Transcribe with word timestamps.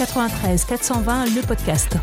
93 0.00 0.64
420 0.64 1.26
le 1.36 1.42
podcast. 1.42 1.98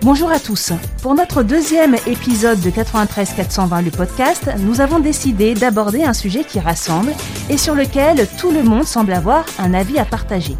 Bonjour 0.00 0.30
à 0.30 0.38
tous. 0.38 0.72
Pour 1.02 1.14
notre 1.14 1.42
deuxième 1.42 1.96
épisode 2.06 2.58
de 2.62 2.70
93 2.70 3.34
420 3.34 3.82
le 3.82 3.90
podcast, 3.90 4.50
nous 4.60 4.80
avons 4.80 5.00
décidé 5.00 5.52
d'aborder 5.52 6.04
un 6.04 6.14
sujet 6.14 6.44
qui 6.44 6.58
rassemble 6.58 7.12
et 7.50 7.58
sur 7.58 7.74
lequel 7.74 8.26
tout 8.38 8.50
le 8.50 8.62
monde 8.62 8.84
semble 8.84 9.12
avoir 9.12 9.44
un 9.58 9.74
avis 9.74 9.98
à 9.98 10.06
partager. 10.06 10.56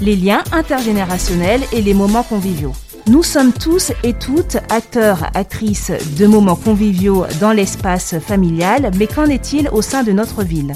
Les 0.00 0.14
liens 0.14 0.44
intergénérationnels 0.52 1.62
et 1.72 1.82
les 1.82 1.94
moments 1.94 2.22
conviviaux. 2.22 2.74
Nous 3.08 3.24
sommes 3.24 3.52
tous 3.52 3.90
et 4.04 4.12
toutes 4.12 4.58
acteurs, 4.70 5.28
actrices 5.34 5.90
de 6.16 6.26
moments 6.28 6.54
conviviaux 6.54 7.26
dans 7.40 7.50
l'espace 7.50 8.16
familial, 8.20 8.92
mais 8.96 9.08
qu'en 9.08 9.26
est-il 9.26 9.68
au 9.70 9.82
sein 9.82 10.04
de 10.04 10.12
notre 10.12 10.44
ville? 10.44 10.74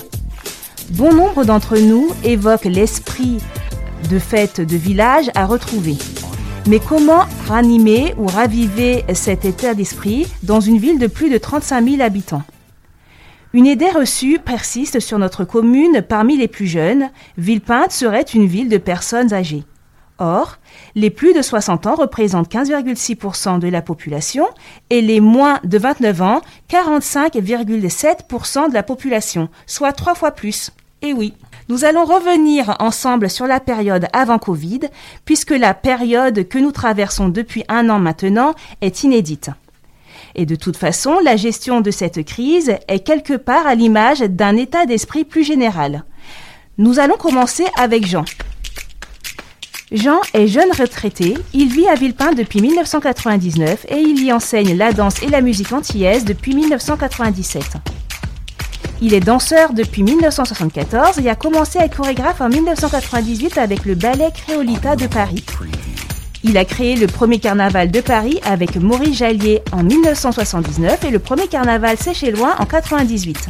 Bon 0.91 1.15
nombre 1.15 1.45
d'entre 1.45 1.79
nous 1.79 2.09
évoquent 2.25 2.65
l'esprit 2.65 3.39
de 4.11 4.19
fête 4.19 4.61
de 4.61 4.77
village 4.77 5.30
à 5.37 5.47
retrouver. 5.47 5.95
Mais 6.66 6.80
comment 6.80 7.27
ranimer 7.47 8.13
ou 8.19 8.27
raviver 8.27 9.05
cet 9.15 9.45
état 9.45 9.75
d'esprit 9.75 10.27
dans 10.43 10.59
une 10.59 10.79
ville 10.79 10.99
de 10.99 11.07
plus 11.07 11.30
de 11.30 11.39
35 11.39 11.89
000 11.89 12.03
habitants? 12.03 12.43
Une 13.53 13.66
idée 13.66 13.91
reçue 13.91 14.41
persiste 14.41 14.99
sur 14.99 15.21
notre 15.21 15.45
commune 15.45 16.03
parmi 16.03 16.37
les 16.37 16.49
plus 16.49 16.66
jeunes. 16.66 17.11
Villepinte 17.38 17.93
serait 17.93 18.23
une 18.23 18.47
ville 18.47 18.69
de 18.69 18.79
personnes 18.79 19.33
âgées. 19.33 19.63
Or, 20.19 20.59
les 20.97 21.11
plus 21.11 21.35
de 21.35 21.41
60 21.41 21.87
ans 21.87 21.95
représentent 21.95 22.52
15,6% 22.52 23.61
de 23.61 23.69
la 23.69 23.80
population 23.80 24.49
et 24.91 25.02
les 25.02 25.21
moins 25.21 25.61
de 25.65 25.79
29 25.79 26.21
ans 26.21 26.41
45,7% 26.69 28.69
de 28.69 28.75
la 28.75 28.83
population, 28.83 29.49
soit 29.66 29.93
trois 29.93 30.16
fois 30.16 30.33
plus. 30.33 30.73
Et 31.02 31.12
oui. 31.12 31.32
Nous 31.68 31.84
allons 31.84 32.04
revenir 32.04 32.76
ensemble 32.80 33.30
sur 33.30 33.46
la 33.46 33.60
période 33.60 34.09
avant 34.12 34.38
Covid, 34.38 34.80
puisque 35.24 35.52
la 35.52 35.73
période 35.73 36.48
que 36.48 36.59
nous 36.59 36.73
traversons 36.73 37.29
depuis 37.29 37.65
un 37.68 37.88
an 37.90 37.98
maintenant 37.98 38.54
est 38.80 39.04
inédite. 39.04 39.51
Et 40.34 40.46
de 40.46 40.57
toute 40.57 40.76
façon, 40.76 41.18
la 41.23 41.37
gestion 41.37 41.80
de 41.80 41.90
cette 41.90 42.24
crise 42.24 42.74
est 42.88 43.01
quelque 43.01 43.34
part 43.34 43.66
à 43.66 43.74
l'image 43.74 44.20
d'un 44.20 44.57
état 44.57 44.84
d'esprit 44.84 45.24
plus 45.24 45.45
général. 45.45 46.04
Nous 46.76 46.98
allons 46.98 47.16
commencer 47.16 47.66
avec 47.79 48.07
Jean. 48.07 48.24
Jean 49.92 50.20
est 50.35 50.46
jeune 50.46 50.70
retraité, 50.70 51.37
il 51.52 51.73
vit 51.73 51.88
à 51.88 51.95
Villepin 51.95 52.32
depuis 52.32 52.60
1999 52.60 53.87
et 53.88 53.98
il 53.98 54.24
y 54.24 54.32
enseigne 54.32 54.76
la 54.76 54.92
danse 54.92 55.23
et 55.23 55.29
la 55.29 55.40
musique 55.40 55.73
antillaise 55.73 56.24
depuis 56.24 56.54
1997. 56.54 57.99
Il 59.02 59.15
est 59.15 59.20
danseur 59.20 59.73
depuis 59.73 60.02
1974 60.02 61.20
et 61.20 61.30
a 61.30 61.34
commencé 61.34 61.79
à 61.79 61.87
être 61.87 61.96
chorégraphe 61.96 62.43
en 62.43 62.51
1998 62.51 63.57
avec 63.57 63.87
le 63.87 63.95
ballet 63.95 64.28
Créolita 64.34 64.94
de 64.94 65.06
Paris. 65.06 65.42
Il 66.44 66.59
a 66.59 66.66
créé 66.66 66.97
le 66.97 67.06
premier 67.06 67.38
carnaval 67.38 67.91
de 67.91 68.00
Paris 68.00 68.41
avec 68.44 68.76
Maurice 68.76 69.16
Jallier 69.16 69.62
en 69.72 69.82
1979 69.82 71.04
et 71.04 71.10
le 71.10 71.19
premier 71.19 71.47
carnaval 71.48 71.97
Séchélois 71.97 72.56
en 72.59 72.65
1998. 72.65 73.48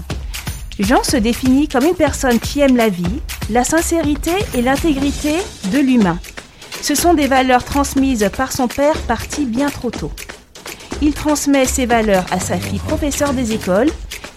Jean 0.79 1.03
se 1.03 1.17
définit 1.17 1.67
comme 1.67 1.85
une 1.85 1.95
personne 1.95 2.39
qui 2.39 2.61
aime 2.61 2.77
la 2.77 2.89
vie, 2.89 3.21
la 3.51 3.65
sincérité 3.65 4.31
et 4.55 4.63
l'intégrité 4.63 5.35
de 5.73 5.79
l'humain. 5.79 6.19
Ce 6.81 6.95
sont 6.95 7.15
des 7.15 7.27
valeurs 7.27 7.65
transmises 7.65 8.31
par 8.37 8.53
son 8.53 8.69
père 8.69 8.97
parti 9.03 9.47
bien 9.47 9.69
trop 9.69 9.91
tôt. 9.91 10.13
Il 11.03 11.13
transmet 11.13 11.65
ces 11.65 11.87
valeurs 11.87 12.27
à 12.31 12.39
sa 12.39 12.57
fille 12.57 12.79
professeure 12.79 13.33
des 13.33 13.53
écoles 13.53 13.91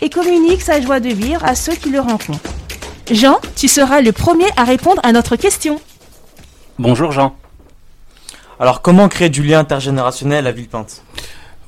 et 0.03 0.09
communique 0.09 0.61
sa 0.61 0.81
joie 0.81 0.99
de 0.99 1.07
vivre 1.07 1.43
à 1.45 1.55
ceux 1.55 1.75
qui 1.75 1.89
le 1.89 2.01
rencontrent. 2.01 2.53
Jean, 3.09 3.39
tu 3.55 3.69
seras 3.69 4.01
le 4.01 4.11
premier 4.11 4.47
à 4.57 4.65
répondre 4.65 4.99
à 5.03 5.13
notre 5.13 5.37
question. 5.37 5.79
Bonjour 6.77 7.13
Jean. 7.13 7.35
Alors 8.59 8.81
comment 8.81 9.07
créer 9.07 9.29
du 9.29 9.43
lien 9.43 9.59
intergénérationnel 9.59 10.45
à 10.45 10.51
Villepinte? 10.51 11.03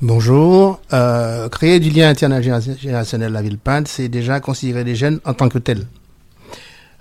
Bonjour. 0.02 0.80
Euh, 0.92 1.48
créer 1.48 1.80
du 1.80 1.88
lien 1.88 2.10
intergénérationnel 2.10 3.34
à 3.34 3.40
Villepinte, 3.40 3.88
c'est 3.88 4.08
déjà 4.08 4.38
considérer 4.40 4.84
les 4.84 4.96
jeunes 4.96 5.18
en 5.24 5.32
tant 5.32 5.48
que 5.48 5.58
tels. 5.58 5.86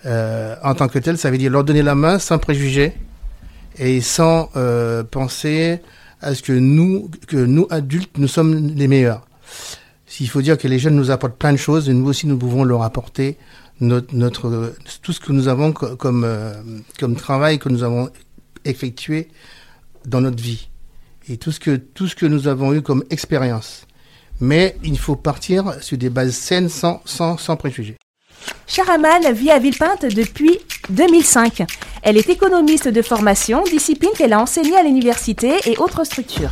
Euh, 0.05 0.55
en 0.63 0.73
tant 0.73 0.87
que 0.87 0.99
tels, 0.99 1.17
ça 1.17 1.31
veut 1.31 1.37
dire 1.37 1.51
leur 1.51 1.65
donner 1.65 1.81
la 1.81 1.95
main 1.95 2.17
sans 2.17 2.37
préjugés 2.37 2.93
et 3.77 3.99
sans 3.99 4.49
euh, 4.55 5.03
penser 5.03 5.81
à 6.21 6.33
ce 6.33 6.41
que 6.41 6.53
nous, 6.53 7.11
que 7.27 7.35
nous 7.35 7.67
adultes, 7.69 8.17
nous 8.17 8.29
sommes 8.29 8.67
les 8.73 8.87
meilleurs. 8.87 9.27
Il 10.19 10.29
faut 10.29 10.41
dire 10.41 10.57
que 10.57 10.67
les 10.67 10.79
jeunes 10.79 10.95
nous 10.95 11.11
apportent 11.11 11.37
plein 11.37 11.51
de 11.51 11.57
choses 11.57 11.89
et 11.89 11.93
nous 11.93 12.07
aussi 12.07 12.27
nous 12.27 12.37
pouvons 12.37 12.63
leur 12.63 12.83
apporter 12.83 13.37
tout 13.79 15.13
ce 15.13 15.19
que 15.19 15.31
nous 15.31 15.47
avons 15.47 15.73
comme, 15.73 16.23
euh, 16.23 16.53
comme 16.99 17.15
travail 17.15 17.59
que 17.59 17.69
nous 17.69 17.83
avons 17.83 18.09
effectué 18.63 19.27
dans 20.05 20.21
notre 20.21 20.41
vie 20.41 20.69
et 21.27 21.37
tout 21.37 21.51
ce 21.51 21.59
que, 21.59 21.75
tout 21.75 22.07
ce 22.07 22.15
que 22.15 22.25
nous 22.25 22.47
avons 22.47 22.73
eu 22.73 22.81
comme 22.81 23.03
expérience. 23.09 23.85
Mais 24.39 24.77
il 24.83 24.97
faut 24.97 25.15
partir 25.15 25.73
sur 25.81 25.97
des 25.97 26.09
bases 26.09 26.35
saines 26.35 26.69
sans, 26.69 27.01
sans, 27.05 27.37
sans 27.37 27.55
préjugés. 27.55 27.97
Charamal 28.67 29.33
vit 29.33 29.51
à 29.51 29.59
Villepinte 29.59 30.05
depuis 30.05 30.59
2005. 30.89 31.63
Elle 32.03 32.17
est 32.17 32.29
économiste 32.29 32.87
de 32.87 33.01
formation, 33.01 33.63
discipline 33.63 34.11
qu'elle 34.15 34.33
a 34.33 34.41
enseignée 34.41 34.77
à 34.77 34.83
l'université 34.83 35.53
et 35.65 35.77
autres 35.77 36.03
structures. 36.03 36.51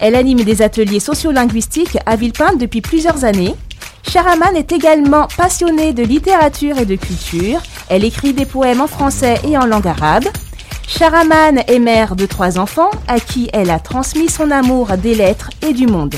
Elle 0.00 0.14
anime 0.14 0.42
des 0.42 0.62
ateliers 0.62 1.00
sociolinguistiques 1.00 1.98
à 2.06 2.16
Villepinte 2.16 2.58
depuis 2.58 2.80
plusieurs 2.80 3.24
années. 3.24 3.54
Charaman 4.02 4.56
est 4.56 4.72
également 4.72 5.28
passionnée 5.36 5.92
de 5.92 6.02
littérature 6.02 6.78
et 6.78 6.84
de 6.84 6.96
culture. 6.96 7.60
Elle 7.88 8.04
écrit 8.04 8.32
des 8.32 8.46
poèmes 8.46 8.80
en 8.80 8.86
français 8.86 9.40
et 9.44 9.56
en 9.56 9.66
langue 9.66 9.86
arabe. 9.86 10.24
Charaman 10.86 11.62
est 11.66 11.78
mère 11.78 12.14
de 12.14 12.26
trois 12.26 12.58
enfants 12.58 12.90
à 13.08 13.18
qui 13.18 13.48
elle 13.52 13.70
a 13.70 13.78
transmis 13.78 14.28
son 14.28 14.50
amour 14.50 14.88
des 14.98 15.14
lettres 15.14 15.50
et 15.62 15.72
du 15.72 15.86
monde. 15.86 16.14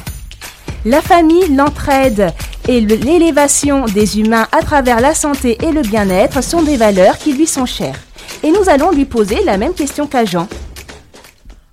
La 0.84 1.00
famille, 1.00 1.54
l'entraide 1.54 2.32
et 2.68 2.80
l'élévation 2.80 3.84
des 3.86 4.18
humains 4.18 4.46
à 4.52 4.62
travers 4.62 5.00
la 5.00 5.14
santé 5.14 5.56
et 5.64 5.72
le 5.72 5.82
bien-être 5.82 6.42
sont 6.42 6.62
des 6.62 6.76
valeurs 6.76 7.18
qui 7.18 7.32
lui 7.32 7.46
sont 7.46 7.66
chères. 7.66 8.00
Et 8.42 8.50
nous 8.50 8.68
allons 8.68 8.90
lui 8.90 9.04
poser 9.04 9.44
la 9.44 9.56
même 9.56 9.74
question 9.74 10.06
qu'à 10.06 10.24
Jean. 10.24 10.48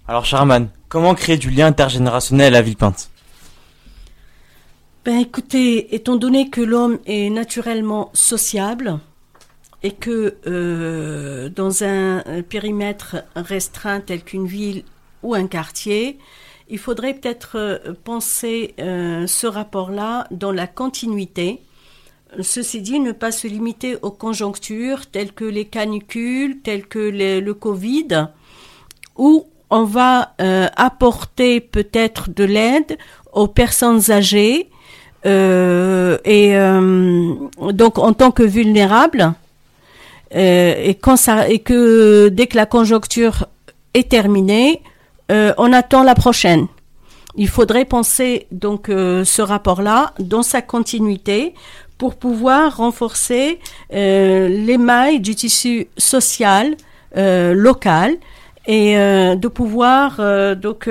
Alors 0.07 0.25
Charaman, 0.25 0.67
comment 0.93 1.15
créer 1.15 1.37
du 1.37 1.49
lien 1.49 1.65
intergénérationnel 1.65 2.53
à 2.53 2.61
Villepinte? 2.61 3.09
Ben 5.03 5.17
écoutez, 5.17 5.95
étant 5.95 6.17
donné 6.17 6.51
que 6.51 6.61
l'homme 6.61 6.99
est 7.07 7.31
naturellement 7.31 8.11
sociable, 8.13 8.99
et 9.81 9.91
que 9.91 10.35
euh, 10.45 11.49
dans 11.49 11.83
un 11.83 12.21
périmètre 12.47 13.15
restreint 13.35 14.01
tel 14.01 14.23
qu'une 14.23 14.45
ville 14.45 14.83
ou 15.23 15.33
un 15.33 15.47
quartier, 15.47 16.19
il 16.69 16.77
faudrait 16.77 17.15
peut-être 17.15 17.57
euh, 17.57 17.93
penser 18.03 18.75
euh, 18.79 19.25
ce 19.25 19.47
rapport-là 19.47 20.27
dans 20.29 20.51
la 20.51 20.67
continuité. 20.67 21.59
Ceci 22.39 22.81
dit, 22.81 22.99
ne 22.99 23.11
pas 23.11 23.31
se 23.31 23.47
limiter 23.47 23.97
aux 24.03 24.11
conjonctures 24.11 25.07
telles 25.07 25.33
que 25.33 25.43
les 25.43 25.65
canicules, 25.65 26.61
telles 26.61 26.85
que 26.85 26.99
le 26.99 27.53
Covid, 27.53 28.27
où 29.17 29.47
on 29.73 29.83
va 29.85 30.33
apporter 30.77 31.59
peut-être 31.59 32.29
de 32.29 32.43
l'aide 32.43 32.97
aux 33.31 33.47
personnes 33.47 34.11
âgées 34.11 34.69
et 35.25 36.53
donc 37.79 37.97
en 37.97 38.13
tant 38.13 38.31
que 38.31 38.43
vulnérables 38.43 39.33
euh, 40.35 40.73
et, 40.83 41.59
que 41.59 42.29
dès 42.29 42.47
que 42.47 42.55
la 42.55 42.65
conjoncture 42.65 43.45
est 43.93 44.09
terminée, 44.09 44.81
euh, 45.31 45.53
on 45.57 45.71
attend 45.73 46.03
la 46.03 46.15
prochaine. 46.15 46.67
Il 47.35 47.47
faudrait 47.47 47.85
penser 47.85 48.47
donc 48.51 48.89
euh, 48.89 49.23
ce 49.23 49.41
rapport-là 49.41 50.13
dans 50.19 50.43
sa 50.43 50.61
continuité 50.61 51.53
pour 51.97 52.15
pouvoir 52.15 52.77
renforcer 52.77 53.59
les 53.91 54.77
mailles 54.77 55.19
du 55.19 55.35
tissu 55.35 55.87
social 55.97 56.75
local 57.15 58.17
et 58.65 58.95
de 58.95 59.47
pouvoir 59.47 60.21
donc 60.55 60.89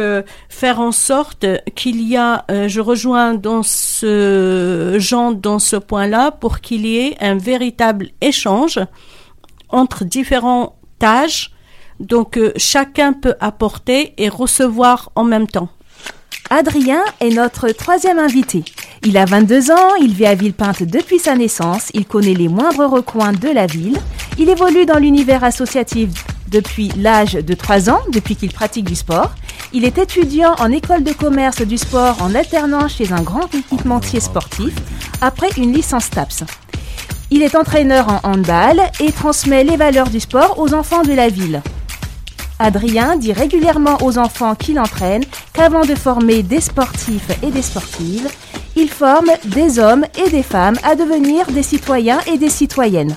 faire 0.49 0.81
en 0.81 0.93
sorte 0.93 1.47
qu'il 1.75 2.07
y 2.07 2.17
a 2.17 2.45
je 2.69 2.81
rejoins 2.81 3.35
dans 3.35 3.63
ce 3.63 4.97
genre 4.99 5.35
dans 5.35 5.59
ce 5.59 5.77
point-là 5.77 6.33
pour 6.33 6.61
qu'il 6.61 6.87
y 6.87 6.99
ait 6.99 7.17
un 7.21 7.37
véritable 7.37 8.09
échange 8.21 8.79
entre 9.73 10.05
différents 10.05 10.77
tâches. 10.99 11.51
Donc 11.99 12.37
euh, 12.37 12.53
chacun 12.57 13.13
peut 13.13 13.35
apporter 13.41 14.15
et 14.19 14.29
recevoir 14.29 15.11
en 15.15 15.25
même 15.25 15.49
temps. 15.49 15.69
Adrien 16.51 17.03
est 17.21 17.31
notre 17.31 17.71
troisième 17.71 18.19
invité. 18.19 18.65
Il 19.05 19.17
a 19.17 19.25
22 19.25 19.71
ans, 19.71 19.95
il 20.01 20.13
vit 20.13 20.27
à 20.27 20.35
Villepinte 20.35 20.83
depuis 20.83 21.19
sa 21.19 21.35
naissance, 21.35 21.91
il 21.95 22.05
connaît 22.05 22.35
les 22.35 22.49
moindres 22.49 22.91
recoins 22.91 23.33
de 23.33 23.49
la 23.49 23.67
ville, 23.67 23.97
il 24.39 24.51
évolue 24.51 24.85
dans 24.85 24.99
l'univers 24.99 25.45
associatif 25.45 26.11
depuis 26.53 26.93
l'âge 26.97 27.33
de 27.33 27.55
3 27.55 27.91
ans, 27.91 28.01
depuis 28.13 28.37
qu'il 28.37 28.53
pratique 28.53 28.85
du 28.85 28.95
sport. 28.95 29.33
Il 29.73 29.85
est 29.85 29.99
étudiant 29.99 30.55
en 30.59 30.71
école 30.71 31.03
de 31.03 31.13
commerce 31.13 31.63
du 31.63 31.79
sport 31.79 32.23
en 32.23 32.35
alternant 32.35 32.89
chez 32.89 33.13
un 33.13 33.23
grand 33.23 33.53
équipementier 33.55 34.21
sportif 34.21 34.75
après 35.21 35.49
une 35.57 35.73
licence 35.73 36.11
TAPS. 36.11 36.45
Il 37.31 37.43
est 37.43 37.55
entraîneur 37.55 38.09
en 38.09 38.21
handball 38.31 38.81
et 39.01 39.11
transmet 39.11 39.65
les 39.65 39.77
valeurs 39.77 40.11
du 40.11 40.21
sport 40.21 40.59
aux 40.59 40.75
enfants 40.75 41.03
de 41.03 41.15
la 41.15 41.29
ville. 41.29 41.63
Adrien 42.59 43.17
dit 43.17 43.33
régulièrement 43.33 43.97
aux 44.03 44.19
enfants 44.19 44.55
qu'il 44.55 44.79
entraîne 44.79 45.25
qu'avant 45.55 45.85
de 45.85 45.95
former 45.95 46.43
des 46.43 46.61
sportifs 46.61 47.31
et 47.43 47.51
des 47.51 47.63
sportives, 47.63 48.29
il 48.77 48.89
forme 48.89 49.31
des 49.47 49.79
hommes 49.79 50.05
et 50.25 50.31
des 50.31 50.43
femmes 50.43 50.77
à 50.85 50.95
devenir 50.95 51.47
des 51.51 51.63
citoyens 51.63 52.21
et 52.27 52.39
des 52.39 52.51
citoyennes. 52.51 53.17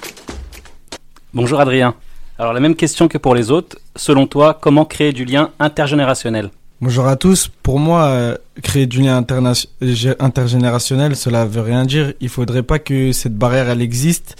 Bonjour 1.33 1.59
Adrien. 1.59 1.95
Alors 2.37 2.51
la 2.51 2.59
même 2.59 2.75
question 2.75 3.07
que 3.07 3.17
pour 3.17 3.33
les 3.33 3.49
autres. 3.49 3.77
Selon 3.95 4.27
toi, 4.27 4.57
comment 4.59 4.83
créer 4.83 5.13
du 5.13 5.23
lien 5.23 5.51
intergénérationnel? 5.57 6.49
Bonjour 6.81 7.07
à 7.07 7.15
tous. 7.15 7.49
Pour 7.63 7.79
moi, 7.79 8.07
euh, 8.07 8.35
créer 8.61 8.87
du 8.87 9.01
lien 9.01 9.25
intergénérationnel, 10.19 11.15
cela 11.15 11.45
veut 11.45 11.61
rien 11.61 11.85
dire. 11.85 12.11
Il 12.19 12.27
faudrait 12.27 12.63
pas 12.63 12.77
que 12.77 13.13
cette 13.13 13.35
barrière 13.35 13.69
elle 13.69 13.81
existe. 13.81 14.35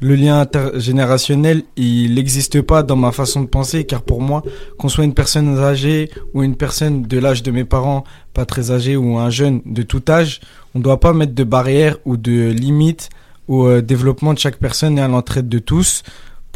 Le 0.00 0.14
lien 0.14 0.38
intergénérationnel, 0.40 1.64
il 1.76 2.14
n'existe 2.14 2.62
pas 2.62 2.84
dans 2.84 2.94
ma 2.94 3.10
façon 3.10 3.40
de 3.40 3.48
penser, 3.48 3.84
car 3.84 4.02
pour 4.02 4.22
moi, 4.22 4.44
qu'on 4.78 4.88
soit 4.88 5.04
une 5.04 5.12
personne 5.12 5.58
âgée 5.58 6.08
ou 6.32 6.44
une 6.44 6.54
personne 6.54 7.02
de 7.02 7.18
l'âge 7.18 7.42
de 7.42 7.50
mes 7.50 7.64
parents, 7.64 8.04
pas 8.32 8.46
très 8.46 8.70
âgée, 8.70 8.96
ou 8.96 9.18
un 9.18 9.28
jeune 9.28 9.60
de 9.66 9.82
tout 9.82 10.02
âge, 10.08 10.40
on 10.76 10.78
ne 10.78 10.84
doit 10.84 11.00
pas 11.00 11.12
mettre 11.12 11.34
de 11.34 11.44
barrières 11.44 11.96
ou 12.04 12.16
de 12.16 12.50
limites 12.50 13.10
au 13.48 13.66
euh, 13.66 13.82
développement 13.82 14.32
de 14.32 14.38
chaque 14.38 14.58
personne 14.58 14.98
et 14.98 15.02
à 15.02 15.08
l'entraide 15.08 15.48
de 15.48 15.58
tous. 15.58 16.04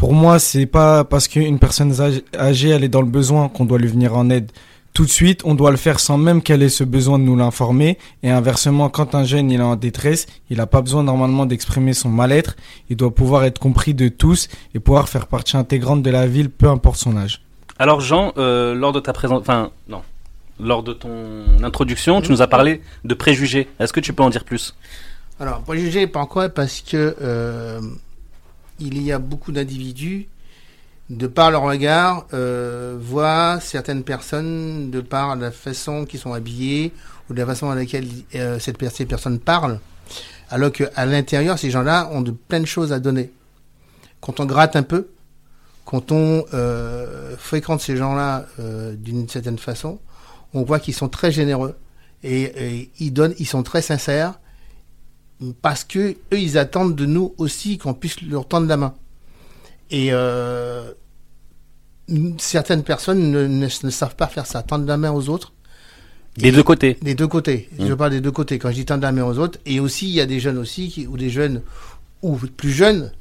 Pour 0.05 0.13
moi, 0.13 0.39
c'est 0.39 0.67
pas 0.67 1.03
parce 1.03 1.29
qu'une 1.29 1.59
personne 1.59 1.95
âgée, 2.39 2.69
elle 2.69 2.85
est 2.85 2.91
dans 2.91 3.01
le 3.01 3.09
besoin 3.09 3.49
qu'on 3.49 3.65
doit 3.65 3.79
lui 3.79 3.89
venir 3.89 4.15
en 4.15 4.29
aide 4.29 4.53
tout 4.93 5.07
de 5.07 5.11
suite. 5.11 5.41
On 5.47 5.55
doit 5.55 5.71
le 5.71 5.79
faire 5.79 5.99
sans 5.99 6.19
même 6.19 6.43
qu'elle 6.43 6.63
ait 6.63 6.69
ce 6.69 6.85
besoin 6.85 7.19
de 7.19 7.25
nous 7.25 7.37
l'informer. 7.37 7.97
Et 8.23 8.29
inversement, 8.31 8.91
quand 8.91 9.15
un 9.15 9.25
jeune 9.25 9.51
il 9.51 9.61
est 9.61 9.63
en 9.63 9.77
détresse, 9.77 10.27
il 10.51 10.59
n'a 10.59 10.67
pas 10.67 10.83
besoin 10.83 11.05
normalement 11.05 11.47
d'exprimer 11.47 11.95
son 11.95 12.11
mal-être. 12.11 12.55
Il 12.91 12.99
doit 12.99 13.15
pouvoir 13.15 13.45
être 13.45 13.59
compris 13.59 13.95
de 13.95 14.09
tous 14.09 14.49
et 14.75 14.79
pouvoir 14.79 15.09
faire 15.09 15.27
partie 15.27 15.57
intégrante 15.57 16.03
de 16.03 16.11
la 16.11 16.27
ville, 16.27 16.51
peu 16.51 16.69
importe 16.69 16.99
son 16.99 17.17
âge. 17.17 17.41
Alors 17.79 18.03
Jean, 18.03 18.35
euh, 18.37 18.75
lors 18.75 18.93
de 18.93 19.01
ta 19.01 19.15
présence, 19.15 19.41
enfin 19.41 19.71
non, 19.89 20.03
lors 20.61 20.83
de 20.83 20.93
ton 20.93 21.09
introduction, 21.63 22.21
tu 22.21 22.31
nous 22.31 22.43
as 22.43 22.47
parlé 22.47 22.83
de 23.05 23.15
préjugés. 23.15 23.69
Est-ce 23.81 23.95
que 23.95 24.01
tu 24.01 24.13
peux 24.13 24.23
en 24.23 24.29
dire 24.29 24.45
plus? 24.45 24.75
Alors 25.41 25.63
préjugés, 25.63 26.07
pourquoi 26.07 26.51
Parce 26.51 26.83
que 26.83 27.17
euh, 27.23 27.81
il 28.81 29.03
y 29.03 29.13
a 29.13 29.19
beaucoup 29.19 29.53
d'individus, 29.53 30.29
de 31.11 31.27
par 31.27 31.51
leur 31.51 31.63
regard, 31.63 32.27
euh, 32.33 32.97
voient 33.01 33.59
certaines 33.61 34.05
personnes, 34.05 34.91
de 34.91 35.01
par 35.01 35.37
la 35.37 35.51
façon 35.51 36.05
qu'ils 36.05 36.21
sont 36.21 36.33
habillés, 36.33 36.93
ou 37.29 37.35
de 37.35 37.39
la 37.39 37.47
façon 37.47 37.71
à 37.71 37.75
laquelle 37.75 38.07
euh, 38.35 38.59
cette, 38.59 38.83
ces 38.91 39.07
personnes 39.07 39.39
parlent, 39.39 39.81
alors 40.51 40.73
qu'à 40.73 41.07
l'intérieur, 41.07 41.59
ces 41.59 41.71
gens-là 41.71 42.09
ont 42.13 42.21
de 42.21 42.31
plein 42.31 42.61
de 42.61 42.67
choses 42.67 42.93
à 42.93 43.01
donner. 43.01 43.33
Quand 44.21 44.41
on 44.41 44.47
gratte 44.47 44.77
un 44.77 44.83
peu, 44.83 45.09
quand 45.85 46.13
on 46.13 46.45
euh, 46.55 47.37
fréquente 47.37 47.81
ces 47.81 47.97
gens-là 47.97 48.47
euh, 48.59 48.95
d'une 48.95 49.29
certaine 49.29 49.59
façon, 49.59 49.99
on 50.55 50.63
voit 50.63 50.81
qu'ils 50.81 50.95
sont 50.95 51.09
très 51.09 51.31
généreux 51.31 51.77
et, 52.23 52.43
et, 52.43 52.91
ils 53.01 53.13
donnent, 53.13 53.35
ils 53.39 53.47
sont 53.47 53.63
très 53.63 53.83
sincères 53.83 54.35
parce 55.63 55.85
que 55.85 56.11
eux, 56.33 56.39
ils 56.39 56.59
attendent 56.59 56.97
de 56.97 57.07
nous 57.07 57.35
aussi 57.39 57.79
qu'on 57.79 57.95
puisse 57.95 58.21
leur 58.23 58.47
tendre 58.47 58.67
la 58.67 58.77
main. 58.77 58.95
Et 59.91 60.09
euh, 60.13 60.93
certaines 62.39 62.83
personnes 62.83 63.31
ne, 63.31 63.47
ne, 63.47 63.67
ne, 63.67 63.91
savent 63.91 64.17
pas 64.17 64.27
faire 64.27 64.47
ça, 64.47 64.63
tendre 64.63 64.87
la 64.87 64.97
main 64.97 65.13
aux 65.13 65.29
autres. 65.29 65.53
Des 66.37 66.51
deux 66.51 66.63
côtés. 66.63 66.97
Des 67.01 67.15
deux 67.15 67.29
côtés. 67.29 67.69
Mmh. 67.79 67.87
Je 67.87 67.95
parle 67.95 68.11
des 68.11 68.21
deux 68.21 68.33
côtés 68.33 68.59
quand 68.59 68.71
je 68.71 68.75
dis 68.75 68.85
tendre 68.85 69.03
la 69.03 69.13
main 69.13 69.25
aux 69.25 69.39
autres. 69.39 69.59
Et 69.67 69.79
aussi, 69.79 70.09
il 70.09 70.15
y 70.15 70.21
a 70.21 70.27
des 70.27 70.41
jeunes 70.41 70.59
aussi, 70.59 70.89
qui, 70.89 71.07
ou 71.07 71.17
des 71.17 71.31
jeunes, 71.31 71.63
ou 72.23 72.37
plus 72.37 72.73
jeunes, 72.73 73.13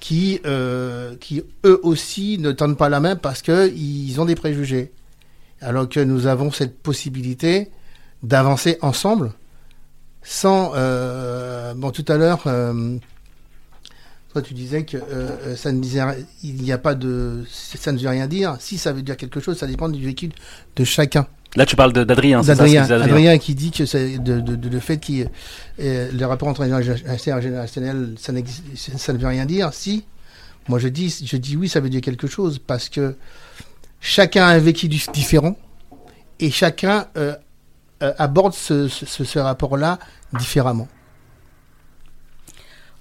qui, 0.00 0.40
euh, 0.46 1.16
qui 1.20 1.42
eux 1.64 1.80
aussi 1.82 2.38
ne 2.38 2.52
tendent 2.52 2.78
pas 2.78 2.88
la 2.88 3.00
main 3.00 3.16
parce 3.16 3.42
qu'ils 3.42 4.20
ont 4.20 4.24
des 4.24 4.34
préjugés. 4.34 4.92
Alors 5.60 5.88
que 5.88 6.00
nous 6.00 6.26
avons 6.26 6.50
cette 6.50 6.78
possibilité 6.78 7.70
d'avancer 8.22 8.78
ensemble 8.82 9.32
sans 10.26 10.72
euh, 10.74 11.72
bon 11.74 11.92
tout 11.92 12.04
à 12.08 12.16
l'heure 12.16 12.42
euh, 12.46 12.96
toi 14.32 14.42
tu 14.42 14.54
disais 14.54 14.84
que 14.84 14.96
euh, 14.96 15.54
ça 15.54 15.70
ne 15.70 15.80
disait 15.80 16.02
il 16.42 16.56
n'y 16.56 16.72
a 16.72 16.78
pas 16.78 16.96
de 16.96 17.44
ça 17.48 17.92
ne 17.92 17.98
veut 17.98 18.08
rien 18.08 18.26
dire 18.26 18.56
si 18.58 18.76
ça 18.76 18.92
veut 18.92 19.02
dire 19.02 19.16
quelque 19.16 19.38
chose 19.38 19.56
ça 19.56 19.68
dépend 19.68 19.88
du 19.88 20.02
véhicule 20.02 20.32
de 20.74 20.84
chacun 20.84 21.26
Là, 21.54 21.64
tu 21.64 21.74
parles 21.74 21.94
d'Adrien. 21.94 22.42
D'Adrien. 22.42 22.82
Adrien 22.90 23.38
qui 23.38 23.54
dit 23.54 23.70
que 23.70 23.86
c'est 23.86 24.18
de, 24.18 24.40
de, 24.40 24.56
de, 24.56 24.68
le 24.68 24.78
fait 24.78 25.00
euh, 25.80 26.10
le 26.12 26.26
rapport 26.26 26.48
entre 26.48 26.62
intergénérationnel, 26.62 28.14
ça, 28.18 28.32
ça 28.98 29.12
ne 29.14 29.18
veut 29.18 29.26
rien 29.26 29.46
dire. 29.46 29.72
Si, 29.72 30.04
moi 30.68 30.78
je 30.78 30.88
dis, 30.88 31.22
je 31.24 31.36
dis 31.38 31.56
oui, 31.56 31.70
ça 31.70 31.80
veut 31.80 31.88
dire 31.88 32.02
quelque 32.02 32.26
chose 32.26 32.58
parce 32.58 32.90
que 32.90 33.16
chacun 34.00 34.44
a 34.44 34.48
un 34.48 34.58
vécu 34.58 34.86
différent 34.88 35.56
et 36.40 36.50
chacun 36.50 37.06
euh, 37.16 37.34
euh, 38.02 38.12
aborde 38.18 38.52
ce, 38.54 38.88
ce, 38.88 39.38
rapport-là 39.38 39.98
différemment. 40.38 40.88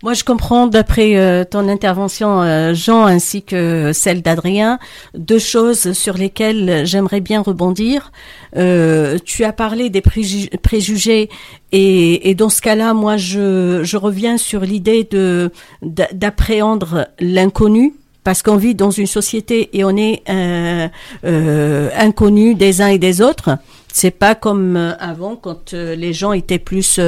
Moi, 0.04 0.14
je 0.14 0.24
comprends 0.24 0.68
d'après 0.68 1.16
euh, 1.16 1.46
ton 1.46 1.68
intervention, 1.68 2.42
euh, 2.42 2.74
Jean, 2.74 3.06
ainsi 3.06 3.42
que 3.42 3.92
celle 3.92 4.22
d'Adrien, 4.22 4.78
deux 5.18 5.40
choses 5.40 5.94
sur 5.94 6.16
lesquelles 6.16 6.86
j'aimerais 6.86 7.22
bien 7.22 7.42
rebondir. 7.42 8.12
Euh, 8.56 9.18
tu 9.26 9.44
as 9.46 9.52
parlé 9.54 9.90
des 9.90 10.02
préju 10.02 10.50
préjugés 10.62 11.30
et, 11.72 12.36
dans 12.36 12.50
ce 12.50 12.62
cas-là, 12.62 12.94
moi, 12.94 13.18
je, 13.18 13.82
je 13.84 13.98
reviens 13.98 14.38
sur 14.38 14.62
l'idée 14.62 15.08
de 15.10 15.52
d'appréhender 15.82 17.06
l'inconnu 17.20 17.96
parce 18.26 18.44
qu'on 18.44 18.58
vit 18.58 18.76
dans 18.76 18.92
une 18.92 19.08
société 19.08 19.70
et 19.78 19.86
on 19.86 19.96
est 19.96 20.24
euh, 20.30 20.90
euh, 21.24 21.90
inconnu 21.96 22.56
des 22.56 22.82
uns 22.82 22.88
et 22.88 22.98
des 22.98 23.22
autres. 23.22 23.58
C'est 23.94 24.12
pas 24.12 24.36
comme 24.36 24.76
avant 25.00 25.38
quand 25.38 25.72
les 25.72 26.12
gens 26.12 26.34
étaient 26.34 26.60
plus 26.60 27.00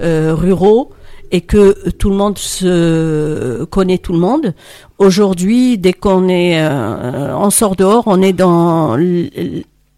ruraux 0.00 0.90
et 1.30 1.42
que 1.42 1.90
tout 1.90 2.10
le 2.10 2.16
monde 2.16 2.38
se 2.38 3.64
connaît 3.64 3.98
tout 3.98 4.12
le 4.12 4.18
monde. 4.18 4.54
Aujourd'hui, 4.98 5.78
dès 5.78 5.92
qu'on 5.92 6.28
est, 6.28 6.60
euh, 6.60 7.36
on 7.36 7.50
sort 7.50 7.76
dehors, 7.76 8.04
on 8.06 8.22
est 8.22 8.32
dans 8.32 8.96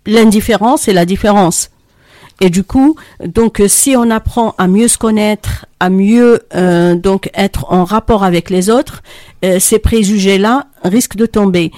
l'indifférence 0.06 0.88
et 0.88 0.92
la 0.92 1.04
différence. 1.06 1.70
Et 2.40 2.50
du 2.50 2.64
coup, 2.64 2.96
donc 3.24 3.62
si 3.66 3.96
on 3.96 4.10
apprend 4.10 4.54
à 4.58 4.66
mieux 4.66 4.88
se 4.88 4.98
connaître, 4.98 5.64
à 5.80 5.88
mieux 5.88 6.40
euh, 6.54 6.94
donc 6.94 7.30
être 7.34 7.72
en 7.72 7.84
rapport 7.84 8.24
avec 8.24 8.50
les 8.50 8.68
autres, 8.68 9.02
euh, 9.44 9.58
ces 9.58 9.78
préjugés-là 9.78 10.66
risquent 10.84 11.16
de 11.16 11.26
tomber. 11.26 11.70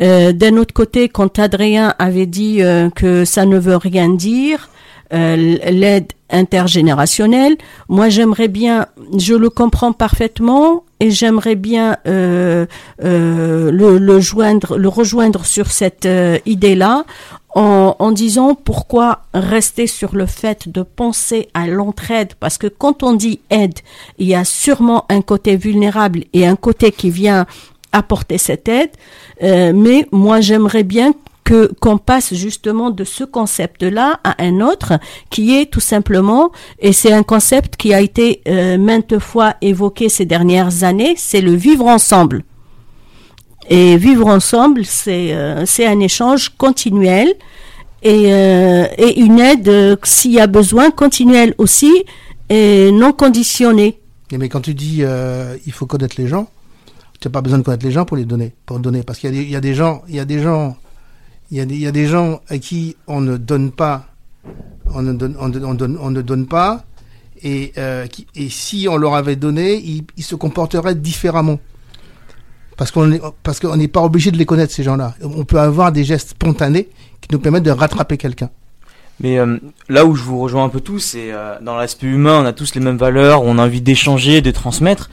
Euh, 0.00 0.32
D'un 0.32 0.56
autre 0.56 0.72
côté, 0.72 1.08
quand 1.08 1.38
Adrien 1.38 1.94
avait 1.98 2.26
dit 2.26 2.62
euh, 2.62 2.88
que 2.90 3.24
ça 3.24 3.44
ne 3.44 3.58
veut 3.58 3.76
rien 3.76 4.08
dire, 4.08 4.70
euh, 5.12 5.36
l'aide 5.36 6.12
intergénérationnelle. 6.30 7.56
Moi, 7.88 8.08
j'aimerais 8.08 8.48
bien, 8.48 8.86
je 9.16 9.34
le 9.34 9.50
comprends 9.50 9.92
parfaitement 9.92 10.84
et 11.00 11.10
j'aimerais 11.10 11.54
bien 11.56 11.96
euh, 12.06 12.66
euh, 13.04 13.70
le, 13.70 13.98
le, 13.98 14.20
joindre, 14.20 14.78
le 14.78 14.88
rejoindre 14.88 15.44
sur 15.44 15.70
cette 15.70 16.06
euh, 16.06 16.38
idée-là 16.46 17.04
en, 17.54 17.96
en, 17.98 18.12
disant 18.12 18.54
pourquoi 18.54 19.22
rester 19.34 19.86
sur 19.86 20.14
le 20.14 20.26
fait 20.26 20.68
de 20.68 20.82
penser 20.82 21.48
à 21.54 21.66
l'entraide 21.66 22.34
parce 22.40 22.58
que 22.58 22.66
quand 22.66 23.02
on 23.02 23.12
dit 23.12 23.40
aide, 23.50 23.78
il 24.18 24.26
y 24.26 24.34
a 24.34 24.44
sûrement 24.44 25.04
un 25.08 25.22
côté 25.22 25.56
vulnérable 25.56 26.24
et 26.32 26.46
un 26.46 26.56
côté 26.56 26.92
qui 26.92 27.10
vient 27.10 27.46
apporter 27.92 28.36
cette 28.38 28.68
aide, 28.68 28.90
euh, 29.42 29.72
mais 29.74 30.06
moi 30.12 30.40
j'aimerais 30.40 30.82
bien 30.82 31.14
que 31.46 31.70
qu'on 31.80 31.96
passe 31.96 32.34
justement 32.34 32.90
de 32.90 33.04
ce 33.04 33.22
concept-là 33.22 34.18
à 34.24 34.42
un 34.42 34.60
autre 34.60 34.98
qui 35.30 35.56
est 35.56 35.66
tout 35.66 35.80
simplement 35.80 36.50
et 36.80 36.92
c'est 36.92 37.12
un 37.12 37.22
concept 37.22 37.76
qui 37.76 37.94
a 37.94 38.00
été 38.00 38.42
euh, 38.48 38.76
maintes 38.78 39.20
fois 39.20 39.54
évoqué 39.62 40.08
ces 40.08 40.26
dernières 40.26 40.82
années, 40.82 41.14
c'est 41.16 41.40
le 41.40 41.54
vivre 41.54 41.86
ensemble. 41.86 42.42
Et 43.70 43.96
vivre 43.96 44.26
ensemble, 44.26 44.84
c'est 44.84 45.32
euh, 45.34 45.64
c'est 45.66 45.86
un 45.86 46.00
échange 46.00 46.50
continuel 46.50 47.32
et, 48.02 48.32
euh, 48.32 48.86
et 48.98 49.20
une 49.20 49.38
aide 49.38 49.98
s'il 50.02 50.32
y 50.32 50.40
a 50.40 50.48
besoin 50.48 50.90
continuelle 50.90 51.54
aussi 51.58 51.92
et 52.48 52.90
non 52.90 53.12
conditionnée. 53.12 54.00
Mais 54.32 54.48
quand 54.48 54.62
tu 54.62 54.74
dis 54.74 55.04
il 55.66 55.72
faut 55.72 55.86
connaître 55.86 56.16
les 56.18 56.26
gens, 56.26 56.48
tu 57.20 57.28
n'as 57.28 57.32
pas 57.32 57.40
besoin 57.40 57.58
de 57.58 57.62
connaître 57.62 57.86
les 57.86 57.92
gens 57.92 58.04
pour 58.04 58.16
les 58.16 58.24
donner, 58.24 58.52
pour 58.66 58.80
donner, 58.80 59.04
parce 59.04 59.20
qu'il 59.20 59.48
y, 59.48 59.56
a 59.56 59.60
des 59.60 59.74
gens, 59.74 60.02
il 60.08 60.16
y 60.16 60.20
a 60.20 60.24
des 60.24 60.40
gens 60.40 60.76
il 61.50 61.58
y, 61.58 61.86
a 61.86 61.92
des, 61.92 62.06
gens 62.06 62.40
à 62.48 62.58
qui 62.58 62.96
on 63.06 63.20
ne 63.20 63.36
donne 63.36 63.70
pas, 63.70 64.06
on 64.92 65.02
ne 65.02 65.12
donne, 65.12 65.36
on, 65.38 65.52
on 65.64 65.74
donne, 65.74 65.98
on 66.00 66.10
ne 66.10 66.22
donne 66.22 66.46
pas, 66.46 66.84
et, 67.42 67.72
euh, 67.78 68.06
et 68.34 68.48
si 68.48 68.88
on 68.90 68.96
leur 68.96 69.14
avait 69.14 69.36
donné, 69.36 69.76
ils, 69.76 70.24
se 70.24 70.34
comporteraient 70.34 70.94
différemment. 70.94 71.58
Parce 72.76 72.90
qu'on 72.90 73.12
est, 73.12 73.22
parce 73.42 73.60
qu'on 73.60 73.76
n'est 73.76 73.88
pas 73.88 74.02
obligé 74.02 74.30
de 74.30 74.36
les 74.36 74.44
connaître 74.44 74.72
ces 74.72 74.82
gens-là. 74.82 75.14
On 75.22 75.44
peut 75.44 75.58
avoir 75.58 75.92
des 75.92 76.04
gestes 76.04 76.30
spontanés 76.30 76.88
qui 77.20 77.28
nous 77.32 77.38
permettent 77.38 77.62
de 77.62 77.70
rattraper 77.70 78.16
quelqu'un. 78.16 78.50
Mais 79.20 79.38
euh, 79.38 79.58
là 79.88 80.04
où 80.04 80.14
je 80.14 80.22
vous 80.22 80.38
rejoins 80.38 80.64
un 80.64 80.68
peu 80.68 80.80
tous, 80.80 80.98
c'est 80.98 81.32
euh, 81.32 81.58
dans 81.62 81.76
l'aspect 81.76 82.06
humain, 82.06 82.42
on 82.42 82.44
a 82.44 82.52
tous 82.52 82.74
les 82.74 82.80
mêmes 82.82 82.98
valeurs, 82.98 83.42
on 83.42 83.58
a 83.58 83.64
envie 83.64 83.80
d'échanger, 83.80 84.42
de 84.42 84.50
transmettre. 84.50 85.08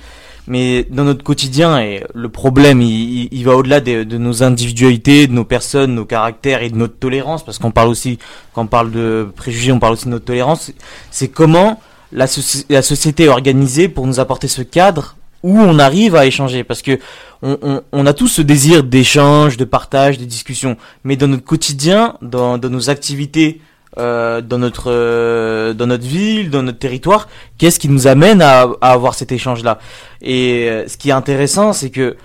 Mais 0.48 0.86
dans 0.90 1.06
notre 1.06 1.24
quotidien, 1.24 1.80
et 1.80 2.04
le 2.14 2.30
problème, 2.30 2.82
il, 2.82 3.30
il 3.32 3.46
va 3.46 3.56
au-delà 3.56 3.80
de, 3.80 4.04
de, 4.04 4.18
nos 4.18 4.44
individualités, 4.44 5.28
de 5.28 5.34
nos 5.34 5.46
personnes, 5.46 5.96
nos 5.96 6.06
caractères 6.06 6.62
et 6.64 6.70
de 6.70 6.76
notre 6.76 6.98
tolérance, 6.98 7.46
parce 7.46 7.60
qu'on 7.60 7.72
parle 7.72 7.88
aussi, 7.90 8.20
quand 8.54 8.64
on 8.64 8.68
parle 8.68 8.92
de 8.92 9.28
préjugés, 9.36 9.72
on 9.72 9.80
parle 9.80 9.94
aussi 9.94 10.06
de 10.06 10.10
notre 10.10 10.26
tolérance. 10.26 10.72
C'est 11.12 11.30
comment 11.30 11.80
la, 12.12 12.26
la 12.70 12.82
société 12.82 13.24
est 13.24 13.30
organisée 13.30 13.88
pour 13.88 14.06
nous 14.06 14.20
apporter 14.20 14.48
ce 14.48 14.62
cadre 14.62 15.16
où 15.44 15.60
on 15.60 15.80
arrive 15.80 16.16
à 16.16 16.26
échanger. 16.26 16.64
Parce 16.64 16.82
que 16.82 17.00
on, 17.42 17.58
on, 17.62 17.82
on 17.92 18.06
a 18.06 18.14
tous 18.14 18.28
ce 18.28 18.42
désir 18.42 18.84
d'échange, 18.84 19.58
de 19.58 19.66
partage, 19.66 20.18
de 20.18 20.26
discussion, 20.26 20.78
mais 21.04 21.16
dans 21.16 21.28
notre 21.28 21.44
quotidien, 21.44 22.16
dans, 22.22 22.58
dans 22.58 22.70
nos 22.70 22.90
activités, 22.90 23.62
euh, 23.98 24.42
dans 24.42 24.58
notre 24.58 24.92
euh, 24.92 25.74
dans 25.74 25.88
notre 25.88 26.06
ville, 26.06 26.50
dans 26.50 26.64
notre 26.64 26.80
territoire, 26.80 27.28
qu'est-ce 27.58 27.80
qui 27.80 27.90
nous 27.90 28.08
amène 28.08 28.42
à, 28.42 28.68
à 28.82 28.92
avoir 28.92 29.14
cet 29.14 29.32
échange-là? 29.32 29.80
Et 30.22 30.68
euh, 30.70 30.88
ce 30.88 30.98
qui 30.98 31.10
est 31.10 31.14
intéressant, 31.14 31.74
c'est 31.74 31.90
que 31.90 32.16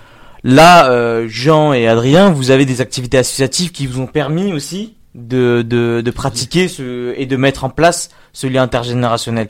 là, 0.43 0.89
euh, 0.89 1.25
Jean 1.27 1.73
et 1.73 1.87
Adrien, 1.87 2.29
vous 2.31 2.51
avez 2.51 2.65
des 2.65 2.81
activités 2.81 3.17
associatives 3.17 3.71
qui 3.71 3.87
vous 3.87 4.01
ont 4.01 4.07
permis 4.07 4.53
aussi 4.53 4.95
de, 5.15 5.63
de, 5.63 6.01
de 6.01 6.11
pratiquer 6.11 6.67
ce, 6.67 7.13
et 7.17 7.25
de 7.25 7.35
mettre 7.35 7.63
en 7.63 7.69
place 7.69 8.09
ce 8.31 8.47
lien 8.47 8.61
intergénérationnel. 8.61 9.47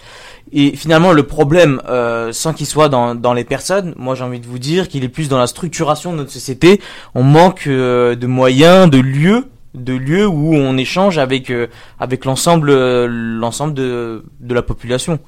Et 0.51 0.75
finalement, 0.75 1.11
le 1.11 1.23
problème, 1.23 1.81
euh, 1.89 2.31
sans 2.31 2.53
qu'il 2.53 2.65
soit 2.65 2.89
dans, 2.89 3.13
dans 3.13 3.33
les 3.33 3.43
personnes, 3.43 3.93
moi 3.97 4.15
j'ai 4.15 4.23
envie 4.23 4.39
de 4.39 4.47
vous 4.47 4.57
dire 4.57 4.87
qu'il 4.87 5.03
est 5.03 5.09
plus 5.09 5.29
dans 5.29 5.37
la 5.37 5.47
structuration 5.47 6.13
de 6.13 6.17
notre 6.17 6.31
société. 6.31 6.81
On 7.13 7.23
manque 7.23 7.67
euh, 7.67 8.15
de 8.15 8.25
moyens, 8.25 8.89
de 8.89 8.99
lieux, 8.99 9.45
de 9.73 9.93
lieux 9.93 10.27
où 10.27 10.53
on 10.53 10.77
échange 10.77 11.17
avec 11.17 11.49
euh, 11.49 11.67
avec 11.99 12.25
l'ensemble 12.25 12.69
euh, 12.69 13.07
l'ensemble 13.09 13.73
de, 13.73 14.23
de 14.39 14.53
la 14.53 14.61
population. 14.61 15.19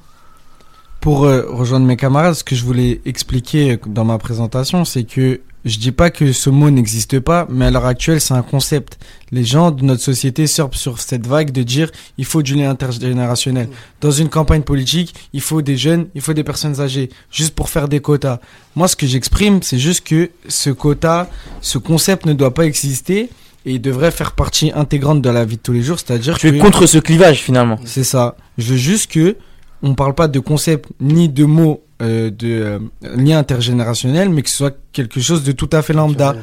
Pour 1.00 1.24
euh, 1.24 1.46
rejoindre 1.48 1.86
mes 1.86 1.96
camarades, 1.96 2.34
ce 2.34 2.44
que 2.44 2.54
je 2.54 2.64
voulais 2.64 3.00
expliquer 3.04 3.78
dans 3.86 4.04
ma 4.04 4.18
présentation, 4.18 4.84
c'est 4.84 5.04
que 5.04 5.40
je 5.64 5.78
dis 5.78 5.92
pas 5.92 6.10
que 6.10 6.32
ce 6.32 6.50
mot 6.50 6.70
n'existe 6.70 7.20
pas, 7.20 7.46
mais 7.48 7.66
à 7.66 7.70
l'heure 7.70 7.86
actuelle, 7.86 8.20
c'est 8.20 8.34
un 8.34 8.42
concept. 8.42 8.98
Les 9.30 9.44
gens 9.44 9.70
de 9.70 9.84
notre 9.84 10.02
société 10.02 10.48
surfent 10.48 10.76
sur 10.76 10.98
cette 10.98 11.26
vague 11.26 11.52
de 11.52 11.62
dire 11.62 11.90
il 12.18 12.24
faut 12.24 12.42
du 12.42 12.54
lien 12.56 12.70
intergénérationnel. 12.70 13.68
Dans 14.00 14.10
une 14.10 14.28
campagne 14.28 14.62
politique, 14.62 15.14
il 15.32 15.40
faut 15.40 15.62
des 15.62 15.76
jeunes, 15.76 16.08
il 16.14 16.20
faut 16.20 16.32
des 16.32 16.42
personnes 16.44 16.80
âgées, 16.80 17.10
juste 17.30 17.54
pour 17.54 17.68
faire 17.68 17.88
des 17.88 18.00
quotas. 18.00 18.40
Moi, 18.74 18.88
ce 18.88 18.96
que 18.96 19.06
j'exprime, 19.06 19.62
c'est 19.62 19.78
juste 19.78 20.06
que 20.06 20.30
ce 20.48 20.70
quota, 20.70 21.28
ce 21.60 21.78
concept 21.78 22.26
ne 22.26 22.32
doit 22.32 22.54
pas 22.54 22.66
exister 22.66 23.28
et 23.64 23.72
il 23.74 23.80
devrait 23.80 24.10
faire 24.10 24.32
partie 24.32 24.72
intégrante 24.74 25.22
de 25.22 25.30
la 25.30 25.44
vie 25.44 25.56
de 25.56 25.62
tous 25.62 25.72
les 25.72 25.82
jours, 25.82 25.98
c'est-à-dire 25.98 26.36
Tu 26.38 26.50
que 26.50 26.56
es 26.56 26.58
contre 26.58 26.86
ce 26.86 26.98
clivage 26.98 27.38
finalement. 27.40 27.78
c'est 27.84 28.04
ça. 28.04 28.36
Je 28.58 28.70
veux 28.72 28.76
juste 28.76 29.10
que 29.10 29.36
on 29.82 29.94
parle 29.94 30.14
pas 30.14 30.28
de 30.28 30.38
concept 30.38 30.88
ni 31.00 31.28
de 31.28 31.44
mots 31.44 31.82
euh, 32.02 32.30
de 32.30 32.48
euh, 32.48 32.78
lien 33.16 33.38
intergénérationnel, 33.38 34.28
mais 34.28 34.42
que 34.42 34.50
ce 34.50 34.56
soit 34.56 34.76
quelque 34.92 35.20
chose 35.20 35.42
de 35.44 35.52
tout 35.52 35.70
à 35.72 35.82
fait 35.82 35.92
lambda. 35.92 36.34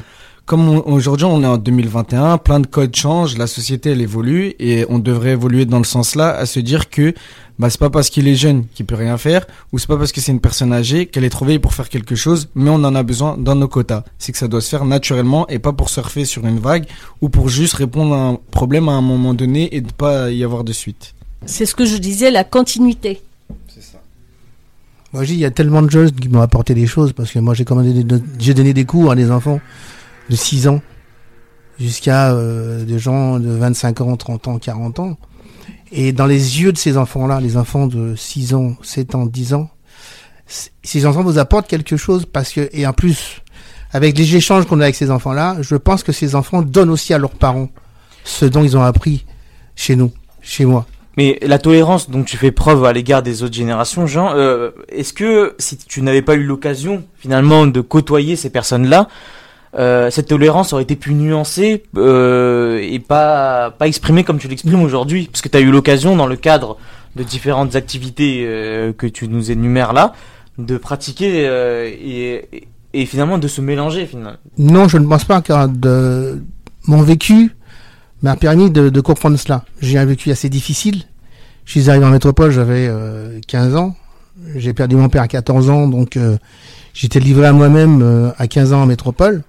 Comme 0.50 0.68
on- 0.68 0.82
aujourd'hui 0.92 1.26
on 1.26 1.44
est 1.44 1.46
en 1.46 1.58
2021, 1.58 2.36
plein 2.38 2.58
de 2.58 2.66
codes 2.66 2.96
changent, 2.96 3.38
la 3.38 3.46
société 3.46 3.90
elle 3.90 4.00
évolue 4.00 4.54
et 4.58 4.84
on 4.88 4.98
devrait 4.98 5.30
évoluer 5.30 5.64
dans 5.64 5.78
le 5.78 5.84
sens 5.84 6.16
là 6.16 6.30
à 6.36 6.44
se 6.44 6.58
dire 6.58 6.90
que 6.90 7.14
bah 7.60 7.70
c'est 7.70 7.78
pas 7.78 7.88
parce 7.88 8.10
qu'il 8.10 8.26
est 8.26 8.34
jeune 8.34 8.64
qu'il 8.74 8.84
peut 8.84 8.96
rien 8.96 9.16
faire 9.16 9.46
ou 9.70 9.78
c'est 9.78 9.86
pas 9.86 9.96
parce 9.96 10.10
que 10.10 10.20
c'est 10.20 10.32
une 10.32 10.40
personne 10.40 10.72
âgée 10.72 11.06
qu'elle 11.06 11.22
est 11.22 11.30
trop 11.30 11.44
vieille 11.44 11.60
pour 11.60 11.72
faire 11.72 11.88
quelque 11.88 12.16
chose, 12.16 12.48
mais 12.56 12.68
on 12.68 12.82
en 12.82 12.96
a 12.96 13.04
besoin 13.04 13.36
dans 13.38 13.54
nos 13.54 13.68
quotas. 13.68 14.02
C'est 14.18 14.32
que 14.32 14.38
ça 14.38 14.48
doit 14.48 14.60
se 14.60 14.68
faire 14.70 14.84
naturellement 14.84 15.46
et 15.46 15.60
pas 15.60 15.72
pour 15.72 15.88
surfer 15.88 16.24
sur 16.24 16.44
une 16.44 16.58
vague 16.58 16.86
ou 17.20 17.28
pour 17.28 17.48
juste 17.48 17.74
répondre 17.74 18.12
à 18.16 18.20
un 18.30 18.34
problème 18.50 18.88
à 18.88 18.92
un 18.94 19.02
moment 19.02 19.34
donné 19.34 19.72
et 19.76 19.80
de 19.80 19.92
pas 19.92 20.32
y 20.32 20.42
avoir 20.42 20.64
de 20.64 20.72
suite. 20.72 21.14
C'est 21.46 21.64
ce 21.64 21.76
que 21.76 21.84
je 21.84 21.96
disais, 21.96 22.32
la 22.32 22.42
continuité. 22.42 23.20
Moi, 25.12 25.22
je 25.22 25.28
dis, 25.28 25.34
il 25.34 25.40
y 25.40 25.44
a 25.44 25.52
tellement 25.52 25.82
de 25.82 25.90
jeunes 25.90 26.10
qui 26.10 26.28
m'ont 26.28 26.40
apporté 26.40 26.74
des 26.74 26.88
choses 26.88 27.12
parce 27.12 27.30
que 27.30 27.38
moi, 27.38 27.54
j'ai 27.54 27.64
commandé 27.64 27.92
des- 28.02 28.22
j'ai 28.40 28.54
donné 28.54 28.72
des 28.74 28.84
cours 28.84 29.12
à 29.12 29.14
des 29.14 29.30
enfants 29.30 29.60
de 30.30 30.36
6 30.36 30.68
ans 30.68 30.80
jusqu'à 31.78 32.32
euh, 32.32 32.84
des 32.84 32.98
gens 32.98 33.38
de 33.38 33.50
25 33.50 34.00
ans, 34.00 34.16
30 34.16 34.48
ans, 34.48 34.58
40 34.58 35.00
ans. 35.00 35.18
Et 35.92 36.12
dans 36.12 36.26
les 36.26 36.62
yeux 36.62 36.72
de 36.72 36.78
ces 36.78 36.96
enfants-là, 36.96 37.40
les 37.40 37.56
enfants 37.56 37.86
de 37.86 38.14
6 38.14 38.54
ans, 38.54 38.76
7 38.82 39.14
ans, 39.14 39.26
10 39.26 39.54
ans, 39.54 39.70
ces 40.82 41.06
enfants 41.06 41.22
vous 41.22 41.38
apportent 41.38 41.68
quelque 41.68 41.96
chose 41.96 42.26
parce 42.26 42.52
que, 42.52 42.68
et 42.72 42.86
en 42.86 42.92
plus, 42.92 43.42
avec 43.92 44.16
les 44.16 44.36
échanges 44.36 44.66
qu'on 44.66 44.80
a 44.80 44.84
avec 44.84 44.94
ces 44.94 45.10
enfants-là, 45.10 45.56
je 45.60 45.76
pense 45.76 46.02
que 46.02 46.12
ces 46.12 46.34
enfants 46.34 46.62
donnent 46.62 46.90
aussi 46.90 47.12
à 47.12 47.18
leurs 47.18 47.30
parents 47.30 47.68
ce 48.24 48.44
dont 48.44 48.62
ils 48.62 48.76
ont 48.76 48.82
appris 48.82 49.24
chez 49.74 49.96
nous, 49.96 50.12
chez 50.42 50.64
moi. 50.64 50.86
Mais 51.16 51.38
la 51.42 51.58
tolérance 51.58 52.08
dont 52.08 52.22
tu 52.22 52.36
fais 52.36 52.52
preuve 52.52 52.84
à 52.84 52.92
l'égard 52.92 53.22
des 53.22 53.42
autres 53.42 53.54
générations, 53.54 54.06
Jean, 54.06 54.32
euh, 54.34 54.70
est-ce 54.88 55.12
que 55.12 55.54
si 55.58 55.76
tu 55.76 56.02
n'avais 56.02 56.22
pas 56.22 56.34
eu 56.34 56.44
l'occasion 56.44 57.04
finalement 57.18 57.66
de 57.66 57.80
côtoyer 57.80 58.36
ces 58.36 58.50
personnes-là, 58.50 59.08
euh, 59.78 60.10
cette 60.10 60.26
tolérance 60.28 60.72
aurait 60.72 60.82
été 60.82 60.96
plus 60.96 61.14
nuancée 61.14 61.84
euh, 61.96 62.78
et 62.82 62.98
pas 62.98 63.70
pas 63.70 63.86
exprimée 63.86 64.24
comme 64.24 64.38
tu 64.38 64.48
l'exprimes 64.48 64.82
aujourd'hui, 64.82 65.28
parce 65.30 65.42
que 65.42 65.48
tu 65.48 65.56
as 65.56 65.60
eu 65.60 65.70
l'occasion 65.70 66.16
dans 66.16 66.26
le 66.26 66.36
cadre 66.36 66.76
de 67.16 67.22
différentes 67.22 67.76
activités 67.76 68.44
euh, 68.46 68.92
que 68.92 69.06
tu 69.06 69.28
nous 69.28 69.50
énumères 69.50 69.92
là, 69.92 70.12
de 70.58 70.76
pratiquer 70.76 71.46
euh, 71.48 71.88
et, 71.88 72.66
et- 72.94 73.06
finalement 73.06 73.38
de 73.38 73.48
se 73.48 73.60
mélanger 73.60 74.06
finalement. 74.06 74.38
Non, 74.58 74.88
je 74.88 74.98
ne 74.98 75.06
pense 75.06 75.24
pas 75.24 75.40
car 75.40 75.68
de 75.68 76.42
mon 76.86 77.02
vécu 77.02 77.54
m'a 78.22 78.36
permis 78.36 78.70
de, 78.70 78.88
de 78.90 79.00
comprendre 79.00 79.38
cela. 79.38 79.64
J'ai 79.80 79.98
un 79.98 80.04
vécu 80.04 80.30
assez 80.30 80.48
difficile. 80.48 81.02
Je 81.64 81.72
suis 81.78 81.88
arrivé 81.90 82.04
en 82.04 82.10
métropole, 82.10 82.50
j'avais 82.50 82.86
euh, 82.88 83.38
15 83.46 83.76
ans. 83.76 83.94
J'ai 84.56 84.72
perdu 84.72 84.96
mon 84.96 85.08
père 85.08 85.22
à 85.22 85.28
14 85.28 85.70
ans, 85.70 85.86
donc 85.86 86.16
euh, 86.16 86.36
j'étais 86.94 87.20
livré 87.20 87.46
à 87.46 87.52
moi-même 87.52 88.00
euh, 88.02 88.30
à 88.38 88.48
15 88.48 88.72
ans 88.72 88.82
en 88.82 88.86
métropole. 88.86 89.42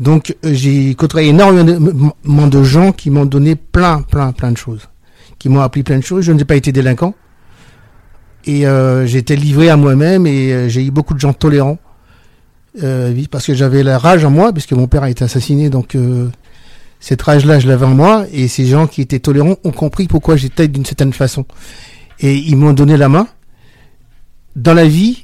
Donc 0.00 0.36
euh, 0.44 0.52
j'ai 0.52 0.94
côtoyé 0.94 1.30
énormément 1.30 2.46
de 2.48 2.62
gens 2.62 2.92
qui 2.92 3.10
m'ont 3.10 3.26
donné 3.26 3.54
plein, 3.56 4.02
plein, 4.02 4.32
plein 4.32 4.52
de 4.52 4.56
choses, 4.56 4.88
qui 5.38 5.48
m'ont 5.48 5.60
appris 5.60 5.82
plein 5.82 5.98
de 5.98 6.04
choses. 6.04 6.24
Je 6.24 6.32
n'ai 6.32 6.44
pas 6.44 6.56
été 6.56 6.72
délinquant 6.72 7.14
et 8.46 8.66
euh, 8.66 9.06
livré 9.06 9.70
à 9.70 9.76
moi-même 9.76 10.26
et 10.26 10.52
euh, 10.52 10.68
j'ai 10.68 10.84
eu 10.84 10.90
beaucoup 10.90 11.14
de 11.14 11.20
gens 11.20 11.32
tolérants 11.32 11.78
euh, 12.82 13.14
parce 13.30 13.46
que 13.46 13.54
j'avais 13.54 13.82
la 13.82 13.98
rage 13.98 14.24
en 14.24 14.30
moi, 14.30 14.52
puisque 14.52 14.72
mon 14.72 14.86
père 14.86 15.02
a 15.04 15.10
été 15.10 15.24
assassiné, 15.24 15.70
donc 15.70 15.94
euh, 15.94 16.28
cette 17.00 17.22
rage-là, 17.22 17.60
je 17.60 17.68
l'avais 17.68 17.86
en 17.86 17.94
moi, 17.94 18.26
et 18.32 18.48
ces 18.48 18.66
gens 18.66 18.86
qui 18.86 19.00
étaient 19.00 19.20
tolérants 19.20 19.56
ont 19.64 19.70
compris 19.70 20.08
pourquoi 20.08 20.36
j'étais 20.36 20.68
d'une 20.68 20.84
certaine 20.84 21.12
façon. 21.12 21.44
Et 22.20 22.34
ils 22.36 22.56
m'ont 22.56 22.72
donné 22.72 22.96
la 22.96 23.08
main. 23.08 23.28
Dans 24.56 24.74
la 24.74 24.86
vie, 24.86 25.23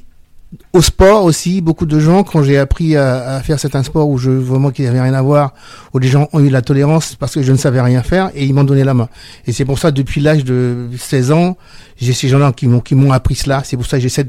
au 0.73 0.81
sport 0.81 1.23
aussi, 1.23 1.61
beaucoup 1.61 1.85
de 1.85 1.99
gens, 1.99 2.23
quand 2.23 2.43
j'ai 2.43 2.57
appris 2.57 2.97
à, 2.97 3.41
faire 3.41 3.59
certains 3.59 3.83
sports 3.83 4.09
où 4.09 4.17
je 4.17 4.31
vraiment 4.31 4.71
qu'il 4.71 4.83
n'y 4.83 4.89
avait 4.89 5.01
rien 5.01 5.13
à 5.13 5.21
voir, 5.21 5.53
où 5.93 5.99
les 5.99 6.07
gens 6.07 6.27
ont 6.33 6.39
eu 6.39 6.49
la 6.49 6.61
tolérance 6.61 7.15
parce 7.15 7.33
que 7.33 7.41
je 7.41 7.51
ne 7.51 7.57
savais 7.57 7.81
rien 7.81 8.03
faire, 8.03 8.31
et 8.35 8.45
ils 8.45 8.53
m'ont 8.53 8.63
donné 8.63 8.83
la 8.83 8.93
main. 8.93 9.09
Et 9.47 9.53
c'est 9.53 9.65
pour 9.65 9.79
ça, 9.79 9.91
depuis 9.91 10.19
l'âge 10.19 10.43
de 10.43 10.89
16 10.97 11.31
ans, 11.31 11.57
j'ai 11.97 12.13
ces 12.13 12.27
gens-là 12.27 12.51
qui 12.51 12.67
m'ont 12.67 12.81
qui 12.81 12.95
m'ont 12.95 13.11
appris 13.11 13.35
cela. 13.35 13.61
C'est 13.63 13.77
pour 13.77 13.85
ça 13.85 13.97
que 13.97 14.03
j'essaie 14.03 14.25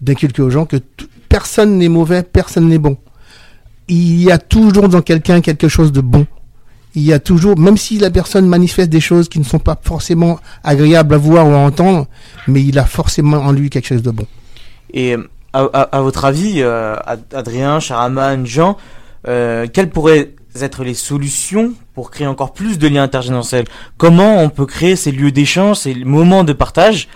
d'inculquer 0.00 0.42
aux 0.42 0.50
gens 0.50 0.64
que 0.64 0.76
personne 1.28 1.76
n'est 1.76 1.88
mauvais, 1.88 2.22
personne 2.22 2.68
n'est 2.68 2.78
bon. 2.78 2.96
Il 3.88 4.22
y 4.22 4.30
a 4.30 4.38
toujours 4.38 4.88
dans 4.88 5.02
quelqu'un 5.02 5.40
quelque 5.40 5.68
chose 5.68 5.92
de 5.92 6.00
bon. 6.00 6.26
Il 6.94 7.02
y 7.02 7.12
a 7.12 7.20
toujours, 7.20 7.56
même 7.58 7.76
si 7.76 7.98
la 7.98 8.10
personne 8.10 8.46
manifeste 8.46 8.90
des 8.90 9.00
choses 9.00 9.28
qui 9.28 9.38
ne 9.38 9.44
sont 9.44 9.58
pas 9.58 9.78
forcément 9.80 10.40
agréables 10.64 11.14
à 11.14 11.18
voir 11.18 11.46
ou 11.46 11.52
à 11.52 11.58
entendre, 11.58 12.06
mais 12.48 12.62
il 12.62 12.78
a 12.78 12.84
forcément 12.84 13.38
en 13.38 13.52
lui 13.52 13.70
quelque 13.70 13.86
chose 13.86 14.02
de 14.02 14.10
bon. 14.10 14.26
Et 14.92 15.16
à, 15.52 15.62
à, 15.62 16.00
votre 16.00 16.24
avis, 16.24 16.62
euh, 16.62 16.96
Ad- 17.04 17.34
Adrien, 17.34 17.80
Charaman, 17.80 18.46
Jean, 18.46 18.76
euh, 19.28 19.66
quelles 19.72 19.90
pourraient 19.90 20.32
être 20.60 20.82
les 20.84 20.94
solutions 20.94 21.72
pour 21.94 22.10
créer 22.10 22.26
encore 22.26 22.52
plus 22.52 22.78
de 22.78 22.88
liens 22.88 23.02
intergénérationnels? 23.02 23.66
Comment 23.98 24.42
on 24.42 24.48
peut 24.48 24.66
créer 24.66 24.96
ces 24.96 25.12
lieux 25.12 25.32
d'échange, 25.32 25.78
ces 25.78 25.94
moments 25.94 26.44
de 26.44 26.52
partage? 26.52 27.08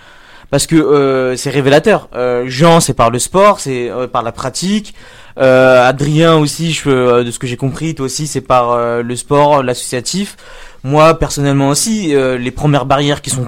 Parce 0.51 0.67
que 0.67 0.75
euh, 0.75 1.35
c'est 1.35 1.49
révélateur. 1.49 2.07
Euh, 2.13 2.45
Jean, 2.47 2.79
c'est 2.79 2.93
par 2.93 3.09
le 3.09 3.19
sport, 3.19 3.59
c'est 3.59 3.89
euh, 3.89 4.07
par 4.07 4.21
la 4.21 4.31
pratique. 4.31 4.93
Euh, 5.37 5.85
Adrien 5.85 6.35
aussi, 6.35 6.71
je, 6.71 7.23
de 7.23 7.31
ce 7.31 7.39
que 7.39 7.47
j'ai 7.47 7.57
compris, 7.57 7.95
toi 7.95 8.05
aussi, 8.05 8.27
c'est 8.27 8.41
par 8.41 9.01
le 9.01 9.15
sport, 9.15 9.63
l'associatif. 9.63 10.37
Moi, 10.85 11.17
personnellement 11.17 11.69
aussi, 11.69 12.13
euh, 12.13 12.37
les 12.37 12.51
premières 12.51 12.85
barrières 12.85 13.23
qui 13.23 13.31
sont, 13.31 13.45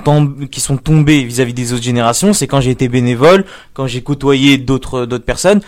tombées 0.78 1.24
vis-à-vis 1.24 1.54
des 1.54 1.72
autres 1.72 1.84
générations, 1.84 2.34
c'est 2.34 2.48
quand 2.48 2.62
j'ai 2.62 2.72
été 2.72 2.88
bénévole, 2.88 3.46
quand 3.76 3.86
j'ai 3.86 4.02
côtoyé 4.02 4.58
d'autres 4.58 5.06
d'autres 5.06 5.24
personnes. 5.24 5.62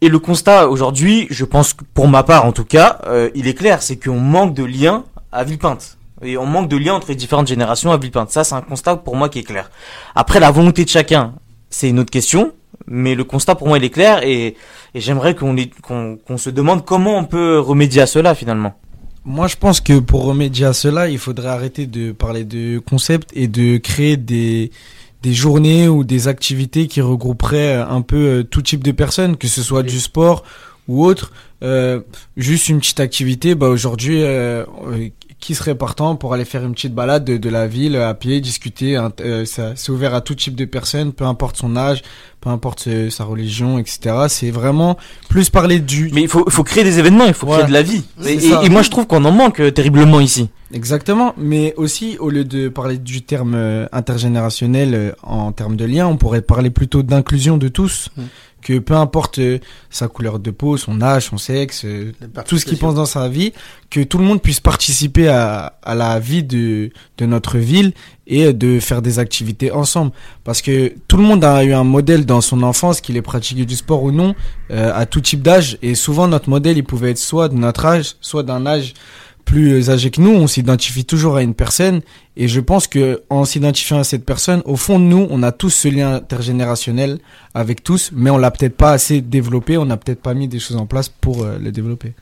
Et 0.00 0.08
le 0.08 0.18
constat 0.18 0.68
aujourd'hui, 0.68 1.28
je 1.30 1.44
pense 1.44 1.74
que 1.74 1.84
pour 1.94 2.08
ma 2.08 2.24
part 2.24 2.44
en 2.44 2.50
tout 2.50 2.64
cas, 2.64 2.98
euh, 3.06 3.30
il 3.36 3.46
est 3.46 3.54
clair, 3.54 3.82
c'est 3.82 3.94
qu'on 3.94 4.18
manque 4.18 4.54
de 4.54 4.64
liens 4.64 5.04
à 5.30 5.44
Villepinte. 5.44 5.96
Et 6.22 6.36
on 6.36 6.44
manque 6.44 6.68
de 6.68 6.76
liens 6.76 6.94
entre 6.94 7.06
les 7.06 7.14
différentes 7.14 7.46
générations 7.46 7.92
à 7.92 7.98
Villepinte. 7.98 8.32
Ça, 8.32 8.42
c'est 8.42 8.56
un 8.56 8.60
constat 8.60 8.96
pour 8.96 9.14
moi 9.14 9.28
qui 9.28 9.38
est 9.38 9.44
clair. 9.44 9.70
Après, 10.16 10.40
la 10.40 10.50
volonté 10.50 10.84
de 10.84 10.90
chacun, 10.90 11.34
c'est 11.70 11.88
une 11.88 12.00
autre 12.00 12.10
question. 12.10 12.52
Mais 12.88 13.14
le 13.14 13.22
constat 13.22 13.54
pour 13.54 13.68
moi, 13.68 13.78
il 13.78 13.84
est 13.84 13.90
clair. 13.90 14.24
Et, 14.24 14.56
et 14.92 15.00
j'aimerais 15.00 15.36
qu'on 15.36 16.36
se 16.36 16.50
demande 16.50 16.84
comment 16.84 17.16
on 17.16 17.24
peut 17.24 17.60
remédier 17.60 18.02
à 18.02 18.06
cela 18.06 18.34
finalement. 18.34 18.74
Moi, 19.28 19.48
je 19.48 19.56
pense 19.56 19.80
que 19.80 19.98
pour 19.98 20.24
remédier 20.24 20.66
à 20.66 20.72
cela, 20.72 21.08
il 21.08 21.18
faudrait 21.18 21.48
arrêter 21.48 21.88
de 21.88 22.12
parler 22.12 22.44
de 22.44 22.78
concept 22.78 23.30
et 23.34 23.48
de 23.48 23.76
créer 23.76 24.16
des 24.16 24.70
des 25.22 25.34
journées 25.34 25.88
ou 25.88 26.04
des 26.04 26.28
activités 26.28 26.86
qui 26.86 27.00
regrouperaient 27.00 27.78
euh, 27.78 27.88
un 27.88 28.02
peu 28.02 28.16
euh, 28.16 28.42
tout 28.44 28.62
type 28.62 28.84
de 28.84 28.92
personnes, 28.92 29.36
que 29.36 29.48
ce 29.48 29.62
soit 29.62 29.82
du 29.82 29.98
sport 29.98 30.44
ou 30.86 31.04
autre. 31.04 31.32
Euh, 31.64 32.00
juste 32.36 32.68
une 32.68 32.78
petite 32.78 33.00
activité, 33.00 33.56
bah 33.56 33.68
aujourd'hui, 33.68 34.22
euh, 34.22 34.64
euh, 34.86 35.08
qui 35.38 35.54
serait 35.54 35.74
partant 35.74 36.16
pour 36.16 36.32
aller 36.32 36.46
faire 36.46 36.64
une 36.64 36.72
petite 36.72 36.94
balade 36.94 37.24
de, 37.24 37.36
de 37.36 37.48
la 37.50 37.66
ville 37.66 37.96
à 37.96 38.14
pied, 38.14 38.40
discuter. 38.40 38.96
hein, 38.96 39.12
euh, 39.20 39.44
c'est 39.44 39.90
ouvert 39.90 40.14
à 40.14 40.20
tout 40.22 40.34
type 40.34 40.56
de 40.56 40.64
personnes, 40.64 41.12
peu 41.12 41.24
importe 41.24 41.56
son 41.58 41.76
âge, 41.76 42.02
peu 42.40 42.48
importe 42.50 42.86
euh, 42.88 43.10
sa 43.10 43.24
religion, 43.24 43.78
etc. 43.78 44.26
C'est 44.28 44.50
vraiment 44.50 44.96
plus 45.28 45.50
parler 45.50 45.78
du. 45.78 46.10
Mais 46.14 46.22
il 46.22 46.28
faut, 46.28 46.48
faut 46.48 46.64
créer 46.64 46.84
des 46.84 46.98
événements, 46.98 47.26
il 47.26 47.34
faut 47.34 47.46
Voilà. 47.46 47.64
créer 47.64 47.68
de 47.68 47.74
la 47.74 47.82
vie. 47.82 48.04
Et, 48.26 48.40
ça. 48.40 48.62
et- 48.62 48.66
et 48.66 48.68
moi, 48.70 48.80
je 48.82 48.90
trouve 48.90 49.06
qu'on 49.06 49.24
en 49.26 49.30
manque 49.32 49.60
euh, 49.60 49.70
terriblement 49.70 50.20
ici. 50.20 50.48
Exactement, 50.72 51.32
mais 51.38 51.74
aussi 51.76 52.16
au 52.18 52.28
lieu 52.28 52.44
de 52.44 52.68
parler 52.68 52.98
du 52.98 53.22
terme 53.22 53.54
euh, 53.54 53.86
intergénérationnel 53.92 55.14
en 55.22 55.52
termes 55.52 55.76
de 55.76 55.84
lien, 55.84 56.06
on 56.06 56.16
pourrait 56.16 56.42
parler 56.42 56.70
plutôt 56.70 57.02
d'inclusion 57.02 57.56
de 57.56 57.68
tous, 57.68 58.08
Mm. 58.16 58.22
Que 58.66 58.80
peu 58.80 58.94
importe 58.94 59.38
euh, 59.38 59.60
sa 59.90 60.08
couleur 60.08 60.40
de 60.40 60.50
peau, 60.50 60.76
son 60.76 61.00
âge, 61.00 61.26
son 61.26 61.38
sexe, 61.38 61.84
euh, 61.84 62.10
tout 62.48 62.58
ce 62.58 62.66
qu'il 62.66 62.78
pense 62.78 62.96
dans 62.96 63.06
sa 63.06 63.28
vie, 63.28 63.52
que 63.90 64.00
tout 64.00 64.18
le 64.18 64.24
monde 64.24 64.42
puisse 64.42 64.58
participer 64.58 65.28
à, 65.28 65.74
à 65.84 65.94
la 65.94 66.18
vie 66.18 66.42
de, 66.42 66.90
de 67.16 67.26
notre 67.26 67.58
ville 67.58 67.92
et 68.26 68.52
de 68.52 68.80
faire 68.80 69.02
des 69.02 69.20
activités 69.20 69.70
ensemble. 69.70 70.10
Parce 70.42 70.62
que 70.62 70.92
tout 71.06 71.16
le 71.16 71.22
monde 71.22 71.44
a 71.44 71.62
eu 71.62 71.74
un 71.74 71.84
modèle 71.84 72.26
dans 72.26 72.40
son 72.40 72.64
enfance, 72.64 73.00
qu'il 73.00 73.16
ait 73.16 73.22
pratiqué 73.22 73.64
du 73.64 73.76
sport 73.76 74.02
ou 74.02 74.10
non, 74.10 74.34
euh, 74.72 74.90
à 74.92 75.06
tout 75.06 75.20
type 75.20 75.42
d'âge, 75.42 75.78
et 75.80 75.94
souvent 75.94 76.26
notre 76.26 76.50
modèle, 76.50 76.76
il 76.76 76.84
pouvait 76.84 77.12
être 77.12 77.18
soit 77.18 77.48
de 77.48 77.54
notre 77.54 77.86
âge, 77.86 78.16
soit 78.20 78.42
d'un 78.42 78.66
âge 78.66 78.94
plus 79.46 79.88
âgé 79.90 80.10
que 80.10 80.20
nous, 80.20 80.32
on 80.32 80.46
s'identifie 80.46 81.06
toujours 81.06 81.36
à 81.36 81.42
une 81.42 81.54
personne 81.54 82.02
et 82.36 82.48
je 82.48 82.60
pense 82.60 82.86
que 82.88 83.22
en 83.30 83.46
s'identifiant 83.46 83.98
à 84.00 84.04
cette 84.04 84.26
personne, 84.26 84.60
au 84.66 84.76
fond 84.76 84.98
de 84.98 85.04
nous, 85.04 85.26
on 85.30 85.42
a 85.42 85.52
tous 85.52 85.70
ce 85.70 85.88
lien 85.88 86.16
intergénérationnel 86.16 87.18
avec 87.54 87.82
tous, 87.82 88.10
mais 88.12 88.28
on 88.28 88.36
l'a 88.36 88.50
peut-être 88.50 88.76
pas 88.76 88.90
assez 88.90 89.22
développé, 89.22 89.78
on 89.78 89.86
n'a 89.86 89.96
peut-être 89.96 90.20
pas 90.20 90.34
mis 90.34 90.48
des 90.48 90.58
choses 90.58 90.76
en 90.76 90.86
place 90.86 91.08
pour 91.08 91.44
euh, 91.44 91.58
le 91.58 91.72
développer. 91.72 92.12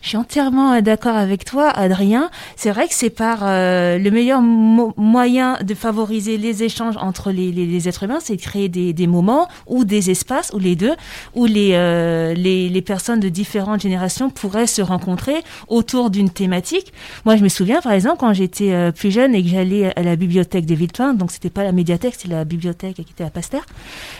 Je 0.00 0.08
suis 0.08 0.16
entièrement 0.16 0.72
euh, 0.74 0.80
d'accord 0.80 1.16
avec 1.16 1.44
toi, 1.44 1.68
Adrien. 1.68 2.30
C'est 2.56 2.70
vrai 2.70 2.88
que 2.88 2.94
c'est 2.94 3.10
par 3.10 3.40
euh, 3.42 3.98
le 3.98 4.10
meilleur 4.10 4.40
mo- 4.40 4.94
moyen 4.96 5.58
de 5.62 5.74
favoriser 5.74 6.38
les 6.38 6.62
échanges 6.62 6.96
entre 6.98 7.30
les, 7.30 7.50
les, 7.52 7.88
êtres 7.88 8.04
humains, 8.04 8.20
c'est 8.20 8.36
de 8.36 8.40
créer 8.40 8.68
des, 8.68 8.92
des 8.92 9.06
moments 9.06 9.48
ou 9.66 9.84
des 9.84 10.10
espaces, 10.10 10.50
ou 10.54 10.58
les 10.58 10.76
deux, 10.76 10.94
où 11.34 11.46
les, 11.46 11.70
euh, 11.72 12.34
les, 12.34 12.68
les 12.68 12.82
personnes 12.82 13.20
de 13.20 13.28
différentes 13.28 13.80
générations 13.80 14.30
pourraient 14.30 14.66
se 14.66 14.82
rencontrer 14.82 15.36
autour 15.68 16.10
d'une 16.10 16.30
thématique. 16.30 16.92
Moi, 17.24 17.36
je 17.36 17.42
me 17.42 17.48
souviens, 17.48 17.80
par 17.80 17.92
exemple, 17.92 18.18
quand 18.18 18.32
j'étais 18.32 18.92
plus 18.92 19.10
jeune 19.10 19.34
et 19.34 19.42
que 19.42 19.48
j'allais 19.48 19.92
à 19.96 20.02
la 20.02 20.16
bibliothèque 20.16 20.66
de 20.66 20.74
Villepinte, 20.74 21.18
donc 21.18 21.32
c'était 21.32 21.50
pas 21.50 21.64
la 21.64 21.72
médiathèque, 21.72 22.14
c'était 22.16 22.34
la 22.34 22.44
bibliothèque 22.44 22.96
qui 22.96 23.02
était 23.02 23.24
à 23.24 23.30
Pasteur, 23.30 23.62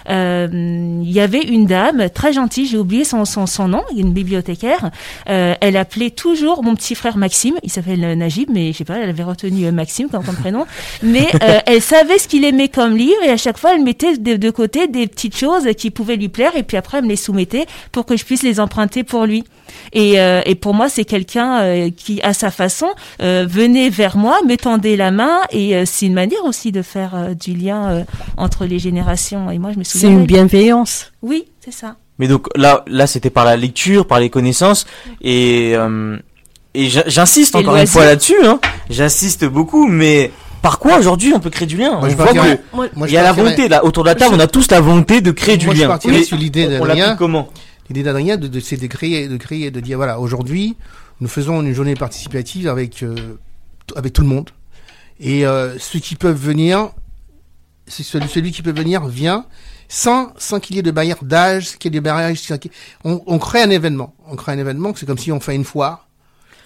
il 0.09 1.11
y 1.11 1.21
avait 1.21 1.43
une 1.43 1.67
dame 1.67 2.09
très 2.11 2.33
gentille, 2.33 2.67
j'ai 2.67 2.79
oublié 2.79 3.05
son, 3.05 3.25
son, 3.25 3.47
son 3.47 3.69
nom, 3.69 3.83
une 3.97 4.13
bibliothécaire, 4.13 4.91
elle 5.61 5.77
appelait 5.77 6.11
toujours 6.11 6.63
mon 6.63 6.75
petit 6.75 6.95
frère 6.95 7.17
Maxime, 7.17 7.55
il 7.63 7.71
s'appelle 7.71 8.01
Najib, 8.19 8.49
mais 8.53 8.73
je 8.73 8.79
sais 8.79 8.85
pas, 8.85 8.97
elle 8.99 9.11
avait 9.11 9.23
retenu 9.23 9.67
euh, 9.67 9.73
Maxime 9.73 10.09
comme, 10.09 10.25
comme 10.25 10.37
prénom, 10.37 10.67
mais 11.03 11.27
euh, 11.43 11.59
elle 11.67 11.83
savait 11.83 12.19
ce 12.19 12.29
qu'il 12.29 12.45
aimait 12.45 12.69
comme 12.69 12.97
livre 12.97 13.23
et 13.25 13.31
à 13.31 13.37
chaque 13.37 13.59
fois 13.59 13.75
elle 13.75 13.83
mettait 13.83 14.17
de, 14.17 14.37
de 14.37 14.51
côté 14.51 14.89
des 14.89 15.07
petites 15.07 15.37
choses 15.37 15.67
qui 15.77 15.91
pouvaient 15.91 16.17
lui 16.17 16.29
plaire 16.29 16.57
et 16.57 16.63
puis 16.63 16.77
après 16.77 16.99
elle 16.99 17.05
me 17.05 17.11
les 17.11 17.17
soumettait 17.17 17.67
pour 17.93 18.07
que 18.07 18.17
je 18.17 18.25
puisse 18.25 18.43
les 18.43 18.61
emprunter 18.61 19.05
pour 19.05 19.25
lui. 19.27 19.45
Et, 19.93 20.19
euh, 20.21 20.41
et 20.47 20.55
pour 20.55 20.73
moi, 20.73 20.89
c'est 20.89 21.05
quelqu'un 21.05 21.61
euh, 21.61 21.91
qui, 21.95 22.23
à 22.23 22.33
sa 22.33 22.51
façon, 22.51 22.89
euh, 23.21 23.47
venait 23.49 23.91
vers 23.91 24.17
moi, 24.17 24.39
me 24.47 24.57
tendait 24.57 24.97
la 24.97 25.11
main, 25.11 25.41
et 25.51 25.85
c'est 25.85 26.07
une 26.07 26.15
manière 26.15 26.43
aussi 26.45 26.73
de 26.73 26.81
faire 26.83 27.35
du 27.39 27.53
lien 27.55 28.05
entre 28.39 28.65
les 28.65 28.79
générations. 28.79 29.51
Et 29.51 29.59
moi, 29.59 29.73
je 29.73 29.79
me 29.79 29.85
C'est 29.85 29.99
souviens. 29.99 30.11
une 30.11 30.17
d'elle. 30.19 30.27
bienveillance. 30.27 31.13
Oui, 31.23 31.45
c'est 31.61 31.73
ça. 31.73 31.97
Mais 32.19 32.27
donc 32.29 32.49
là, 32.57 32.85
là, 32.89 33.07
c'était 33.07 33.31
par 33.31 33.45
la 33.45 33.57
lecture, 33.57 34.07
par 34.07 34.19
les 34.21 34.31
connaissances, 34.31 34.87
et 35.21 35.73
euh, 35.75 36.17
et 36.75 36.89
j'insiste 36.89 37.55
encore 37.57 37.77
une 37.77 37.87
fois 37.87 38.05
là-dessus. 38.05 38.37
Hein. 38.45 38.61
J'insiste 38.91 39.45
beaucoup, 39.45 39.87
mais 39.87 40.31
par 40.63 40.79
quoi 40.81 40.99
aujourd'hui 40.99 41.33
on 41.35 41.41
peut 41.41 41.51
créer 41.51 41.67
du 41.67 41.77
lien? 41.77 41.91
Moi, 41.93 42.01
On 42.05 42.09
je 42.11 42.17
voit 42.17 42.27
partirais- 42.27 42.57
que 42.59 42.77
Moi, 42.77 42.87
Moi, 42.97 43.07
il 43.07 43.11
je 43.11 43.15
y 43.15 43.19
a 43.19 43.23
la 43.23 43.33
volonté 43.33 43.69
là 43.69 43.85
autour 43.85 44.03
de 44.05 44.09
la 44.09 44.15
table, 44.17 44.35
on 44.35 44.41
a 44.41 44.47
tous 44.49 44.71
la 44.71 44.81
volonté 44.81 45.21
de 45.21 45.31
créer 45.31 45.57
du 45.57 45.67
Moi, 45.67 45.75
je 45.75 45.81
lien. 45.83 45.89
partirais 45.89 46.19
Mais 46.19 46.25
sur 46.25 46.37
l'idée 46.37 46.67
on 46.67 46.71
d'Adrien. 46.85 46.95
l'applique 47.05 47.19
comment? 47.19 47.49
L'idée 47.89 48.03
d'Adrien, 48.03 48.37
de, 48.37 48.49
de, 48.49 48.61
c'est 48.61 48.77
de 48.77 48.87
créer, 48.87 49.29
de 49.29 49.37
créer, 49.39 49.71
de 49.71 49.81
dire 49.81 49.97
voilà, 49.97 50.19
aujourd'hui, 50.21 50.77
nous 51.21 51.29
faisons 51.29 51.63
une 51.63 51.73
journée 51.73 51.95
participative 51.95 52.69
avec 52.69 53.03
euh, 53.03 53.15
avec 53.97 54.13
tout 54.13 54.23
le 54.23 54.29
monde, 54.29 54.51
et 55.21 55.47
euh, 55.47 55.79
ceux 55.79 55.99
qui 56.01 56.15
peuvent 56.17 56.37
venir, 56.39 56.91
c'est 57.87 58.03
celui, 58.03 58.29
celui 58.29 58.53
qui 58.53 58.61
peut 58.61 58.73
venir 58.75 59.07
vient, 59.07 59.47
sans 59.89 60.33
sans 60.37 60.61
qu'il 60.61 60.77
y 60.77 60.79
ait 60.79 60.83
de 60.83 60.91
barrière 60.91 61.19
d'âge, 61.23 61.79
qu'il 61.79 61.93
y 61.93 61.97
ait 61.97 62.01
des 62.01 62.01
barrières, 62.01 62.35
on, 63.05 63.23
on 63.27 63.39
crée 63.39 63.63
un 63.63 63.71
événement, 63.71 64.15
on 64.29 64.37
crée 64.37 64.53
un 64.53 64.59
événement, 64.59 64.93
c'est 64.95 65.07
comme 65.07 65.19
si 65.19 65.33
on 65.33 65.41
fait 65.41 65.55
une 65.55 65.65
foire, 65.65 66.07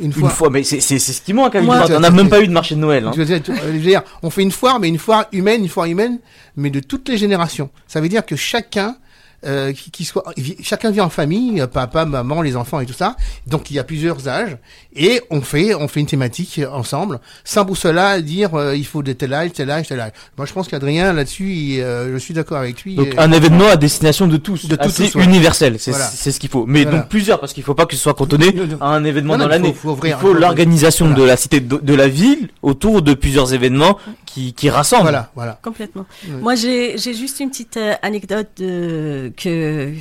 une 0.00 0.06
Une 0.06 0.12
foire. 0.12 0.32
fois, 0.32 0.50
mais 0.50 0.64
c'est 0.64 0.80
c'est 0.80 0.98
c'est 0.98 1.12
ce 1.12 1.22
qui 1.22 1.32
manque 1.32 1.54
à 1.54 1.60
Moi- 1.62 1.74
Villeurbanne. 1.76 1.96
On 1.98 2.00
n'a 2.00 2.10
même 2.10 2.28
pas 2.28 2.40
eu 2.42 2.48
de 2.48 2.52
marché 2.52 2.74
de 2.74 2.80
Noël. 2.80 3.06
Hein. 3.06 3.12
Je 3.14 3.18
veux 3.20 3.24
dire, 3.26 3.42
tu- 3.42 3.54
je 3.54 3.60
veux 3.60 3.78
dire, 3.78 4.02
on 4.22 4.30
fait 4.30 4.42
une 4.42 4.50
foire, 4.50 4.80
mais 4.80 4.88
une 4.88 4.98
foire 4.98 5.26
humaine, 5.32 5.62
une 5.62 5.68
foire 5.68 5.86
humaine, 5.86 6.18
mais 6.56 6.70
de 6.70 6.80
toutes 6.80 7.08
les 7.08 7.16
générations. 7.18 7.70
Ça 7.86 8.00
veut 8.00 8.08
dire 8.08 8.24
que 8.26 8.34
chacun, 8.34 8.96
euh, 9.44 9.72
qui, 9.72 9.90
qui 9.90 10.04
soit, 10.04 10.24
chacun 10.62 10.90
vit 10.90 11.00
en 11.00 11.08
famille, 11.10 11.60
euh, 11.60 11.66
papa, 11.66 12.04
maman, 12.04 12.42
les 12.42 12.56
enfants 12.56 12.80
et 12.80 12.86
tout 12.86 12.92
ça. 12.92 13.16
Donc 13.46 13.70
il 13.70 13.74
y 13.74 13.78
a 13.78 13.84
plusieurs 13.84 14.28
âges 14.28 14.56
et 14.94 15.20
on 15.30 15.40
fait, 15.40 15.74
on 15.74 15.88
fait 15.88 16.00
une 16.00 16.06
thématique 16.06 16.60
ensemble, 16.72 17.20
sans 17.44 17.64
pour 17.64 17.76
cela 17.76 18.20
dire 18.20 18.54
euh, 18.54 18.76
il 18.76 18.86
faut 18.86 19.02
de 19.02 19.12
tel 19.12 19.32
âge, 19.34 19.50
tel 19.52 19.70
âge, 19.70 19.88
tel 19.88 20.00
âge. 20.00 20.12
Moi 20.36 20.46
je 20.46 20.52
pense 20.52 20.68
qu'Adrien 20.68 21.12
là-dessus, 21.12 21.52
il, 21.52 21.80
euh, 21.80 22.12
je 22.12 22.18
suis 22.18 22.34
d'accord 22.34 22.58
avec 22.58 22.82
lui. 22.82 22.94
Donc 22.94 23.08
Et- 23.14 23.18
un 23.18 23.32
événement 23.32 23.68
à 23.68 23.76
destination 23.76 24.26
de 24.28 24.36
tous, 24.36 24.66
De 24.66 24.76
tous, 24.76 24.84
assez 24.86 25.10
tous, 25.10 25.18
ouais. 25.18 25.24
universel, 25.24 25.76
c'est 25.78 25.90
Voilà. 25.90 26.06
c'est 26.06 26.30
ce 26.32 26.38
qu'il 26.40 26.50
faut. 26.50 26.64
Mais 26.66 26.82
Voilà. 26.84 26.98
donc 27.00 27.08
plusieurs 27.08 27.40
parce 27.40 27.52
qu'il 27.52 27.62
faut 27.62 27.74
pas 27.74 27.86
que 27.86 27.94
ce 27.96 28.00
soit 28.02 28.14
cantonné 28.14 28.54
à 28.80 28.88
un 28.88 29.04
événement 29.04 29.36
Non, 29.36 29.44
non, 29.44 29.48
dans 29.48 29.54
il 29.56 29.58
faut- 29.58 29.62
l'année. 29.62 29.68
Il 29.68 29.74
faut 29.74 29.98
il 30.06 30.14
faut- 30.14 30.32
l'organisation 30.34 31.06
voilà. 31.06 31.20
de 31.22 31.26
la 31.26 31.36
cité 31.36 31.60
de, 31.60 31.76
de 31.78 31.94
la 31.94 32.08
ville 32.08 32.48
autour 32.62 33.02
de 33.02 33.14
plusieurs 33.14 33.52
événements 33.54 33.98
qui 34.26 34.52
qui 34.52 34.70
rassemblent. 34.70 35.02
Voilà, 35.02 35.30
voilà. 35.34 35.58
Complètement. 35.62 36.06
Moi, 36.40 36.54
j'ai 36.54 36.96
j'ai 36.98 37.14
juste 37.14 37.40
une 37.40 37.50
petite 37.50 37.76
euh, 37.76 37.94
anecdote 38.02 38.48
de, 38.58 39.31
que 39.36 39.48
euh, 39.48 39.92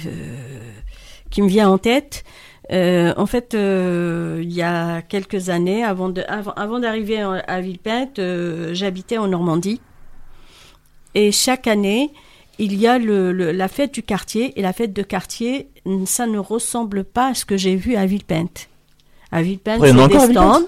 qui 1.30 1.41
me 1.41 1.48
vient 1.48 1.70
en 1.70 1.78
tête. 1.78 2.24
Euh, 2.72 3.13
en 3.17 3.26
fait, 3.26 3.54
euh, 3.54 4.39
il 4.41 4.52
y 4.54 4.62
a 4.62 5.02
quelques 5.02 5.50
années, 5.50 5.84
avant 5.84 6.10
de, 6.10 6.24
avant, 6.28 6.52
avant 6.54 6.80
d'arriver 6.80 7.20
à 7.22 7.60
Villepinte, 7.62 8.20
euh, 8.20 8.70
j'habitais 8.74 9.17
en 9.17 9.28
Normandie. 9.28 9.82
Et 11.15 11.32
chaque 11.34 11.67
année, 11.67 12.12
il 12.60 12.80
y 12.80 12.88
a 12.88 12.98
le, 12.98 13.34
le- 13.34 13.52
la 13.52 13.67
fête 13.67 13.94
du 13.94 14.04
quartier. 14.04 14.58
Et 14.58 14.62
la 14.62 14.72
fête 14.72 14.94
de 14.94 15.02
quartier, 15.04 15.67
ça 16.06 16.28
ne 16.28 16.38
ressemble 16.39 17.04
pas 17.04 17.30
à 17.32 17.34
ce 17.34 17.44
que 17.44 17.58
j'ai 17.58 17.76
vu 17.76 17.96
à 17.96 18.06
Villepinte. 18.06 18.70
À 19.34 19.41
Villepinte, 19.41 19.80
il 19.84 19.89
y 19.89 19.91
en 19.91 20.06
a 20.06 20.08
des 20.08 20.15
encore 20.38 20.54
à 20.54 20.60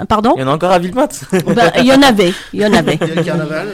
Ah, 0.00 0.06
Pardon 0.06 0.32
Il 0.36 0.40
y 0.40 0.44
en 0.44 0.48
a 0.48 0.52
encore 0.54 0.70
à 0.72 0.78
Villepinte. 0.78 1.24
Ben, 1.46 1.72
Il 1.78 1.84
y 1.86 1.92
en 1.92 2.00
avait, 2.02 2.32
il 2.54 2.60
y 2.60 2.66
en 2.66 2.72
avait. 2.80 2.98
Il 3.02 3.08
y 3.08 3.10
a 3.10 3.14
le 3.16 3.22
carnaval. 3.22 3.68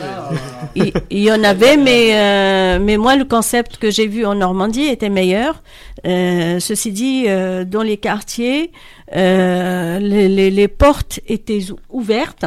Euh, 0.78 0.84
Il, 0.84 0.92
il 1.10 1.22
y 1.24 1.32
en 1.32 1.42
avait, 1.44 1.76
mais 1.76 2.10
euh, 2.14 2.78
mais 2.80 2.96
moi 2.96 3.16
le 3.16 3.24
concept 3.24 3.76
que 3.78 3.90
j'ai 3.90 4.06
vu 4.06 4.24
en 4.26 4.34
Normandie 4.34 4.84
était 4.86 5.08
meilleur. 5.08 5.62
Euh, 6.06 6.60
ceci 6.60 6.92
dit, 6.92 7.24
euh, 7.26 7.64
dans 7.64 7.82
les 7.82 7.96
quartiers, 7.96 8.72
euh, 9.14 9.98
les, 9.98 10.28
les, 10.28 10.50
les 10.50 10.68
portes 10.68 11.20
étaient 11.26 11.70
ou- 11.70 11.78
ouvertes, 11.90 12.44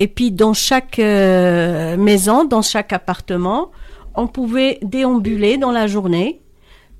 et 0.00 0.08
puis 0.08 0.30
dans 0.30 0.52
chaque 0.54 0.98
euh, 0.98 1.96
maison, 1.96 2.44
dans 2.44 2.62
chaque 2.62 2.92
appartement, 2.92 3.70
on 4.14 4.26
pouvait 4.26 4.78
déambuler 4.82 5.56
dans 5.58 5.72
la 5.72 5.86
journée. 5.86 6.40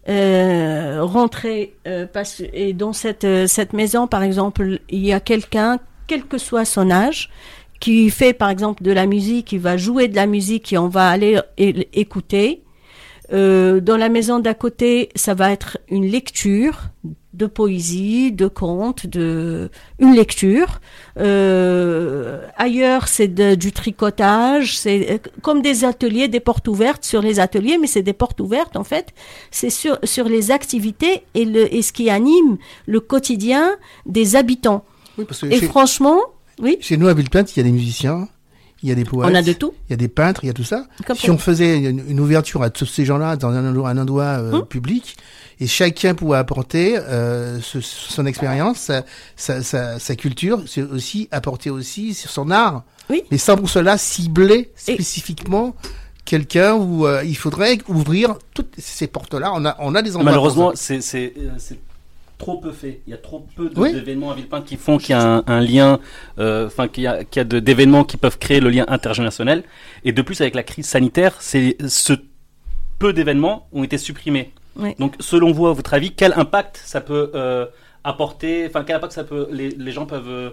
Euh, 0.08 1.00
rentrer 1.02 1.74
euh, 1.88 2.06
parce, 2.06 2.40
et 2.52 2.72
dans 2.74 2.92
cette 2.92 3.24
euh, 3.24 3.48
cette 3.48 3.72
maison 3.72 4.06
par 4.06 4.22
exemple 4.22 4.78
il 4.88 5.04
y 5.04 5.12
a 5.12 5.18
quelqu'un 5.18 5.80
quel 6.06 6.22
que 6.22 6.38
soit 6.38 6.64
son 6.64 6.92
âge 6.92 7.28
qui 7.80 8.10
fait 8.10 8.32
par 8.32 8.50
exemple 8.50 8.82
de 8.82 8.92
la 8.92 9.06
musique, 9.06 9.46
qui 9.46 9.58
va 9.58 9.76
jouer 9.76 10.08
de 10.08 10.16
la 10.16 10.26
musique 10.26 10.72
et 10.72 10.78
on 10.78 10.88
va 10.88 11.08
aller 11.08 11.40
écouter. 11.58 12.62
Euh, 13.32 13.80
dans 13.80 13.96
la 13.96 14.08
maison 14.08 14.38
d'à 14.38 14.54
côté, 14.54 15.08
ça 15.16 15.34
va 15.34 15.50
être 15.50 15.78
une 15.88 16.06
lecture 16.06 16.90
de 17.34 17.46
poésie, 17.46 18.32
de 18.32 18.46
contes, 18.46 19.06
de 19.06 19.68
une 19.98 20.14
lecture. 20.14 20.80
Euh, 21.18 22.40
ailleurs, 22.56 23.08
c'est 23.08 23.28
du 23.56 23.72
tricotage, 23.72 24.78
c'est 24.78 25.10
euh, 25.10 25.18
comme 25.42 25.60
des 25.60 25.84
ateliers, 25.84 26.28
des 26.28 26.40
portes 26.40 26.68
ouvertes 26.68 27.04
sur 27.04 27.20
les 27.20 27.40
ateliers, 27.40 27.78
mais 27.78 27.88
c'est 27.88 28.02
des 28.02 28.12
portes 28.12 28.40
ouvertes 28.40 28.76
en 28.76 28.84
fait. 28.84 29.12
C'est 29.50 29.70
sur 29.70 29.98
sur 30.04 30.28
les 30.28 30.50
activités 30.50 31.24
et 31.34 31.44
le 31.44 31.72
et 31.74 31.82
ce 31.82 31.92
qui 31.92 32.08
anime 32.08 32.58
le 32.86 33.00
quotidien 33.00 33.76
des 34.06 34.36
habitants. 34.36 34.84
Oui, 35.18 35.24
parce 35.24 35.40
que 35.40 35.46
Et 35.46 35.60
franchement, 35.60 36.20
oui, 36.60 36.76
chez 36.80 36.96
nous 36.96 37.08
à 37.08 37.14
Villepinte, 37.14 37.54
il 37.56 37.58
y 37.58 37.60
a 37.60 37.64
des 37.64 37.72
musiciens, 37.72 38.28
il 38.82 38.88
y 38.88 38.92
a 38.92 38.94
des 38.94 39.04
poètes. 39.04 39.30
on 39.30 39.34
a 39.34 39.42
de 39.42 39.52
tout. 39.52 39.72
Il 39.88 39.92
y 39.92 39.94
a 39.94 39.96
des 39.96 40.08
peintres, 40.08 40.40
il 40.44 40.48
y 40.48 40.50
a 40.50 40.52
tout 40.52 40.64
ça. 40.64 40.86
Comme 41.06 41.16
Si 41.16 41.30
on 41.30 41.38
faisait 41.38 41.78
une, 41.78 42.02
une 42.08 42.20
ouverture 42.20 42.62
à 42.62 42.70
tous 42.70 42.86
ces 42.86 43.04
gens-là 43.04 43.36
dans 43.36 43.48
un 43.50 43.68
endroit, 43.68 43.90
un 43.90 43.98
endroit 43.98 44.24
euh, 44.24 44.52
Hum. 44.52 44.66
public, 44.66 45.16
et 45.60 45.66
chacun 45.66 46.14
pouvait 46.14 46.36
apporter 46.36 46.98
euh, 46.98 47.60
ce- 47.62 47.80
son 47.80 48.26
expérience, 48.26 48.78
sa, 48.78 49.04
sa, 49.36 49.62
sa, 49.62 49.98
sa 49.98 50.14
culture, 50.16 50.62
c'est 50.66 50.82
aussi 50.82 51.28
apporter 51.30 51.70
aussi 51.70 52.12
sur 52.14 52.30
son 52.30 52.50
art, 52.50 52.84
Oui. 53.08 53.22
mais 53.30 53.38
sans 53.38 53.56
pour 53.56 53.70
cela 53.70 53.96
cibler 53.98 54.70
Et- 54.88 54.92
spécifiquement 54.92 55.74
quelqu'un 56.26 56.74
où 56.74 57.06
euh, 57.06 57.22
il 57.24 57.36
faudrait 57.36 57.78
ouvrir 57.88 58.34
toutes 58.52 58.74
ces 58.78 59.06
portes-là. 59.06 59.52
On 59.54 59.64
a, 59.64 59.76
on 59.78 59.94
a 59.94 60.02
des 60.02 60.10
endroits 60.16 60.24
Malheureusement, 60.32 60.72
c'est 60.74 61.00
c'est 61.00 61.32
euh, 61.38 61.50
c'est 61.58 61.78
trop 62.38 62.58
peu 62.58 62.70
fait. 62.72 63.00
Il 63.06 63.10
y 63.10 63.14
a 63.14 63.18
trop 63.18 63.46
peu 63.56 63.70
Oui. 63.76 63.92
d'événements 63.92 64.30
à 64.30 64.34
Villepinte 64.34 64.64
qui 64.66 64.76
font 64.76 64.98
qu'il 64.98 65.10
y 65.10 65.18
a 65.18 65.36
un, 65.38 65.42
un 65.46 65.60
lien, 65.60 65.98
euh, 66.38 66.66
enfin 66.66 66.86
qu'il 66.88 67.04
y 67.04 67.06
a, 67.06 67.22
d'événements 67.44 68.04
qui 68.04 68.16
peuvent 68.16 68.38
créer 68.38 68.60
le 68.60 68.68
lien 68.70 68.84
intergénérationnel. 68.88 69.64
Et 70.04 70.12
de 70.12 70.22
plus, 70.22 70.40
avec 70.40 70.54
la 70.54 70.62
crise 70.62 70.86
sanitaire, 70.86 71.36
c'est 71.40 71.76
ce 71.88 72.12
peu 72.98 73.12
d'événements 73.12 73.68
ont 73.72 73.84
été 73.84 73.98
supprimés. 73.98 74.52
Oui. 74.76 74.94
Donc, 74.98 75.14
selon 75.20 75.52
vous, 75.52 75.66
à 75.66 75.72
votre 75.72 75.94
avis, 75.94 76.12
quel 76.12 76.34
impact 76.34 76.80
ça 76.84 77.00
peut 77.00 77.30
euh, 77.34 77.64
apporter 78.04 78.66
Enfin, 78.68 78.84
quel 78.86 78.96
impact 78.96 79.12
ça 79.14 79.24
peut 79.24 79.48
les, 79.50 79.70
les 79.70 79.92
gens 79.92 80.04
peuvent, 80.06 80.28
euh, 80.28 80.50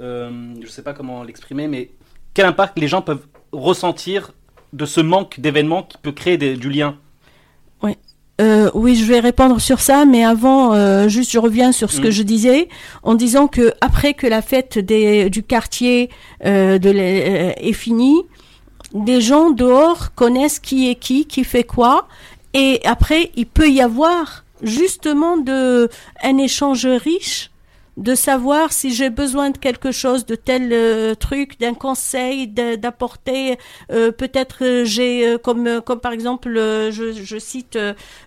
euh, 0.00 0.30
je 0.62 0.66
sais 0.68 0.82
pas 0.82 0.94
comment 0.94 1.22
l'exprimer, 1.22 1.68
mais 1.68 1.90
quel 2.32 2.46
impact 2.46 2.78
les 2.78 2.88
gens 2.88 3.02
peuvent 3.02 3.26
ressentir 3.52 4.32
de 4.72 4.86
ce 4.86 5.00
manque 5.00 5.38
d'événements 5.40 5.82
qui 5.82 5.98
peut 5.98 6.12
créer 6.12 6.38
des- 6.38 6.56
du 6.56 6.70
lien? 6.70 6.96
Euh, 8.40 8.70
oui, 8.74 8.96
je 8.96 9.04
vais 9.04 9.20
répondre 9.20 9.60
sur 9.60 9.80
ça, 9.80 10.04
mais 10.04 10.22
avant, 10.24 10.74
euh, 10.74 11.08
juste 11.08 11.30
je 11.30 11.38
reviens 11.38 11.72
sur 11.72 11.90
ce 11.90 12.00
Mm. 12.00 12.04
que 12.04 12.10
je 12.10 12.22
disais, 12.22 12.68
en 13.02 13.14
disant 13.14 13.46
que 13.48 13.72
après 13.80 14.12
que 14.12 14.26
la 14.26 14.42
fête 14.42 14.78
des, 14.78 15.30
du 15.30 15.42
quartier 15.42 16.10
euh, 16.44 16.78
de 16.78 16.90
euh, 16.90 17.52
est 17.56 17.72
finie, 17.72 18.22
des 18.92 19.20
gens 19.22 19.50
dehors 19.50 20.14
connaissent 20.14 20.58
qui 20.58 20.90
est 20.90 20.96
qui, 20.96 21.24
qui 21.26 21.44
fait 21.44 21.64
quoi, 21.64 22.08
et 22.52 22.80
après 22.84 23.30
il 23.36 23.46
peut 23.46 23.70
y 23.70 23.80
avoir 23.80 24.44
justement 24.62 25.36
de 25.38 25.88
un 26.22 26.38
échange 26.38 26.86
riche 26.86 27.50
de 27.96 28.14
savoir 28.14 28.72
si 28.72 28.92
j'ai 28.94 29.08
besoin 29.10 29.50
de 29.50 29.58
quelque 29.58 29.90
chose, 29.90 30.26
de 30.26 30.34
tel 30.34 30.70
euh, 30.72 31.14
truc, 31.14 31.58
d'un 31.60 31.74
conseil, 31.74 32.46
d'apporter. 32.48 33.56
euh, 33.90 34.12
Peut-être 34.12 34.64
euh, 34.64 34.84
j'ai, 34.84 35.36
comme, 35.42 35.80
comme 35.80 36.00
par 36.00 36.12
exemple, 36.12 36.50
je, 36.54 37.12
je 37.12 37.38
cite, 37.38 37.78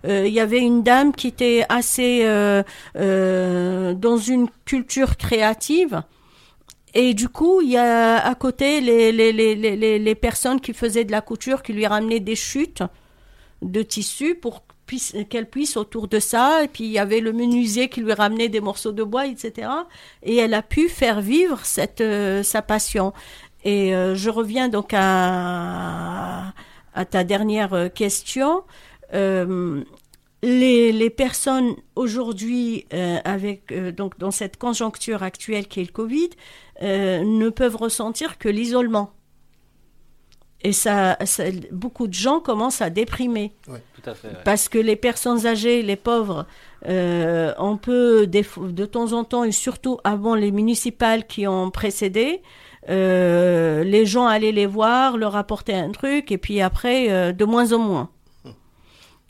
il 0.05 0.27
y 0.27 0.39
avait 0.39 0.59
une 0.59 0.81
dame 0.83 1.13
qui 1.13 1.27
était 1.27 1.65
assez 1.69 2.23
dans 2.95 4.17
une 4.17 4.47
culture 4.65 5.17
créative. 5.17 6.01
Et 6.95 7.13
du 7.13 7.29
coup, 7.29 7.61
il 7.61 7.69
y 7.69 7.77
a 7.77 8.17
à 8.25 8.35
côté 8.35 8.81
les, 8.81 9.11
les, 9.11 9.31
les, 9.31 9.55
les, 9.55 9.99
les- 9.99 10.15
personnes 10.15 10.59
qui 10.59 10.73
faisaient 10.73 11.05
de 11.05 11.11
la 11.11 11.21
couture, 11.21 11.61
qui 11.61 11.73
lui 11.73 11.85
ramenaient 11.85 12.19
des 12.19 12.35
chutes 12.35 12.81
de 13.61 13.83
tissu 13.83 14.35
pour 14.35 14.63
qu'elle 15.29 15.49
puisse 15.49 15.77
autour 15.77 16.07
de 16.07 16.19
ça. 16.19 16.63
Et 16.63 16.67
puis 16.67 16.85
il 16.85 16.91
y 16.91 16.99
avait 16.99 17.19
le 17.19 17.33
menuisier 17.33 17.89
qui 17.89 18.01
lui 18.01 18.13
ramenait 18.13 18.49
des 18.49 18.61
morceaux 18.61 18.91
de 18.91 19.03
bois, 19.03 19.27
etc. 19.27 19.69
Et 20.23 20.37
elle 20.37 20.53
a 20.53 20.61
pu 20.61 20.89
faire 20.89 21.21
vivre 21.21 21.59
cette 21.65 22.01
euh, 22.01 22.43
sa 22.43 22.61
passion. 22.61 23.13
Et 23.63 23.95
euh, 23.95 24.15
je 24.15 24.29
reviens 24.29 24.69
donc 24.69 24.91
à, 24.93 26.53
ta 27.09 27.23
dernière 27.23 27.73
euh, 27.73 27.89
question. 27.89 28.63
Les, 30.41 30.93
les 30.93 31.09
personnes 31.09 31.75
aujourd'hui, 31.95 32.85
avec 33.25 33.73
donc 33.73 34.17
dans 34.19 34.31
cette 34.31 34.55
conjoncture 34.55 35.21
actuelle 35.21 35.67
qui 35.67 35.81
est 35.81 35.85
le 35.85 35.91
Covid, 35.91 36.29
ne 36.81 37.49
peuvent 37.49 37.75
ressentir 37.75 38.37
que 38.37 38.47
l'isolement. 38.47 39.11
Et 40.61 40.73
ça, 40.73 41.17
ça- 41.25 41.45
beaucoup 41.71 42.07
de 42.07 42.13
gens 42.13 42.41
commencent 42.41 42.81
à 42.81 42.89
déprimer 42.89 43.53
Tout 43.65 43.71
à 44.09 44.13
fait. 44.13 44.27
ouais. 44.27 44.33
parce 44.43 44.67
que 44.67 44.77
les 44.77 44.97
personnes 44.97 45.47
âgées, 45.47 45.81
les 45.83 45.95
pauvres, 45.95 46.45
euh, 46.87 47.53
on 47.57 47.77
peut 47.77 48.27
des 48.27 48.45
de 48.59 48.85
temps 48.85 49.13
en 49.13 49.23
temps 49.23 49.45
et 49.45 49.53
surtout 49.53 49.99
avant 50.03 50.35
les 50.35 50.51
municipales 50.51 51.25
qui 51.27 51.47
ont 51.47 51.71
précédé, 51.71 52.41
euh, 52.89 53.83
les 53.85 54.05
gens 54.05 54.27
allaient 54.27 54.51
les 54.51 54.65
voir, 54.65 55.15
leur 55.17 55.37
apporter 55.37 55.73
un 55.75 55.91
truc 55.91 56.29
et 56.31 56.37
puis 56.37 56.59
après 56.61 57.09
euh, 57.09 57.31
de 57.31 57.45
moins 57.45 57.71
en 57.71 57.79
moins. 57.79 58.09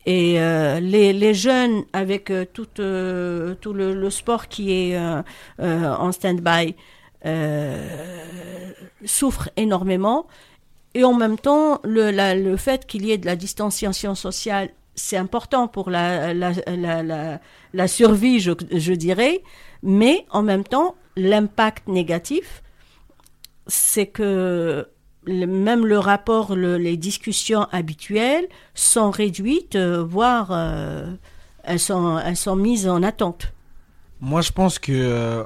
Et 0.08 0.39
euh, 0.42 0.80
les, 0.80 1.13
les 1.13 1.34
jeunes 1.36 1.84
avec 1.94 2.32
euh, 2.32 2.44
tout, 2.52 2.68
euh, 2.80 3.54
tout 3.62 3.74
le, 3.74 3.94
le 3.94 4.10
sport 4.10 4.48
qui 4.48 4.72
est 4.72 4.98
euh, 4.98 5.22
euh, 5.60 5.94
en 5.94 6.12
stand-by 6.12 6.74
euh, 7.26 8.72
souffrent 9.06 9.50
énormément. 9.58 10.26
Et 10.95 11.04
en 11.04 11.13
même 11.13 11.38
temps, 11.38 11.80
le, 11.84 12.56
fait 12.56 12.86
qu'il 12.86 13.06
y 13.06 13.12
ait 13.12 13.17
de 13.17 13.25
la 13.25 13.36
distanciation 13.36 14.15
sociale, 14.15 14.69
c'est 14.95 15.17
important 15.17 15.67
pour 15.67 15.89
la, 15.89 16.34
survie, 17.88 18.39
je, 18.39 18.93
dirais. 18.93 19.43
Mais 19.84 20.25
en 20.32 20.41
même 20.41 20.63
temps, 20.63 20.95
l'impact 21.15 21.88
négatif, 21.88 22.63
c'est 23.67 24.08
que 24.08 24.88
même 25.25 25.86
le 25.86 25.99
rapport, 25.99 26.56
le- 26.56 26.78
les 26.78 26.97
discussions 26.97 27.67
habituelles 27.71 28.47
sont 28.73 29.12
réduites, 29.12 29.75
euh, 29.75 30.04
voire 30.04 30.49
euh, 30.52 31.13
elles, 31.63 31.80
sont, 31.80 32.17
elles 32.17 32.38
sont 32.38 32.56
mises 32.56 32.88
en 32.88 33.04
attente. 33.04 33.54
Moi, 34.21 34.41
je 34.41 34.52
pense 34.52 34.80
que 34.80 34.91
euh, 34.91 35.43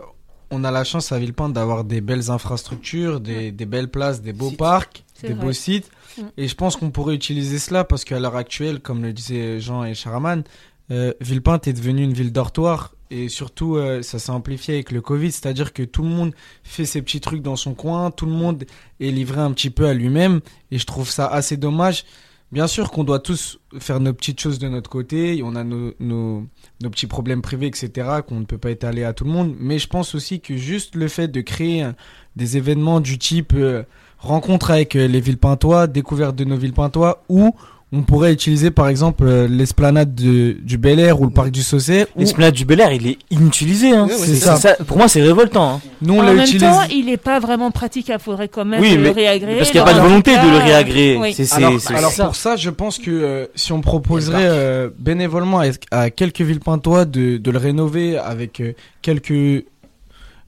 on 0.54 0.64
a 0.64 0.72
la 0.72 0.84
chance 0.84 1.12
à 1.12 1.20
Villepinte 1.20 1.54
d'avoir 1.54 1.84
des 1.84 2.02
belles 2.02 2.30
infrastructures, 2.30 3.20
des, 3.20 3.52
des 3.52 3.66
belles 3.66 3.90
places, 3.90 4.22
des 4.22 4.34
beaux 4.34 4.52
parcs, 4.52 5.04
des 5.22 5.34
vrai. 5.34 5.46
beaux 5.46 5.52
sites. 5.52 5.90
Mm. 6.18 6.22
Et 6.38 6.48
je 6.48 6.56
pense 6.56 6.76
qu'on 6.76 6.92
pourrait 6.92 7.16
utiliser 7.16 7.60
cela 7.60 7.84
parce 7.84 8.06
qu'à 8.06 8.20
l'heure 8.20 8.36
actuelle, 8.36 8.80
comme 8.80 9.02
le 9.02 9.14
disaient 9.14 9.60
Jean 9.60 9.84
et 9.84 9.96
Charaman, 9.96 10.44
euh, 10.92 11.14
Villepinte 11.22 11.68
est 11.68 11.74
devenue 11.74 12.04
une 12.04 12.14
ville 12.14 12.32
dortoir. 12.32 12.94
Et 13.10 13.30
surtout, 13.30 13.76
euh, 13.76 14.02
ça 14.02 14.18
s'est 14.18 14.32
amplifié 14.32 14.76
avec 14.76 14.92
le 14.92 15.02
Covid, 15.02 15.32
c'est-à-dire 15.32 15.74
que 15.74 15.84
tout 15.84 16.02
le 16.02 16.10
monde 16.10 16.34
fait 16.64 16.86
ses 16.86 17.02
petits 17.02 17.22
trucs 17.22 17.44
dans 17.44 17.56
son 17.56 17.76
coin, 17.76 18.10
tout 18.10 18.26
le 18.26 18.32
monde 18.32 18.64
est 19.00 19.12
livré 19.12 19.40
un 19.40 19.52
petit 19.52 19.70
peu 19.70 19.86
à 19.86 19.94
lui-même, 19.94 20.42
et 20.72 20.80
je 20.80 20.86
trouve 20.86 21.08
ça 21.08 21.28
assez 21.28 21.56
dommage. 21.56 22.06
Bien 22.54 22.68
sûr 22.68 22.92
qu'on 22.92 23.04
doit 23.04 23.18
tous 23.18 23.58
faire 23.80 24.00
nos 24.00 24.14
petites 24.14 24.40
choses 24.40 24.60
de 24.60 24.68
notre 24.68 24.88
côté, 24.88 25.42
on 25.44 25.56
a 25.56 25.64
nos, 25.64 26.46
petits 26.84 27.08
problèmes 27.08 27.42
privés, 27.42 27.66
etc., 27.66 27.90
qu'on 28.28 28.42
ne 28.42 28.46
peut 28.46 28.60
pas 28.60 28.70
étaler 28.70 29.04
à 29.04 29.12
tout 29.12 29.24
le 29.24 29.32
monde, 29.32 29.56
mais 29.58 29.80
je 29.80 29.88
pense 29.88 30.14
aussi 30.14 30.40
que 30.40 30.56
juste 30.56 30.94
le 30.94 31.08
fait 31.08 31.28
de 31.28 31.42
créer 31.42 31.90
des 32.36 32.58
événements 32.58 33.00
du 33.00 33.18
type 33.18 33.54
euh, 33.56 33.82
rencontre 34.20 34.70
avec 34.70 34.96
euh, 34.96 35.08
les 35.08 35.20
Villepintois, 35.20 35.88
découverte 35.88 36.36
de 36.36 36.44
nos 36.44 36.56
Villepintois, 36.56 37.24
ou 37.28 37.56
on 37.94 38.02
pourrait 38.02 38.34
utiliser 38.34 38.72
par 38.72 38.88
exemple 38.88 39.24
euh, 39.28 39.48
l'esplanade 39.48 40.16
de- 40.16 40.58
du 40.62 40.78
Bel 40.80 41.00
Air 41.00 41.22
ou 41.22 41.26
le 41.26 41.30
parc 41.32 41.52
du 41.52 41.62
Saucet, 41.62 42.08
où 42.16 42.20
L'esplanade 42.22 42.54
du 42.56 42.66
Bel 42.66 42.80
Air, 42.80 42.92
il 42.92 43.06
est 43.08 43.18
inutilisé. 43.30 43.92
Hein. 43.92 44.08
C'est 44.10 44.36
ça. 44.36 44.56
ça. 44.56 44.74
Pour 44.88 44.98
moi, 44.98 45.08
c'est 45.08 45.22
révoltant. 45.22 45.76
hein. 45.76 45.82
nous 46.02 46.16
on 46.16 46.20
en 46.20 46.24
même 46.24 46.40
utilisé. 46.40 46.66
temps, 46.66 46.82
il 46.92 47.06
n'est 47.06 47.18
pas 47.18 47.40
vraiment 47.40 47.70
praticable. 47.72 48.20
Il 48.20 48.24
faudrait 48.26 48.48
quand 48.48 48.66
même 48.66 48.82
Oui, 48.82 48.96
le 48.96 49.04
mais 49.04 49.12
réagréer. 49.12 49.58
parce 49.58 49.70
qu'il 49.70 49.80
n'y 49.80 49.88
a 49.88 49.92
pas 49.92 49.94
de 49.94 50.00
volonté 50.02 50.32
de 50.36 50.50
le 50.52 50.58
réagréer. 50.58 51.18
oui. 51.18 51.34
C'est 51.34 51.46
c'est- 51.46 51.56
Alors, 51.56 51.80
c'est 51.80 51.94
alors 51.96 52.12
ça. 52.12 52.26
pour 52.26 52.36
ça, 52.36 52.56
je 52.56 52.70
pense 52.72 52.98
que 52.98 53.12
euh, 53.12 53.46
si 53.56 53.72
on 53.72 53.82
proposerait 53.82 54.48
euh, 54.48 54.90
bénévolement 54.98 55.60
à, 55.62 55.66
à 55.92 56.10
quelques 56.10 56.42
Villepintois 56.42 57.06
de, 57.06 57.38
de 57.38 57.52
le 57.52 57.58
rénover 57.60 58.18
avec 58.18 58.60
euh, 58.60 58.74
quelques 59.04 59.66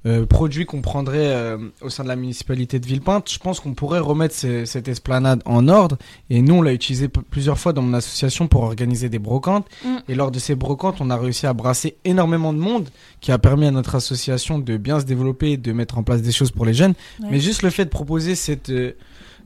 euh, 0.05 0.25
produits 0.25 0.65
qu'on 0.65 0.81
prendrait 0.81 1.29
euh, 1.33 1.57
au 1.81 1.89
sein 1.89 2.03
de 2.03 2.07
la 2.09 2.15
municipalité 2.15 2.79
de 2.79 2.85
Villepinte, 2.85 3.31
je 3.31 3.39
pense 3.39 3.59
qu'on 3.59 3.73
pourrait 3.73 3.99
remettre 3.99 4.35
ces- 4.35 4.65
cette 4.67 4.87
esplanade 4.87 5.41
en 5.45 5.67
ordre. 5.67 5.97
Et 6.29 6.41
nous, 6.41 6.55
on 6.55 6.61
l'a 6.61 6.73
utilisé 6.73 7.07
plusieurs 7.07 7.57
fois 7.57 7.73
dans 7.73 7.81
mon 7.81 7.93
association 7.95 8.47
pour 8.47 8.63
organiser 8.63 9.09
des 9.09 9.17
brocantes. 9.19 9.65
Mm. 9.83 9.95
Et 10.09 10.15
lors 10.15 10.29
de 10.31 10.37
ces 10.39 10.53
brocantes, 10.55 10.97
on 10.99 11.09
a 11.09 11.17
réussi 11.17 11.47
à 11.47 11.53
brasser 11.53 11.97
énormément 12.05 12.53
de 12.53 12.59
monde, 12.59 12.89
qui 13.21 13.31
a 13.31 13.37
permis 13.39 13.65
à 13.65 13.71
notre 13.71 13.95
association 13.95 14.59
de 14.59 14.77
bien 14.77 14.99
se 14.99 15.05
développer 15.05 15.53
et 15.53 15.57
de 15.57 15.71
mettre 15.71 15.97
en 15.97 16.03
place 16.03 16.21
des 16.21 16.31
choses 16.31 16.51
pour 16.51 16.65
les 16.65 16.73
jeunes. 16.73 16.93
Ouais. 17.21 17.29
Mais 17.31 17.39
juste 17.39 17.63
le 17.63 17.69
fait 17.71 17.85
de 17.85 17.89
proposer 17.89 18.35
cette 18.35 18.69
euh, 18.69 18.95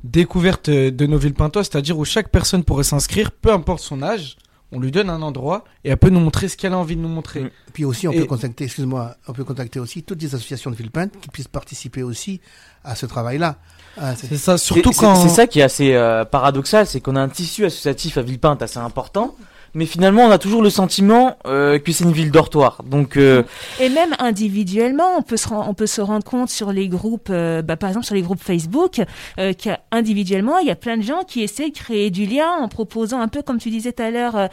découverte 0.03 0.69
euh, 0.69 0.91
de 0.91 1.05
nos 1.05 1.17
Villepintois, 1.17 1.63
c'est-à-dire 1.63 1.97
où 1.97 2.05
chaque 2.05 2.29
personne 2.29 2.63
pourrait 2.63 2.83
s'inscrire, 2.83 3.31
peu 3.31 3.51
importe 3.51 3.81
son 3.81 4.01
âge, 4.01 4.37
on 4.71 4.79
lui 4.79 4.91
donne 4.91 5.09
un 5.09 5.21
endroit 5.21 5.63
et 5.83 5.89
elle 5.89 5.97
peut 5.97 6.09
nous 6.09 6.19
montrer 6.19 6.47
ce 6.47 6.55
qu'elle 6.57 6.73
a 6.73 6.77
envie 6.77 6.95
de 6.95 7.01
nous 7.01 7.07
montrer. 7.09 7.41
Mm. 7.45 7.49
Puis 7.73 7.85
aussi, 7.85 8.07
on 8.07 8.11
Et- 8.11 8.19
peut 8.19 8.25
contacter, 8.25 8.65
excuse-moi, 8.65 9.15
on 9.27 9.33
peut 9.33 9.43
contacter 9.43 9.79
aussi 9.79 10.03
toutes 10.03 10.21
les 10.21 10.35
associations 10.35 10.69
de 10.71 10.75
Villepinte 10.75 11.11
qui 11.19 11.29
puissent 11.29 11.47
participer 11.47 12.03
aussi 12.03 12.39
à 12.83 12.95
ce 12.95 13.05
travail-là. 13.05 13.55
Ah, 13.97 14.15
c'est- 14.15 14.37
ça, 14.37 14.57
surtout 14.57 14.91
quand. 14.91 15.15
C'est 15.15 15.29
c'est 15.29 15.35
ça 15.35 15.47
qui 15.47 15.59
est 15.59 15.63
assez 15.63 15.93
euh, 15.93 16.23
paradoxal, 16.25 16.85
c'est 16.87 17.01
qu'on 17.01 17.15
a 17.15 17.21
un 17.21 17.29
tissu 17.29 17.65
associatif 17.65 18.17
à 18.17 18.21
Villepinte 18.21 18.61
assez 18.61 18.77
important, 18.79 19.35
mais 19.73 19.85
finalement 19.85 20.23
on 20.23 20.31
a 20.31 20.37
toujours 20.37 20.61
le 20.61 20.69
sentiment 20.69 21.37
euh, 21.45 21.79
que 21.79 21.91
c'est 21.91 22.03
une 22.03 22.11
ville 22.11 22.31
dortoir. 22.31 22.81
Donc 22.85 23.17
euh, 23.17 23.43
Et 23.79 23.89
même 23.89 24.15
individuellement, 24.19 25.17
on 25.17 25.21
peut 25.21 25.37
se, 25.37 25.47
ren- 25.49 25.65
on 25.67 25.73
peut 25.73 25.87
se 25.87 26.01
rendre 26.01 26.23
compte 26.23 26.49
sur 26.49 26.71
les 26.71 26.87
groupes, 26.87 27.29
euh, 27.29 27.61
bah, 27.61 27.77
par 27.77 27.89
exemple 27.89 28.05
sur 28.05 28.15
les 28.15 28.21
groupes 28.21 28.41
Facebook, 28.41 29.01
euh, 29.39 29.53
qu'individuellement, 29.53 30.57
il 30.59 30.67
y 30.67 30.71
a 30.71 30.75
plein 30.75 30.97
de 30.97 31.03
gens 31.03 31.23
qui 31.27 31.41
essaient 31.41 31.69
de 31.69 31.75
créer 31.77 32.09
du 32.09 32.25
lien 32.25 32.49
en 32.61 32.67
proposant 32.67 33.19
un 33.21 33.27
peu, 33.27 33.41
comme 33.41 33.57
tu 33.59 33.69
disais 33.69 33.91
tout 33.91 34.03
à 34.03 34.11
l'heure, 34.11 34.49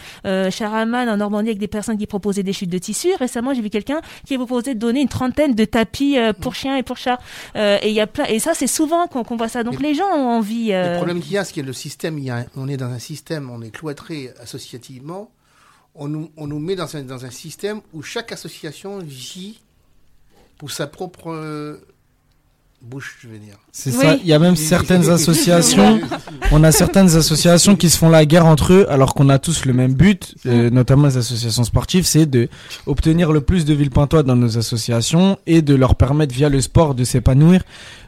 Charaman 0.50 1.08
en 1.08 1.16
Normandie 1.16 1.48
avec 1.50 1.58
des 1.58 1.68
personnes 1.68 1.98
qui 1.98 2.06
proposaient 2.06 2.42
des 2.42 2.52
chutes 2.52 2.70
de 2.70 2.78
tissu. 2.78 3.08
Récemment, 3.18 3.54
j'ai 3.54 3.62
vu 3.62 3.70
quelqu'un 3.70 4.00
qui 4.26 4.34
a 4.34 4.38
proposé 4.38 4.74
de 4.74 4.78
donner 4.78 5.00
une 5.00 5.08
trentaine 5.08 5.54
de 5.54 5.64
tapis 5.64 6.18
euh, 6.18 6.32
pour 6.32 6.54
chiens 6.54 6.76
et 6.76 6.82
pour 6.82 6.96
chats. 6.96 7.18
Euh, 7.56 7.78
et 7.82 7.88
il 7.88 7.94
y 7.94 8.00
a 8.00 8.06
plein, 8.06 8.24
et 8.24 8.38
ça 8.38 8.52
c'est 8.54 8.66
souvent 8.66 9.06
qu'on 9.06 9.36
voit 9.36 9.48
ça. 9.48 9.62
Donc 9.64 9.80
Mais 9.80 9.88
les 9.88 9.94
gens 9.94 10.08
ont 10.14 10.28
envie. 10.38 10.68
Le 10.72 10.96
problème 10.96 11.20
qu'il 11.20 11.32
y 11.32 11.38
a, 11.38 11.44
c'est 11.44 11.54
que 11.54 11.60
le 11.60 11.72
système, 11.72 12.18
il 12.18 12.24
y 12.24 12.30
a, 12.30 12.36
un- 12.38 12.46
on 12.56 12.68
est 12.68 12.76
dans 12.76 12.90
un 12.90 12.98
système, 12.98 13.50
on 13.50 13.62
est 13.62 13.70
cloîtré 13.70 14.30
associativement. 14.42 15.05
On 15.94 16.08
nous, 16.08 16.30
on 16.36 16.46
nous 16.46 16.58
met 16.58 16.76
dans 16.76 16.94
un, 16.96 17.02
dans 17.02 17.24
un 17.24 17.30
système 17.30 17.80
où 17.94 18.02
chaque 18.02 18.30
association 18.32 18.98
vit 18.98 19.60
pour 20.58 20.70
sa 20.70 20.86
propre 20.86 21.30
euh, 21.32 21.76
bouche, 22.82 23.16
je 23.22 23.28
veux 23.28 23.38
dire. 23.38 23.56
C'est 23.72 23.90
Oui. 23.94 24.02
ça. 24.02 24.14
Il 24.16 24.26
y 24.26 24.32
a 24.34 24.38
même 24.38 24.56
certaines 24.56 25.08
associations. 25.16 26.00
On 26.52 26.62
a 26.64 26.70
certaines 26.72 27.16
associations 27.16 27.76
qui 27.76 27.88
se 27.88 27.96
font 27.96 28.10
la 28.10 28.26
guerre 28.26 28.44
entre 28.46 28.72
eux, 28.74 28.86
alors 28.90 29.14
qu'on 29.14 29.28
a 29.30 29.38
tous 29.38 29.64
le 29.64 29.72
même 29.72 29.94
but, 29.94 30.34
euh, 30.44 30.68
notamment 30.70 31.06
les 31.08 31.16
associations 31.16 31.64
sportives, 31.64 32.04
c'est 32.06 32.26
de 32.26 32.48
obtenir 32.86 33.32
le 33.32 33.40
plus 33.40 33.64
de 33.64 33.72
Villepintois 33.74 34.22
dans 34.22 34.36
nos 34.36 34.58
associations 34.58 35.38
et 35.46 35.62
de 35.62 35.74
leur 35.74 35.94
permettre 35.94 36.34
via 36.34 36.48
le 36.50 36.60
sport 36.60 36.94
de 36.94 37.04
s'épanouir. 37.04 37.62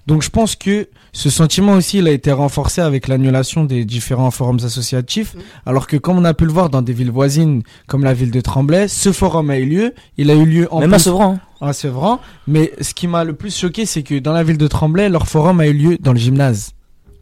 Donc 0.09 0.23
je 0.23 0.31
pense 0.31 0.57
que 0.57 0.89
ce 1.13 1.29
sentiment 1.31 1.73
aussi, 1.75 1.99
il 1.99 2.09
a 2.09 2.11
été 2.13 2.33
renforcé 2.33 2.81
avec 2.81 3.09
l'annulation 3.09 3.65
des 3.65 3.85
différents 3.85 4.31
forums 4.31 4.59
associatifs, 4.65 5.37
alors 5.67 5.87
que 5.87 5.97
comme 5.99 6.17
on 6.19 6.25
a 6.25 6.33
pu 6.35 6.47
le 6.47 6.51
voir 6.53 6.71
dans 6.71 6.81
des 6.83 6.93
villes 6.95 7.11
voisines 7.11 7.63
comme 7.87 8.05
la 8.05 8.15
ville 8.15 8.31
de 8.31 8.41
Tremblay, 8.41 8.89
ce 8.89 9.13
forum 9.13 9.51
a 9.51 9.59
eu 9.59 9.67
lieu. 9.67 9.95
Il 10.17 10.31
a 10.31 10.35
eu 10.35 10.47
lieu 10.47 10.67
en 10.73 10.81
Même 10.81 10.95
à 10.95 10.97
plus- 10.97 11.05
Sevran. 11.05 11.35
hein. 11.35 11.41
ah, 11.61 11.73
c'est 11.75 11.89
vrai. 11.89 12.17
Mais 12.47 12.73
ce 12.81 12.95
qui 12.95 13.07
m'a 13.07 13.23
le 13.23 13.35
plus 13.35 13.55
choqué, 13.55 13.85
c'est 13.85 14.03
que 14.03 14.19
dans 14.19 14.33
la 14.33 14.43
ville 14.43 14.59
de 14.59 14.67
Tremblay, 14.67 15.09
leur 15.11 15.29
forum 15.29 15.61
a 15.61 15.67
eu 15.69 15.75
lieu 15.75 15.99
dans 16.01 16.13
le 16.15 16.19
gymnase. 16.19 16.71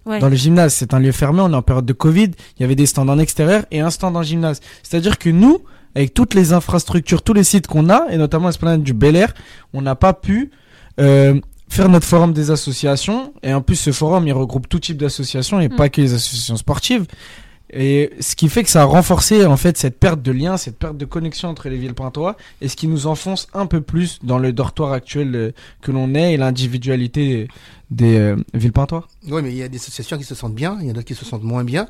Ouais. 0.07 0.21
Dans 0.21 0.29
le 0.29 0.37
gymnase, 0.37 0.73
c'est 0.73 0.95
un 0.95 1.01
lieu 1.01 1.11
fermé, 1.11 1.41
on 1.41 1.51
est 1.53 1.57
en 1.57 1.63
période 1.63 1.85
de 1.87 1.93
Covid, 1.93 2.31
il 2.57 2.61
y 2.61 2.65
avait 2.65 2.77
des 2.77 2.87
stands 2.87 3.09
en 3.09 3.19
extérieur 3.19 3.65
et 3.73 3.81
un 3.81 3.91
stand 3.91 4.17
en 4.17 4.23
gymnase. 4.23 4.61
C'est-à-dire 4.85 5.19
que 5.19 5.29
nous, 5.31 5.59
avec 5.97 6.15
toutes 6.15 6.35
les 6.35 6.53
infrastructures, 6.53 7.23
tous 7.23 7.33
les 7.35 7.43
sites 7.43 7.67
qu'on 7.67 7.91
a, 7.91 8.07
et 8.11 8.17
notamment 8.17 8.47
l'esplanade 8.47 8.85
du 8.85 8.93
Bel 8.93 9.17
Air, 9.17 9.35
on 9.73 9.83
n'a 9.83 9.97
pas 9.97 10.13
pu 10.13 10.53
euh, 11.01 11.41
faire 11.69 11.89
notre 11.89 12.07
forum 12.07 12.33
des 12.33 12.51
associations. 12.51 13.33
Et 13.43 13.53
en 13.53 13.61
plus, 13.63 13.77
ce 13.77 13.93
forum, 13.93 14.27
il 14.27 14.33
regroupe 14.33 14.69
tout 14.69 14.79
type 14.81 14.97
d'associations 14.99 15.61
et 15.61 15.69
Mm. 15.69 15.77
pas 15.77 15.89
que 15.89 16.01
les 16.01 16.15
associations 16.15 16.57
sportives. 16.57 17.07
Et 17.71 18.13
ce 18.21 18.37
qui 18.37 18.49
fait 18.49 18.63
que 18.63 18.71
ça 18.71 18.83
a 18.83 18.85
renforcé 18.85 19.45
en 19.45 19.57
fait 19.57 19.77
cette 19.77 19.99
perte 19.99 20.23
de 20.23 20.31
lien, 20.31 20.57
cette 20.57 20.79
perte 20.79 20.97
de 20.97 21.05
connexion 21.05 21.49
entre 21.49 21.69
les 21.69 21.77
villes 21.77 21.95
pintois, 21.95 22.37
et 22.61 22.69
ce 22.69 22.77
qui 22.77 22.87
nous 22.87 23.09
enfonce 23.09 23.49
un 23.55 23.67
peu 23.67 23.81
plus 23.81 24.21
dans 24.23 24.39
le 24.39 24.53
dortoir 24.53 24.93
actuel 24.93 25.35
euh, 25.35 25.51
que 25.83 25.91
l'on 25.91 26.15
est 26.15 26.35
et 26.35 26.37
l'individualité 26.37 27.49
des 27.91 28.19
euh, 28.19 28.37
villes 28.55 28.73
pintois. 28.73 29.09
Oui, 29.29 29.43
mais 29.43 29.51
il 29.51 29.57
y 29.57 29.65
a 29.65 29.69
des 29.69 29.79
associations 29.79 30.17
qui 30.17 30.23
se 30.25 30.37
sentent 30.37 30.55
bien, 30.55 30.79
il 30.81 30.87
y 30.87 30.89
en 30.89 30.91
a 30.91 30.95
d'autres 30.95 31.09
qui 31.09 31.17
se 31.17 31.25
sentent 31.25 31.43
moins 31.43 31.65
bien. 31.65 31.89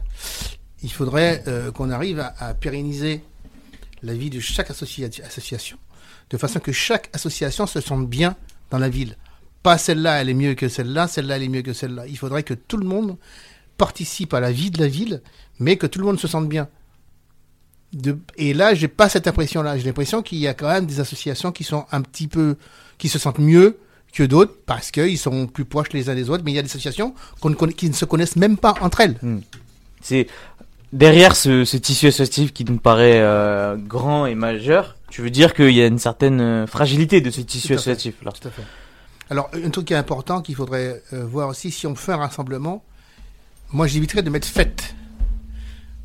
Il 0.82 0.90
faudrait 0.90 1.44
euh, 1.46 1.70
qu'on 1.70 1.90
arrive 1.90 2.20
à, 2.20 2.34
à 2.38 2.54
pérenniser 2.54 3.22
la 4.02 4.14
vie 4.14 4.30
de 4.30 4.40
chaque 4.40 4.70
associa- 4.70 5.10
association, 5.26 5.76
de 6.30 6.38
façon 6.38 6.58
que 6.58 6.72
chaque 6.72 7.10
association 7.12 7.66
se 7.66 7.82
sente 7.82 8.08
bien 8.08 8.34
dans 8.70 8.78
la 8.78 8.88
ville. 8.88 9.16
Pas 9.66 9.78
celle-là, 9.78 10.20
elle 10.20 10.28
est 10.28 10.34
mieux 10.34 10.54
que 10.54 10.68
celle-là, 10.68 11.08
celle-là, 11.08 11.36
elle 11.38 11.42
est 11.42 11.48
mieux 11.48 11.62
que 11.62 11.72
celle-là. 11.72 12.06
Il 12.06 12.16
faudrait 12.16 12.44
que 12.44 12.54
tout 12.54 12.76
le 12.76 12.86
monde 12.86 13.16
participe 13.78 14.32
à 14.32 14.38
la 14.38 14.52
vie 14.52 14.70
de 14.70 14.78
la 14.78 14.86
ville, 14.86 15.22
mais 15.58 15.74
que 15.76 15.88
tout 15.88 15.98
le 15.98 16.04
monde 16.04 16.20
se 16.20 16.28
sente 16.28 16.48
bien. 16.48 16.68
De- 17.92 18.16
et 18.36 18.54
là, 18.54 18.74
j'ai 18.74 18.86
pas 18.86 19.08
cette 19.08 19.26
impression-là. 19.26 19.76
J'ai 19.76 19.84
l'impression 19.84 20.22
qu'il 20.22 20.38
y 20.38 20.46
a 20.46 20.54
quand 20.54 20.68
même 20.68 20.86
des 20.86 21.00
associations 21.00 21.50
qui 21.50 21.64
sont 21.64 21.84
un 21.90 22.00
petit 22.02 22.28
peu, 22.28 22.54
qui 22.98 23.08
se 23.08 23.18
sentent 23.18 23.40
mieux 23.40 23.76
que 24.12 24.22
d'autres 24.22 24.54
parce 24.66 24.92
qu'ils 24.92 25.18
sont 25.18 25.48
plus 25.48 25.64
proches 25.64 25.92
les 25.92 26.08
uns 26.10 26.14
des 26.14 26.30
autres. 26.30 26.44
Mais 26.44 26.52
il 26.52 26.54
y 26.54 26.58
a 26.60 26.62
des 26.62 26.68
associations 26.70 27.12
qu'on 27.40 27.50
ne 27.50 27.56
connaît- 27.56 27.72
qui 27.72 27.88
ne 27.88 27.94
se 27.94 28.04
connaissent 28.04 28.36
même 28.36 28.56
pas 28.58 28.74
entre 28.80 29.00
elles. 29.00 29.16
C'est 30.00 30.28
derrière 30.92 31.34
ce, 31.34 31.64
ce 31.64 31.76
tissu 31.76 32.06
associatif 32.06 32.52
qui 32.52 32.64
nous 32.64 32.78
paraît 32.78 33.18
euh, 33.20 33.74
grand 33.76 34.26
et 34.26 34.36
majeur. 34.36 34.96
Tu 35.10 35.22
veux 35.22 35.30
dire 35.30 35.54
qu'il 35.54 35.72
y 35.72 35.82
a 35.82 35.86
une 35.86 35.98
certaine 35.98 36.40
euh, 36.40 36.66
fragilité 36.68 37.20
de 37.20 37.30
ce 37.32 37.40
tissu 37.40 37.66
fait. 37.68 37.74
associatif. 37.74 38.14
Tout 38.22 38.48
à 38.48 38.50
fait. 38.52 38.62
Alors, 39.28 39.50
un 39.52 39.70
truc 39.70 39.86
qui 39.86 39.92
est 39.92 39.96
important 39.96 40.40
qu'il 40.40 40.54
faudrait 40.54 41.02
euh, 41.12 41.24
voir 41.26 41.48
aussi, 41.48 41.70
si 41.70 41.86
on 41.86 41.96
fait 41.96 42.12
un 42.12 42.18
rassemblement, 42.18 42.84
moi 43.72 43.86
j'éviterais 43.86 44.22
de 44.22 44.30
mettre 44.30 44.46
fête. 44.46 44.94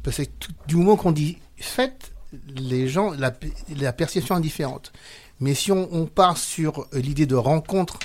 Parce 0.03 0.17
que 0.17 0.23
tout- 0.39 0.51
du 0.67 0.75
moment 0.75 0.95
qu'on 0.95 1.11
dit 1.11 1.37
fête, 1.57 2.11
les 2.55 2.87
gens, 2.87 3.11
la, 3.11 3.93
perception 3.93 4.37
est 4.37 4.41
différente. 4.41 4.91
Mais 5.39 5.53
si 5.53 5.71
on, 5.71 5.87
on 5.93 6.05
part 6.07 6.37
sur 6.37 6.79
euh, 6.93 6.99
l'idée 6.99 7.27
de 7.27 7.35
rencontre, 7.35 7.99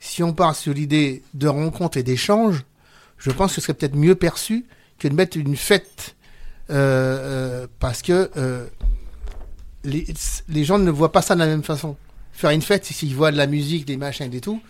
si 0.00 0.22
on 0.24 0.32
part 0.32 0.56
sur 0.56 0.74
l'idée 0.74 1.22
de 1.34 1.46
rencontre 1.46 1.96
et 1.98 2.02
d'échange, 2.02 2.64
je 3.18 3.30
pense 3.30 3.50
que 3.50 3.54
ce 3.56 3.60
serait 3.60 3.74
peut-être 3.74 3.94
mieux 3.96 4.16
perçu 4.16 4.66
que 4.98 5.06
de 5.06 5.14
mettre 5.14 5.36
une 5.36 5.56
fête. 5.56 6.16
Euh, 6.70 7.66
parce 7.78 8.02
que 8.02 8.30
les, 9.84 10.06
les 10.48 10.64
gens 10.64 10.78
ne 10.78 10.90
voient 10.90 11.12
pas 11.12 11.22
ça 11.22 11.34
de 11.34 11.40
la 11.40 11.46
même 11.46 11.62
façon 11.62 11.96
faire 12.34 12.50
une 12.50 12.62
fête, 12.62 12.84
c'est 12.84 12.94
s'ils 12.94 13.14
voient 13.14 13.32
de 13.32 13.36
la 13.36 13.46
musique, 13.46 13.86
des 13.86 13.96
machins, 13.96 14.28
des 14.28 14.40
tout. 14.40 14.60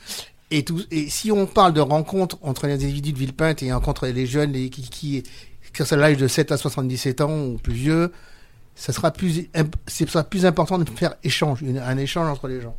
Et, 0.51 0.63
tout. 0.65 0.81
et 0.91 1.09
si 1.09 1.33
on 1.33 1.47
parle 1.47 1.73
de 1.73 1.81
rencontre 1.81 2.39
entre 2.43 2.67
les 2.67 2.75
individus 2.75 3.13
de 3.13 3.19
Villepinte 3.19 3.63
et 3.63 3.73
entre 3.73 4.07
les 4.07 4.27
jeunes 4.27 4.53
les, 4.53 4.71
qui, 4.71 4.83
qui, 4.83 5.23
qui 5.73 5.85
sont 5.85 5.95
à 5.95 5.97
l'âge 5.97 6.17
de 6.19 6.29
7 6.29 6.53
à 6.53 6.57
77 6.57 7.21
ans 7.23 7.45
ou 7.47 7.57
plus 7.59 7.73
vieux, 7.73 8.13
ça 8.77 8.93
sera 8.93 9.11
plus, 9.11 9.47
imp- 9.55 9.75
c'est 9.87 10.09
sera 10.09 10.23
plus 10.25 10.47
important 10.47 10.79
de 10.79 10.89
faire 10.89 11.15
échange, 11.25 11.63
une- 11.63 11.79
un 11.79 11.97
échange 11.97 12.29
entre 12.29 12.47
les 12.49 12.61
gens. 12.61 12.77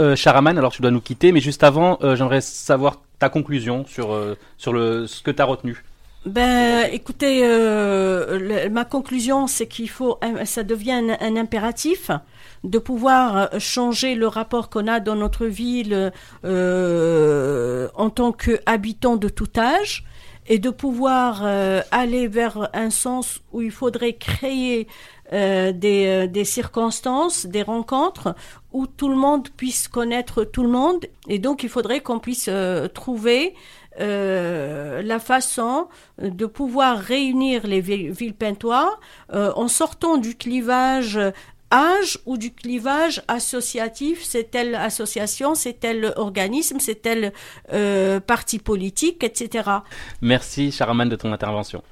Euh, 0.00 0.16
Charaman, 0.16 0.58
alors 0.58 0.72
tu 0.72 0.82
dois 0.82 0.90
nous 0.90 1.00
quitter, 1.00 1.32
mais 1.32 1.40
juste 1.40 1.62
avant, 1.62 1.98
euh, 2.02 2.16
j'aimerais 2.16 2.40
savoir 2.40 3.00
ta 3.18 3.28
conclusion 3.28 3.86
sur, 3.86 4.12
euh, 4.12 4.36
sur 4.58 4.72
le, 4.72 5.06
ce 5.06 5.22
que 5.22 5.30
tu 5.30 5.40
as 5.40 5.44
retenu. 5.44 5.82
Ben, 6.26 6.88
écoutez, 6.90 7.42
euh, 7.44 8.38
le- 8.38 8.70
ma 8.70 8.84
conclusion, 8.86 9.46
c'est 9.46 9.66
qu'il 9.68 9.90
faut, 9.90 10.18
ça 10.46 10.62
devient 10.62 10.92
un, 10.92 11.16
un 11.20 11.36
impératif 11.36 12.10
de 12.64 12.78
pouvoir 12.78 13.36
euh, 13.36 13.58
changer 13.58 14.14
le 14.16 14.26
rapport 14.26 14.70
qu'on 14.70 14.88
a 14.88 14.98
dans 14.98 15.14
notre 15.14 15.46
ville 15.46 16.12
euh, 16.44 17.88
en 17.94 18.10
tant 18.10 18.32
qu'habitant 18.32 19.16
de 19.16 19.28
tout 19.28 19.50
âge 19.56 20.04
et 20.46 20.58
de 20.58 20.70
pouvoir 20.70 21.42
euh, 21.44 21.80
aller 21.90 22.26
vers 22.26 22.68
un 22.74 22.90
sens 22.90 23.40
où 23.52 23.62
il 23.62 23.70
faudrait 23.70 24.14
créer 24.14 24.88
euh, 25.32 25.72
des, 25.72 26.06
euh, 26.06 26.26
des 26.26 26.44
circonstances, 26.44 27.46
des 27.46 27.62
rencontres 27.62 28.34
où 28.72 28.86
tout 28.86 29.08
le 29.08 29.16
monde 29.16 29.48
puisse 29.56 29.88
connaître 29.88 30.44
tout 30.44 30.62
le 30.62 30.68
monde. 30.68 31.06
Et 31.28 31.38
donc 31.38 31.62
il 31.62 31.68
faudrait 31.68 32.00
qu'on 32.00 32.18
puisse 32.18 32.50
trouver 32.92 33.54
euh, 34.00 35.02
la 35.02 35.20
façon 35.20 35.86
de 36.20 36.46
pouvoir 36.46 36.98
réunir 36.98 37.66
les 37.66 37.80
vil- 37.80 38.10
Villepintois 38.10 38.98
euh, 39.32 39.52
en 39.54 39.68
sortant 39.68 40.16
du 40.16 40.34
clivage 40.34 41.18
âge 41.74 42.18
ou 42.24 42.38
du 42.38 42.52
clivage 42.52 43.22
associatif, 43.28 44.22
c'est 44.22 44.50
telle 44.50 44.74
association, 44.74 45.54
c'est 45.54 45.80
tel 45.80 46.12
organisme, 46.16 46.78
c'est 46.78 47.02
tel 47.02 47.32
euh, 47.72 48.20
parti 48.20 48.58
politique, 48.58 49.24
etc. 49.24 49.68
Merci 50.22 50.70
Charaman 50.70 51.08
de 51.08 51.16
ton 51.16 51.32
intervention. 51.32 51.82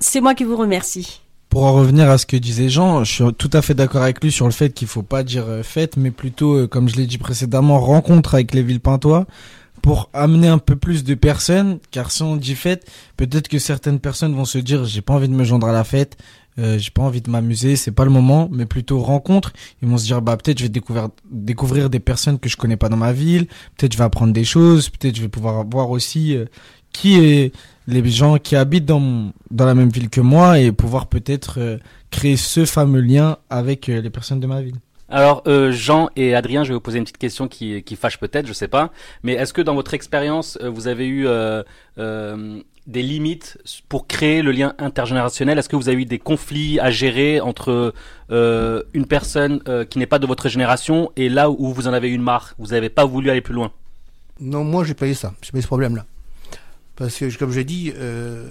C'est 0.00 0.20
moi 0.20 0.34
qui 0.34 0.44
vous 0.44 0.56
remercie. 0.56 1.20
Pour 1.48 1.64
en 1.64 1.72
revenir 1.72 2.08
à 2.08 2.16
ce 2.16 2.26
que 2.26 2.36
disait 2.36 2.68
Jean, 2.68 3.04
je 3.04 3.12
suis 3.12 3.34
tout 3.34 3.50
à 3.52 3.62
fait 3.62 3.74
d'accord 3.74 4.02
avec 4.02 4.22
lui 4.22 4.30
sur 4.30 4.46
le 4.46 4.52
fait 4.52 4.70
qu'il 4.70 4.88
faut 4.88 5.02
pas 5.02 5.22
dire 5.22 5.46
euh, 5.48 5.62
fête, 5.62 5.96
mais 5.96 6.10
plutôt, 6.10 6.54
euh, 6.54 6.66
comme 6.66 6.88
je 6.88 6.96
l'ai 6.96 7.06
dit 7.06 7.18
précédemment, 7.18 7.80
rencontre 7.80 8.34
avec 8.34 8.54
les 8.54 8.62
Villepintois 8.62 9.26
pour 9.82 10.10
amener 10.12 10.48
un 10.48 10.58
peu 10.58 10.76
plus 10.76 11.04
de 11.04 11.14
personnes, 11.14 11.78
car 11.90 12.10
si 12.10 12.22
on 12.22 12.36
dit 12.36 12.54
fête, 12.54 12.86
peut-être 13.16 13.48
que 13.48 13.58
certaines 13.58 13.98
personnes 13.98 14.34
vont 14.34 14.44
se 14.44 14.58
dire 14.58 14.84
j'ai 14.84 15.00
pas 15.00 15.14
envie 15.14 15.28
de 15.28 15.34
me 15.34 15.44
joindre 15.44 15.66
à 15.66 15.72
la 15.72 15.84
fête, 15.84 16.16
euh, 16.60 16.78
j'ai 16.78 16.90
pas 16.90 17.02
envie 17.02 17.22
de 17.22 17.30
m'amuser, 17.30 17.76
c'est 17.76 17.90
pas 17.90 18.04
le 18.04 18.10
moment, 18.10 18.48
mais 18.52 18.66
plutôt 18.66 19.00
rencontre. 19.00 19.52
Ils 19.82 19.88
vont 19.88 19.96
se 19.96 20.04
dire 20.04 20.20
bah 20.20 20.36
peut-être 20.36 20.58
je 20.58 20.64
vais 20.64 20.68
découvrir 20.68 21.08
découvrir 21.30 21.88
des 21.88 22.00
personnes 22.00 22.38
que 22.38 22.48
je 22.48 22.56
connais 22.56 22.76
pas 22.76 22.88
dans 22.88 22.96
ma 22.96 23.12
ville, 23.12 23.46
peut-être 23.76 23.92
je 23.92 23.98
vais 23.98 24.04
apprendre 24.04 24.32
des 24.32 24.44
choses, 24.44 24.90
peut-être 24.90 25.16
je 25.16 25.22
vais 25.22 25.28
pouvoir 25.28 25.64
voir 25.64 25.90
aussi 25.90 26.36
euh, 26.36 26.44
qui 26.92 27.18
est 27.18 27.54
les 27.86 28.06
gens 28.08 28.36
qui 28.38 28.56
habitent 28.56 28.84
dans 28.84 29.32
dans 29.50 29.64
la 29.64 29.74
même 29.74 29.88
ville 29.88 30.10
que 30.10 30.20
moi 30.20 30.58
et 30.58 30.70
pouvoir 30.70 31.06
peut-être 31.06 31.58
euh, 31.58 31.78
créer 32.10 32.36
ce 32.36 32.64
fameux 32.64 33.00
lien 33.00 33.38
avec 33.48 33.86
les 33.86 34.10
personnes 34.10 34.40
de 34.40 34.46
ma 34.46 34.60
ville. 34.60 34.76
Alors 35.08 35.42
Jean 35.72 36.08
et 36.14 36.36
Adrien, 36.36 36.62
je 36.62 36.68
vais 36.68 36.74
vous 36.74 36.80
poser 36.80 36.98
une 36.98 37.04
petite 37.04 37.18
question 37.18 37.48
qui, 37.48 37.82
qui 37.82 37.96
fâche 37.96 38.18
peut-être, 38.18 38.46
je 38.46 38.52
sais 38.52 38.68
pas, 38.68 38.92
mais 39.24 39.32
est-ce 39.32 39.52
que 39.52 39.60
dans 39.60 39.74
votre 39.74 39.92
expérience, 39.92 40.56
vous 40.62 40.86
avez 40.86 41.08
eu 41.08 41.26
des 42.90 43.02
limites 43.02 43.58
pour 43.88 44.06
créer 44.06 44.42
le 44.42 44.52
lien 44.52 44.74
intergénérationnel? 44.78 45.58
Est-ce 45.58 45.68
que 45.68 45.76
vous 45.76 45.88
avez 45.88 46.02
eu 46.02 46.04
des 46.04 46.18
conflits 46.18 46.80
à 46.80 46.90
gérer 46.90 47.40
entre 47.40 47.94
euh, 48.30 48.82
une 48.92 49.06
personne 49.06 49.60
euh, 49.68 49.84
qui 49.84 49.98
n'est 49.98 50.06
pas 50.06 50.18
de 50.18 50.26
votre 50.26 50.48
génération 50.48 51.12
et 51.16 51.28
là 51.28 51.50
où 51.50 51.72
vous 51.72 51.86
en 51.86 51.92
avez 51.92 52.08
eu 52.08 52.14
une 52.14 52.22
marre, 52.22 52.54
vous 52.58 52.68
n'avez 52.68 52.88
pas 52.88 53.04
voulu 53.04 53.30
aller 53.30 53.40
plus 53.40 53.54
loin? 53.54 53.72
Non, 54.40 54.64
moi, 54.64 54.84
j'ai 54.84 54.94
pas 54.94 55.06
eu 55.06 55.14
ça. 55.14 55.32
J'ai 55.42 55.52
pas 55.52 55.58
eu 55.58 55.62
ce 55.62 55.66
problème-là. 55.66 56.04
Parce 56.96 57.16
que, 57.16 57.36
comme 57.38 57.52
je 57.52 57.60
dis, 57.60 57.92
euh, 57.96 58.50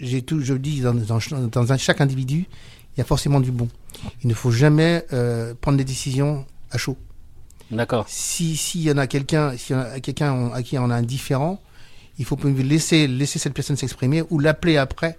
j'ai 0.00 0.22
tout, 0.22 0.40
je 0.40 0.54
dis, 0.54 0.80
dans, 0.80 0.94
dans, 0.94 1.18
dans 1.48 1.72
un, 1.72 1.76
chaque 1.76 2.00
individu, 2.00 2.46
il 2.96 2.98
y 2.98 3.00
a 3.00 3.04
forcément 3.04 3.40
du 3.40 3.50
bon. 3.50 3.68
Il 4.22 4.28
ne 4.28 4.34
faut 4.34 4.50
jamais 4.50 5.04
prendre 5.60 5.76
des 5.76 5.84
décisions 5.84 6.44
à 6.70 6.78
chaud. 6.78 6.96
D'accord. 7.70 8.06
Si 8.08 8.56
s'il 8.56 8.82
y 8.82 8.90
en 8.90 8.96
a 8.96 9.06
quelqu'un, 9.06 9.56
s'il 9.56 9.76
y 9.76 9.78
en 9.78 9.82
a 9.82 10.00
quelqu'un 10.00 10.50
à 10.52 10.62
qui 10.62 10.78
on 10.78 10.90
a 10.90 10.94
un 10.94 11.02
différent, 11.02 11.60
il 12.18 12.24
faut 12.24 12.38
laisser 12.44 13.06
laisser 13.06 13.38
cette 13.38 13.54
personne 13.54 13.76
s'exprimer 13.76 14.22
ou 14.30 14.38
l'appeler 14.38 14.76
après. 14.76 15.18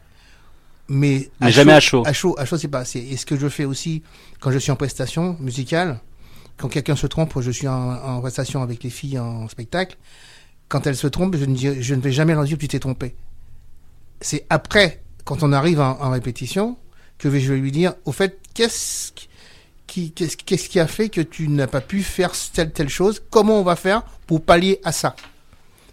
Mais, 0.87 1.29
Mais 1.39 1.51
jamais 1.51 1.73
à 1.73 1.79
chaud. 1.79 2.03
À 2.05 2.13
chaud, 2.13 2.35
à 2.39 2.45
chaud, 2.45 2.57
c'est 2.57 2.67
pas 2.67 2.79
assez. 2.79 2.99
Et 2.99 3.15
ce 3.15 3.25
que 3.25 3.37
je 3.37 3.47
fais 3.47 3.65
aussi 3.65 4.01
quand 4.39 4.51
je 4.51 4.57
suis 4.57 4.71
en 4.71 4.75
prestation 4.75 5.37
musicale, 5.39 5.99
quand 6.57 6.67
quelqu'un 6.67 6.95
se 6.95 7.07
trompe, 7.07 7.39
je 7.41 7.51
suis 7.51 7.67
en, 7.67 7.91
en 7.91 8.21
prestation 8.21 8.61
avec 8.63 8.83
les 8.83 8.89
filles 8.89 9.19
en 9.19 9.47
spectacle. 9.47 9.97
Quand 10.67 10.85
elles 10.87 10.95
se 10.95 11.07
trompent, 11.07 11.35
je 11.37 11.45
ne, 11.45 11.55
dis- 11.55 11.81
je 11.81 11.95
ne 11.95 12.01
vais 12.01 12.11
jamais 12.11 12.33
leur 12.33 12.43
dire 12.43 12.57
tu 12.57 12.67
t'es 12.67 12.79
trompé. 12.79 13.15
C'est 14.21 14.45
après, 14.49 15.01
quand 15.25 15.43
on 15.43 15.53
arrive 15.53 15.79
en, 15.79 15.99
en 16.01 16.09
répétition, 16.11 16.77
que 17.17 17.29
je 17.29 17.53
vais 17.53 17.59
lui 17.59 17.71
dire, 17.71 17.93
au 18.05 18.11
fait, 18.11 18.39
qu'est-ce 18.53 19.11
qui, 19.87 20.11
qu'est-ce, 20.11 20.37
qu'est-ce 20.37 20.69
qui 20.69 20.79
a 20.79 20.87
fait 20.87 21.09
que 21.09 21.21
tu 21.21 21.47
n'as 21.47 21.67
pas 21.67 21.81
pu 21.81 22.01
faire 22.03 22.31
telle 22.53 22.71
telle 22.71 22.89
chose? 22.89 23.21
Comment 23.29 23.59
on 23.59 23.63
va 23.63 23.75
faire 23.75 24.03
pour 24.27 24.41
pallier 24.43 24.79
à 24.83 24.91
ça? 24.91 25.15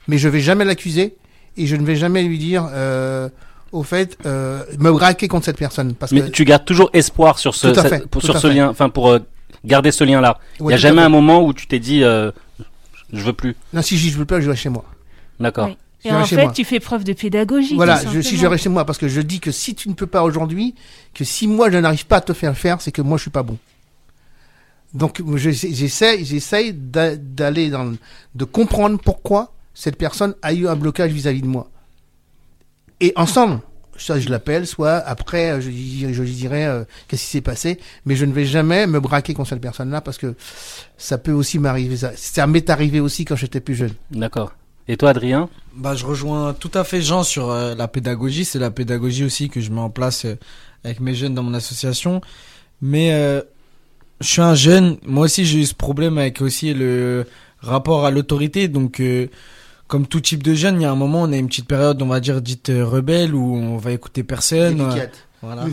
Mais 0.09 0.19
je 0.19 0.29
vais 0.29 0.41
jamais 0.41 0.65
l'accuser 0.65 1.15
et 1.57 1.67
je 1.67 1.77
ne 1.77 1.85
vais 1.85 1.97
jamais 1.97 2.23
lui 2.23 2.39
dire, 2.39 2.69
euh, 2.73 3.29
au 3.73 3.83
fait, 3.83 4.17
euh, 4.27 4.63
me 4.79 4.91
braquer 4.93 5.29
contre 5.29 5.45
cette 5.47 5.59
personne. 5.59 5.95
Parce 5.95 6.13
Mais 6.13 6.23
que, 6.23 6.27
tu 6.29 6.45
gardes 6.45 6.65
toujours 6.65 6.91
espoir 6.93 7.39
sur 7.39 7.55
ce, 7.55 7.73
cette- 7.75 8.07
pour- 8.07 8.23
sur 8.23 8.39
ce 8.39 8.49
fait. 8.49 8.55
lien, 8.55 8.69
enfin 8.69 8.89
pour 8.89 9.11
euh, 9.11 9.19
garder 9.65 9.91
ce 9.91 10.05
lien-là. 10.05 10.39
Il 10.61 10.65
Ouais, 10.67 10.73
y 10.73 10.75
a 10.75 10.79
jamais 10.79 11.03
un 11.03 11.09
moment 11.09 11.43
où 11.45 11.53
tu 11.53 11.67
t'es 11.67 11.79
dit, 11.79 12.03
euh, 12.05 12.31
je 13.13 13.23
veux 13.23 13.33
plus. 13.33 13.57
Non, 13.73 13.83
si 13.83 13.97
je 13.99 14.17
veux 14.19 14.25
pas, 14.25 14.41
je 14.41 14.49
vais 14.51 14.57
chez 14.57 14.69
moi. 14.69 14.85
D'accord. 15.41 15.69
Oui. 15.69 15.77
Et 16.05 16.13
en 16.13 16.25
fait, 16.25 16.37
moi. 16.45 16.53
tu 16.53 16.65
fais 16.65 16.79
preuve 16.79 17.03
de 17.03 17.15
pédagogie. 17.15 17.75
Voilà, 17.75 18.01
je, 18.13 18.21
si 18.21 18.37
je 18.37 18.47
reste 18.47 18.63
chez 18.63 18.69
moi, 18.69 18.85
parce 18.85 18.97
que 18.99 19.09
je 19.09 19.21
dis 19.21 19.41
que 19.41 19.51
si 19.51 19.75
tu 19.75 19.89
ne 19.89 19.95
peux 19.95 20.07
pas 20.07 20.23
aujourd'hui, 20.23 20.75
que 21.15 21.25
si 21.25 21.49
moi 21.49 21.69
je 21.69 21.79
n'arrive 21.79 22.07
pas 22.07 22.19
à 22.19 22.21
te 22.21 22.33
faire 22.33 22.57
faire, 22.57 22.81
c'est 22.81 22.93
que 22.93 23.03
moi 23.03 23.17
je 23.17 23.23
suis 23.23 23.31
pas 23.31 23.43
bon. 23.43 23.59
Donc 24.95 25.21
je- 25.35 25.51
j'essaie, 25.51 26.25
j'essaie 26.25 26.73
d'a- 26.73 27.17
d'aller 27.17 27.71
dans, 27.71 27.93
de 28.35 28.45
comprendre 28.45 28.99
pourquoi 29.05 29.53
cette 29.77 29.97
personne 29.97 30.35
a 30.41 30.55
eu 30.55 30.67
un 30.67 30.75
blocage 30.75 31.13
vis-à-vis 31.13 31.43
de 31.43 31.47
moi. 31.47 31.69
Et 33.01 33.13
ensemble, 33.15 33.61
ça 33.99 34.19
je 34.19 34.31
l'appelle, 34.31 34.67
soit 34.67 34.97
après 34.97 35.51
euh, 35.51 35.61
je, 35.61 35.71
je 35.71 36.23
lui 36.23 36.33
dirai 36.33 36.65
euh, 36.65 36.85
qu'est-ce 37.09 37.25
qui 37.25 37.31
s'est 37.31 37.41
passé, 37.43 37.79
mais 38.07 38.17
je 38.17 38.25
ne 38.25 38.33
vais 38.33 38.47
jamais 38.47 38.87
me 38.87 39.01
braquer 39.01 39.35
contre 39.35 39.51
cette 39.51 39.61
personne-là 39.61 40.01
parce 40.01 40.17
que 40.17 40.35
ça 40.97 41.19
peut 41.19 41.33
aussi 41.33 41.59
m'arriver. 41.59 41.99
Ça, 41.99 42.13
ça 42.17 42.47
m'est 42.47 42.71
arrivé 42.71 43.01
aussi 43.01 43.27
quand 43.27 43.37
j'étais 43.37 43.61
plus 43.61 43.75
jeune. 43.75 43.93
D'accord. 44.11 44.53
Et 44.89 44.97
toi, 44.97 45.11
Adrien? 45.11 45.49
Bah, 45.75 45.95
je 45.97 46.07
rejoins 46.07 46.55
tout 46.55 46.71
à 46.75 46.85
fait 46.85 47.03
Jean 47.03 47.25
sur 47.25 47.51
euh, 47.51 47.75
la 47.75 47.89
pédagogie. 47.89 48.45
C'est 48.45 48.61
la 48.61 48.71
pédagogie 48.71 49.25
aussi 49.25 49.49
que 49.49 49.61
je 49.61 49.71
mets 49.73 49.81
en 49.81 49.91
place 49.91 50.25
euh, 50.25 50.39
avec 50.85 51.01
mes 51.01 51.15
jeunes 51.15 51.35
dans 51.35 51.43
mon 51.43 51.55
association. 51.55 52.21
Mais 52.81 53.13
euh, 53.13 53.43
je 54.21 54.29
suis 54.29 54.43
un 54.43 54.55
jeune. 54.55 54.99
Moi 55.05 55.25
aussi, 55.25 55.45
j'ai 55.45 55.59
eu 55.59 55.67
ce 55.67 55.75
problème 55.75 56.19
avec 56.19 56.41
aussi 56.41 56.73
le 56.73 57.27
rapport 57.59 58.07
à 58.07 58.11
l'autorité. 58.13 58.69
Donc, 58.69 59.01
euh, 59.01 59.27
comme 59.89 60.07
tout 60.07 60.21
type 60.21 60.43
de 60.43 60.55
jeune, 60.55 60.81
il 60.81 60.83
y 60.83 60.87
a 60.87 60.91
un 60.91 60.97
moment, 60.97 61.23
on 61.23 61.33
a 61.33 61.37
une 61.37 61.49
petite 61.49 61.69
période, 61.69 62.01
on 62.03 62.07
va 62.07 62.21
dire, 62.21 62.41
dite 62.43 62.71
euh, 62.71 62.85
rebelle, 62.85 63.35
où 63.35 63.55
on 63.57 63.77
va 63.77 63.93
écouter 63.93 64.23
personne. 64.23 64.81
euh, 64.81 65.07
voilà. 65.43 65.67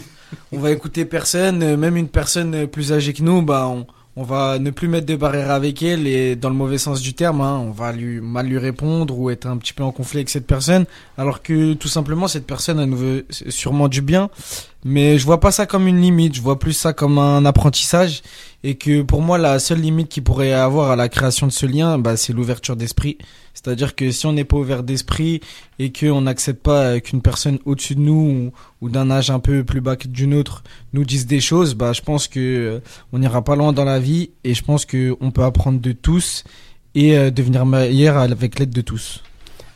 on 0.52 0.60
va 0.60 0.72
écouter 0.72 1.06
personne, 1.06 1.64
euh, 1.64 1.78
même 1.78 1.98
une 1.98 2.10
personne 2.10 2.68
plus 2.68 2.92
âgée 2.94 3.14
que 3.14 3.24
nous, 3.24 3.42
bah 3.42 3.68
on, 3.68 3.88
on 4.16 4.24
va 4.24 4.60
ne 4.60 4.70
plus 4.70 4.88
mettre 4.88 5.08
de 5.08 5.16
barrière 5.16 5.50
avec 5.52 5.82
elle 5.82 6.06
et 6.06 6.36
dans 6.36 6.50
le 6.50 6.56
mauvais 6.56 6.78
sens 6.78 7.02
du 7.02 7.14
terme, 7.16 7.42
hein, 7.42 7.58
on 7.58 7.72
va 7.72 7.92
lui 7.92 8.22
mal 8.22 8.46
lui 8.46 8.60
répondre 8.60 9.18
ou 9.18 9.32
être 9.32 9.48
un 9.48 9.58
petit 9.58 9.74
peu 9.74 9.84
en 9.84 9.92
conflit 9.92 10.20
avec 10.20 10.30
cette 10.30 10.46
personne, 10.46 10.86
alors 11.18 11.42
que 11.42 11.74
tout 11.74 11.88
simplement 11.88 12.28
cette 12.28 12.46
personne 12.46 12.80
elle 12.80 12.90
nous 12.90 12.98
veut 12.98 13.26
sûrement 13.30 13.88
du 13.88 14.02
bien, 14.04 14.30
mais 14.86 15.18
je 15.18 15.26
vois 15.26 15.40
pas 15.40 15.52
ça 15.52 15.66
comme 15.66 15.88
une 15.88 16.02
limite, 16.02 16.36
je 16.36 16.42
vois 16.42 16.60
plus 16.60 16.74
ça 16.74 16.94
comme 16.94 17.18
un 17.18 17.46
apprentissage 17.46 18.22
et 18.64 18.76
que 18.76 19.02
pour 19.02 19.22
moi 19.22 19.38
la 19.38 19.60
seule 19.60 19.80
limite 19.80 20.10
qu'il 20.10 20.24
pourrait 20.24 20.54
avoir 20.54 20.92
à 20.92 20.96
la 20.96 21.10
création 21.10 21.48
de 21.48 21.52
ce 21.52 21.66
lien, 21.66 21.98
bah 21.98 22.18
c'est 22.18 22.34
l'ouverture 22.34 22.76
d'esprit. 22.76 23.18
C'est-à-dire 23.54 23.96
que 23.96 24.12
si 24.12 24.26
on 24.26 24.34
n'est 24.34 24.46
pas 24.46 24.58
ouvert 24.58 24.84
d'esprit 24.84 25.42
et 25.80 25.92
qu'on 25.92 26.22
n'accepte 26.22 26.64
pas 26.64 26.84
euh, 26.84 27.00
qu'une 27.00 27.22
personne 27.22 27.60
au-dessus 27.66 27.96
de 27.96 28.02
nous 28.02 28.52
ou, 28.82 28.90
d'un 28.90 29.12
âge 29.12 29.30
un 29.30 29.40
peu 29.40 29.64
plus 29.64 29.82
bas 29.82 29.96
que 29.96 30.08
d'une 30.08 30.34
autre 30.34 30.64
nous 30.94 31.04
dise 31.04 31.28
des 31.28 31.40
choses, 31.40 31.76
bah 31.76 31.94
je 31.94 32.02
pense 32.02 32.28
que 32.28 32.40
euh, 32.40 32.80
on 33.12 33.20
n'ira 33.20 33.44
pas 33.44 33.56
loin 33.56 33.74
dans 33.74 33.86
la 33.86 34.00
vie 34.00 34.32
et 34.44 34.54
je 34.54 34.64
pense 34.64 34.86
que 34.86 35.16
on 35.22 35.32
peut 35.32 35.44
apprendre 35.44 35.80
de 35.80 35.92
tous 35.92 36.44
et 36.96 37.18
euh, 37.18 37.32
devenir 37.32 37.66
meilleur 37.66 38.18
avec 38.18 38.60
l'aide 38.60 38.72
de 38.72 38.82
tous. 38.82 39.24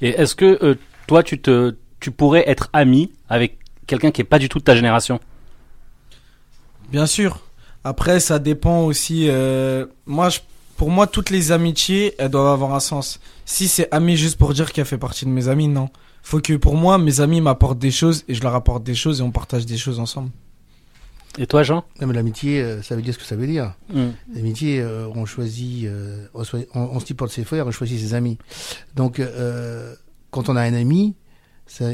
Et 0.01 0.09
est-ce 0.09 0.35
que 0.35 0.63
euh, 0.63 0.75
toi, 1.07 1.23
tu 1.23 1.39
te, 1.39 1.75
tu 1.99 2.11
pourrais 2.11 2.47
être 2.47 2.69
ami 2.73 3.11
avec 3.29 3.57
quelqu'un 3.87 4.11
qui 4.11 4.21
est 4.21 4.25
pas 4.25 4.39
du 4.39 4.49
tout 4.49 4.59
de 4.59 4.63
ta 4.63 4.75
génération 4.75 5.19
Bien 6.91 7.05
sûr. 7.05 7.39
Après, 7.83 8.19
ça 8.19 8.39
dépend 8.39 8.81
aussi. 8.83 9.27
euh, 9.29 9.85
moi, 10.05 10.29
je- 10.29 10.39
pour 10.77 10.89
moi, 10.89 11.07
toutes 11.07 11.29
les 11.29 11.51
amitiés, 11.51 12.13
elles 12.17 12.29
doivent 12.29 12.47
avoir 12.53 12.73
un 12.75 12.79
sens. 12.79 13.19
Si 13.45 13.67
c'est 13.67 13.91
ami 13.93 14.15
juste 14.15 14.37
pour 14.37 14.53
dire 14.53 14.71
qu'elle 14.71 14.85
fait 14.85 14.97
partie 14.97 15.25
de 15.25 15.29
mes 15.31 15.47
amis, 15.47 15.67
non. 15.67 15.89
Faut 16.21 16.39
que 16.39 16.53
pour 16.53 16.75
moi, 16.75 16.97
mes 16.97 17.21
amis 17.21 17.41
m'apportent 17.41 17.79
des 17.79 17.91
choses 17.91 18.23
et 18.27 18.33
je 18.35 18.41
leur 18.41 18.53
apporte 18.55 18.83
des 18.83 18.95
choses 18.95 19.19
et 19.21 19.23
on 19.23 19.31
partage 19.31 19.65
des 19.65 19.77
choses 19.77 19.99
ensemble. 19.99 20.29
Et 21.39 21.45
toi, 21.47 21.63
Jean? 21.63 21.83
Non, 22.01 22.07
mais 22.07 22.13
l'amitié, 22.13 22.61
euh, 22.61 22.81
ça 22.81 22.95
veut 22.95 23.01
dire 23.01 23.13
ce 23.13 23.19
que 23.19 23.25
ça 23.25 23.35
veut 23.35 23.47
dire. 23.47 23.73
Hmm. 23.93 24.09
L'amitié, 24.33 24.79
euh, 24.81 25.07
on 25.15 25.25
choisit, 25.25 25.87
on, 26.33 26.41
on, 26.73 26.79
on 26.79 26.99
se 26.99 27.05
dit 27.05 27.13
porte 27.13 27.31
ses 27.31 27.43
frères, 27.43 27.65
on 27.67 27.71
choisit 27.71 27.99
ses 27.99 28.13
amis. 28.13 28.37
Donc, 28.95 29.19
euh, 29.19 29.93
quand 30.31 30.49
on 30.49 30.55
a 30.55 30.61
un 30.63 30.73
ami, 30.73 31.15
ça, 31.67 31.91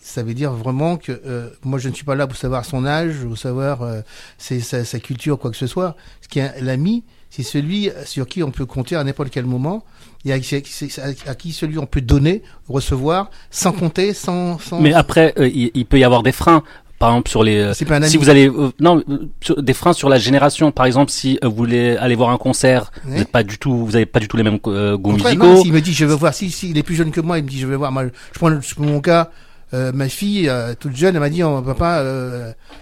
ça 0.00 0.22
veut 0.22 0.34
dire 0.34 0.52
vraiment 0.52 0.96
que 0.96 1.20
euh, 1.26 1.48
moi, 1.64 1.78
je 1.78 1.88
ne 1.88 1.94
suis 1.94 2.04
pas 2.04 2.14
là 2.14 2.26
pour 2.26 2.36
savoir 2.36 2.64
son 2.64 2.84
âge, 2.86 3.24
ou 3.24 3.36
savoir 3.36 3.82
euh, 3.82 4.00
sa, 4.38 5.00
culture, 5.00 5.38
quoi 5.38 5.50
que 5.50 5.56
ce 5.56 5.66
soit. 5.66 5.96
Ce 6.20 6.28
qui 6.28 6.38
est 6.38 6.60
l'ami, 6.60 7.04
c'est 7.30 7.42
celui 7.42 7.90
sur 8.04 8.26
qui 8.26 8.42
on 8.42 8.50
peut 8.50 8.66
compter 8.66 8.96
à 8.96 9.02
n'importe 9.02 9.30
quel 9.30 9.46
moment, 9.46 9.84
et 10.24 10.32
à, 10.32 10.36
à, 10.36 11.30
à 11.30 11.34
qui 11.34 11.52
celui 11.52 11.78
on 11.78 11.86
peut 11.86 12.00
donner, 12.00 12.42
recevoir, 12.68 13.30
sans 13.50 13.72
compter, 13.72 14.14
sans. 14.14 14.58
sans... 14.58 14.80
Mais 14.80 14.92
après, 14.92 15.34
euh, 15.38 15.48
il 15.48 15.86
peut 15.86 15.98
y 15.98 16.04
avoir 16.04 16.22
des 16.22 16.32
freins. 16.32 16.62
Par 17.04 17.10
exemple, 17.12 17.28
sur 17.28 17.42
les. 17.42 17.74
c'est 17.74 17.84
pas 17.84 17.96
un 17.98 18.02
si 18.04 18.16
vous 18.16 18.30
allez. 18.30 18.48
euh, 18.48 18.70
non, 18.80 19.02
sur- 19.42 19.62
des 19.62 19.74
freins 19.74 19.92
sur 19.92 20.08
la 20.08 20.18
génération. 20.18 20.72
Par 20.72 20.86
exemple, 20.86 21.10
si 21.10 21.38
euh, 21.44 21.48
vous 21.48 21.54
voulez 21.54 21.98
aller 21.98 22.14
voir 22.14 22.30
un 22.30 22.38
concert, 22.38 22.90
vous 23.04 23.10
n'êtes 23.14 23.28
pas 23.30 23.42
du 23.42 23.58
tout, 23.58 23.84
vous 23.84 23.94
avez 23.94 24.06
pas 24.06 24.20
du 24.20 24.26
tout 24.28 24.38
les 24.38 24.42
mêmes 24.42 24.58
euh, 24.66 24.96
goûts 24.96 25.12
musicaux. 25.12 25.44
non, 25.44 25.62
s'il 25.62 25.72
me 25.74 25.80
dit 25.82 25.92
je 25.92 26.06
veux 26.06 26.14
voir, 26.14 26.32
si, 26.32 26.50
si 26.50 26.70
il 26.70 26.78
est 26.78 26.82
plus 26.82 26.94
jeune 26.94 27.10
que 27.10 27.20
moi, 27.20 27.38
il 27.38 27.44
me 27.44 27.48
dit 27.50 27.58
je 27.60 27.66
veux 27.66 27.76
voir. 27.76 27.92
Moi, 27.92 28.06
je 28.32 28.38
prends 28.38 28.50
mon 28.78 29.00
cas, 29.02 29.30
euh, 29.74 29.92
ma 29.92 30.08
fille 30.08 30.50
toute 30.80 30.96
jeune, 30.96 31.14
elle 31.14 31.20
m'a 31.20 31.28
dit 31.28 31.42
oh, 31.42 31.60
papa, 31.60 32.02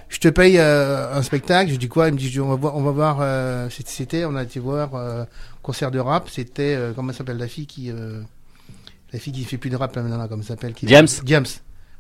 je 0.09 0.19
te 0.21 0.29
paye 0.29 0.57
un 0.61 1.23
spectacle. 1.23 1.73
Je 1.73 1.77
dis 1.77 1.89
quoi? 1.89 2.07
Il 2.07 2.15
me 2.15 2.19
dit 2.19 2.39
on 2.39 2.49
va 2.51 2.55
voir, 2.55 2.77
on 2.77 2.83
va 2.83 2.91
voir. 2.93 3.69
c'était- 3.71 4.25
on 4.25 4.37
a 4.37 4.45
été 4.45 4.61
voir 4.61 4.91
concert 5.63 5.91
de 5.91 5.99
rap. 5.99 6.29
C'était 6.31 6.79
comment 6.95 7.13
s'appelle 7.13 7.39
la 7.39 7.49
fille 7.49 7.67
qui, 7.67 7.91
la 9.13 9.19
fille 9.19 9.33
qui 9.33 9.43
fait 9.43 9.59
plus 9.59 9.71
de 9.71 9.77
rap 9.77 9.97
maintenant, 9.97 10.17
là, 10.17 10.29
comment 10.29 10.43
ça 10.43 10.51
s'appelle 10.51 10.75
qui- 10.75 10.87
James. 10.87 11.09
James. 11.27 11.47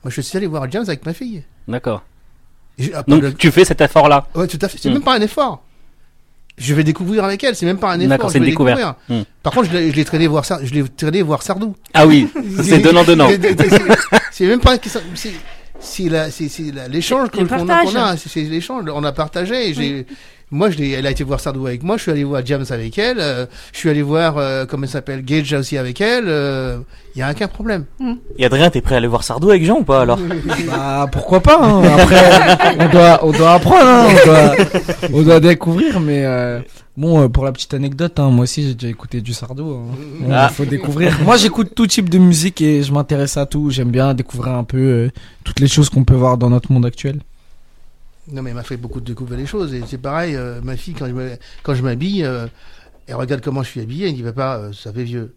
Moi, 0.04 0.10
je 0.10 0.20
suis 0.20 0.36
allé 0.36 0.46
voir 0.48 0.68
James 0.70 0.82
avec 0.88 1.06
ma 1.06 1.12
fille. 1.14 1.44
D'accord. 1.68 2.02
Donc, 3.06 3.22
le- 3.22 3.34
tu 3.34 3.50
fais 3.50 3.64
cet 3.64 3.80
effort-là. 3.80 4.26
ouais, 4.34 4.46
tout 4.46 4.58
à 4.62 4.68
fait. 4.68 4.78
C'est 4.80 4.88
Hmm. 4.90 4.94
même 4.94 5.02
pas 5.02 5.14
un 5.16 5.20
effort. 5.20 5.62
Je 6.58 6.74
vais 6.74 6.84
découvrir 6.84 7.24
avec 7.24 7.42
elle. 7.44 7.56
C'est 7.56 7.66
même 7.66 7.78
pas 7.78 7.92
un 7.92 8.00
effort. 8.00 8.30
C'est 8.30 8.38
une 8.38 8.44
vais 8.44 8.50
découverte. 8.50 8.78
découvrir. 8.78 8.94
Hmm. 9.08 9.24
Par 9.42 9.52
contre, 9.54 9.70
je 9.70 9.76
l'ai 9.78 10.04
traîné 10.04 10.26
voir, 10.26 10.44
Sar- 10.44 10.60
je 10.64 10.72
l'ai 10.74 10.84
traîné 10.88 11.22
voir 11.22 11.42
Sardou. 11.42 11.74
Ah 11.94 12.06
oui, 12.06 12.28
c'est 12.62 12.78
donnant 12.78 13.04
donnant. 13.04 13.28
C'est- 13.28 14.46
même 14.46 14.60
pas 14.60 14.76
c'est 16.30 16.70
l'échange 16.88 17.30
qu'on 17.30 17.46
a, 17.96 18.16
c'est 18.16 18.40
l'échange. 18.42 18.84
On 18.94 19.02
a 19.04 19.12
partagé. 19.12 19.74
J'ai 19.74 20.06
moi, 20.52 20.70
je 20.70 20.78
l'ai- 20.78 20.90
elle 20.90 21.06
a 21.06 21.10
été 21.10 21.24
voir 21.24 21.40
Sardou 21.40 21.66
avec 21.66 21.82
moi. 21.82 21.96
Je 21.96 22.02
suis 22.02 22.10
allé 22.12 22.22
voir 22.24 22.42
James 22.44 22.64
avec 22.70 22.96
elle. 22.98 23.16
euh, 23.18 23.46
je 23.72 23.78
suis 23.78 23.90
allé 23.90 24.02
voir 24.02 24.36
euh, 24.38 24.64
comment 24.66 24.84
elle 24.84 24.88
s'appelle 24.88 25.24
Gage 25.24 25.52
aussi 25.54 25.76
avec 25.78 26.00
elle. 26.00 26.24
Il 27.14 27.18
y 27.18 27.22
a 27.22 27.30
aucun 27.30 27.48
problème. 27.48 27.84
Et 28.38 28.44
Adrien, 28.46 28.70
t'es 28.70 28.80
prêt 28.80 28.94
à 28.94 28.98
aller 28.98 29.06
voir 29.06 29.22
Sardou 29.24 29.50
avec 29.50 29.64
Jean 29.64 29.78
ou 29.80 29.84
pas 29.84 30.02
alors 30.02 30.18
Bah 30.66 31.06
pourquoi 31.12 31.40
pas 31.40 31.58
hein. 31.62 31.82
Après, 31.98 32.76
on 32.78 32.88
doit, 32.88 33.20
on 33.24 33.32
doit 33.32 33.52
apprendre, 33.54 33.84
hein. 33.84 34.06
on, 34.08 34.26
doit, 34.26 34.54
on 35.12 35.22
doit 35.22 35.40
découvrir. 35.40 36.00
Mais 36.00 36.24
euh, 36.24 36.60
bon, 36.96 37.20
euh, 37.22 37.28
pour 37.28 37.44
la 37.44 37.52
petite 37.52 37.74
anecdote, 37.74 38.18
hein, 38.18 38.30
moi 38.30 38.44
aussi 38.44 38.62
j'ai 38.68 38.74
déjà 38.74 38.88
écouté 38.88 39.20
du 39.20 39.34
Sardou. 39.34 39.70
hein. 39.72 39.94
Bon, 40.20 40.30
Ah. 40.32 40.48
faut 40.48 40.64
découvrir. 40.64 41.18
Moi, 41.22 41.36
j'écoute 41.36 41.72
tout 41.74 41.86
type 41.86 42.08
de 42.08 42.16
musique 42.18 42.62
et 42.62 42.82
je 42.82 42.92
m'intéresse 42.92 43.36
à 43.36 43.44
tout. 43.44 43.68
J'aime 43.70 43.90
bien 43.90 44.14
découvrir 44.14 44.54
un 44.54 44.64
peu 44.64 44.78
euh, 44.78 45.10
toutes 45.44 45.60
les 45.60 45.68
choses 45.68 45.90
qu'on 45.90 46.04
peut 46.04 46.14
voir 46.14 46.38
dans 46.38 46.48
notre 46.48 46.72
monde 46.72 46.86
actuel. 46.86 47.20
Non, 48.30 48.42
mais 48.42 48.50
elle 48.50 48.56
m'a 48.56 48.62
fait 48.62 48.76
beaucoup 48.76 49.00
de 49.00 49.06
découvrir 49.06 49.38
les 49.38 49.46
choses. 49.46 49.74
Et 49.74 49.82
c'est 49.86 49.98
pareil, 49.98 50.36
euh, 50.36 50.60
ma 50.62 50.76
fille, 50.76 50.94
quand 50.94 51.06
je 51.06 51.12
me- 51.12 51.36
quand 51.62 51.74
je 51.74 51.82
m'habille, 51.82 52.24
euh, 52.24 52.46
elle 53.08 53.16
regarde 53.16 53.40
comment 53.42 53.62
je 53.62 53.68
suis 53.70 53.80
habillé. 53.80 54.08
Elle 54.08 54.14
dit 54.14 54.22
Papa, 54.22 54.58
euh, 54.58 54.72
ça 54.72 54.92
fait 54.92 55.02
vieux. 55.04 55.34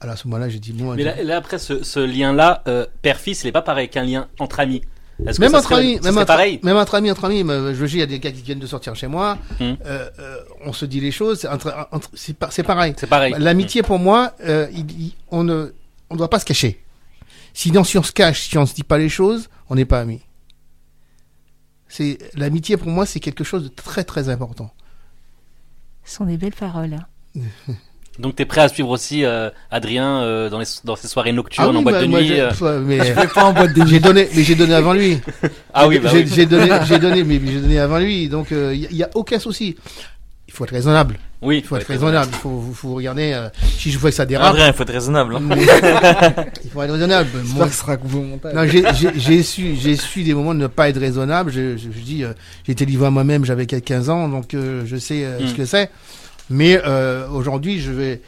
Alors 0.00 0.14
à 0.14 0.16
ce 0.16 0.26
moment-là, 0.28 0.48
j'ai 0.48 0.58
dit 0.58 0.72
Bon, 0.72 0.94
Mais 0.94 1.04
là, 1.04 1.22
là, 1.22 1.36
après, 1.36 1.58
ce, 1.58 1.82
ce 1.84 2.00
lien-là, 2.00 2.62
père-fils, 3.02 3.42
il 3.42 3.46
n'est 3.46 3.52
pas 3.52 3.62
pareil 3.62 3.88
qu'un 3.88 4.04
lien 4.04 4.28
entre 4.38 4.60
amis. 4.60 4.82
Est-ce 5.26 5.40
même 5.40 5.52
entre 5.54 5.70
serait- 5.70 5.80
amis, 5.80 6.00
même 6.04 6.16
entre, 6.16 6.26
pareil. 6.26 6.60
même 6.62 6.76
entre 6.76 6.94
amis, 6.94 7.10
entre 7.10 7.24
amis, 7.24 7.42
me- 7.42 7.74
je 7.74 7.78
veux 7.80 7.88
dire, 7.88 7.96
il 7.96 8.00
y 8.00 8.02
a 8.02 8.06
des 8.06 8.20
gars 8.20 8.30
qui 8.30 8.42
viennent 8.42 8.60
de 8.60 8.66
sortir 8.68 8.94
chez 8.94 9.08
moi, 9.08 9.36
Hmm. 9.58 9.72
on 10.64 10.72
se 10.72 10.84
dit 10.84 11.00
les 11.00 11.10
choses, 11.10 11.40
c'est 11.40 11.48
entre, 11.48 11.74
entre- 11.90 12.10
c'est 12.14 12.36
pas- 12.36 12.50
c'est 12.52 12.62
pareil. 12.62 12.94
C'est 12.96 13.08
pareil. 13.08 13.34
L'amitié 13.38 13.82
pour 13.82 13.98
moi, 13.98 14.34
il- 14.46 14.90
il- 14.92 15.14
on 15.32 15.42
ne, 15.42 15.72
on 16.10 16.14
doit 16.16 16.30
pas 16.30 16.38
se 16.38 16.44
cacher. 16.44 16.80
Sinon, 17.52 17.82
si 17.82 17.98
on 17.98 18.02
se 18.04 18.12
cache, 18.12 18.48
si 18.48 18.56
on 18.58 18.66
se 18.66 18.74
dit 18.74 18.84
pas 18.84 18.98
les 18.98 19.08
choses, 19.08 19.48
on 19.68 19.74
n'est 19.74 19.84
pas 19.84 19.98
amis. 20.00 20.20
C'est 21.88 22.18
l'amitié 22.34 22.76
pour 22.76 22.88
moi, 22.88 23.06
c'est 23.06 23.20
quelque 23.20 23.44
chose 23.44 23.64
de 23.64 23.68
très 23.68 24.04
très 24.04 24.28
important. 24.28 24.72
Ce 26.04 26.16
sont 26.16 26.24
des 26.26 26.36
belles 26.36 26.52
paroles. 26.54 26.94
hein. 27.36 27.40
Donc, 28.18 28.34
tu 28.34 28.42
es 28.42 28.46
prêt 28.46 28.62
à 28.62 28.68
suivre 28.68 28.88
aussi 28.88 29.24
euh, 29.24 29.48
Adrien 29.70 30.22
euh, 30.22 30.50
dans, 30.50 30.58
les, 30.58 30.64
dans 30.82 30.96
ces 30.96 31.06
soirées 31.06 31.30
nocturnes 31.32 31.76
en 31.76 31.78
oui, 31.78 31.84
boîte 31.84 31.94
moi- 31.94 32.02
de 32.02 32.06
moi, 32.08 32.20
nuit 32.20 32.26
j'ai- 32.28 32.40
euh. 32.40 32.80
mais 32.84 32.98
Je 33.06 33.12
vais 33.12 33.28
pas 33.28 33.44
en 33.44 33.52
boîte 33.52 33.72
de 33.74 33.86
j'ai 33.86 34.00
donné, 34.00 34.28
mais 34.34 34.42
j'ai 34.42 34.54
donné 34.56 34.74
avant 34.74 34.92
lui. 34.92 35.20
Ah 35.72 35.86
oui, 35.86 36.00
bah 36.00 36.08
j'ai 36.12 36.24
oui. 36.24 36.30
j'ai 36.34 36.44
donné, 36.46 36.68
j'ai 36.84 36.98
donné, 36.98 37.22
mais 37.22 37.40
j'ai 37.46 37.60
donné 37.60 37.78
avant 37.78 37.98
lui. 37.98 38.28
Donc 38.28 38.48
il 38.50 38.92
y, 38.92 39.02
a 39.04 39.10
aucun 39.14 39.38
souci. 39.38 39.76
Il 40.48 40.54
faut 40.54 40.64
être 40.64 40.72
raisonnable. 40.72 41.18
Oui, 41.40 41.58
Il 41.58 41.64
faut 41.64 41.76
être 41.76 41.86
raisonnable. 41.86 42.30
Il 42.32 42.38
faut, 42.38 42.60
faut, 42.68 42.72
faut 42.72 42.94
regarder. 42.94 43.32
euh, 43.32 43.48
si 43.62 43.92
je 43.92 43.98
vois 43.98 44.10
que 44.10 44.16
ça 44.16 44.26
dérape, 44.26 44.48
Adrien, 44.54 44.68
il 44.68 44.72
faut 44.72 44.82
être 44.82 44.92
raisonnable. 44.92 45.36
hein. 45.36 45.40
mais- 45.40 45.56
il 46.64 46.70
faut 46.70 46.82
être 46.82 46.90
raisonnable. 46.92 47.28
Moi, 47.54 47.68
ce 47.68 47.74
sera 47.74 47.96
coupé 47.96 48.16
au 48.16 48.22
montage. 48.22 48.54
non, 48.54 48.66
j'ai- 48.66 49.42
su, 49.44 49.76
j'ai 49.76 49.94
su 49.96 50.22
des 50.24 50.34
moments 50.34 50.54
de 50.54 50.58
ne 50.60 50.66
pas 50.66 50.88
être 50.88 50.98
raisonnable. 50.98 51.52
Je, 51.52 51.76
je, 51.76 51.84
je 51.94 52.00
dis, 52.00 52.24
euh, 52.24 52.32
été 52.66 52.84
livré 52.86 53.06
à 53.06 53.10
moi-même, 53.10 53.44
j'avais 53.44 53.66
15 53.66 54.10
ans, 54.10 54.28
donc 54.28 54.54
euh, 54.54 54.82
je 54.86 54.96
sais 54.96 55.24
euh, 55.24 55.38
Mm. 55.40 55.46
ce 55.48 55.54
que 55.54 55.64
c'est. 55.64 55.90
Mais 56.50 56.80
euh, 56.84 57.28
aujourd'hui, 57.28 57.78
je 57.80 57.92
vais, 57.92 58.20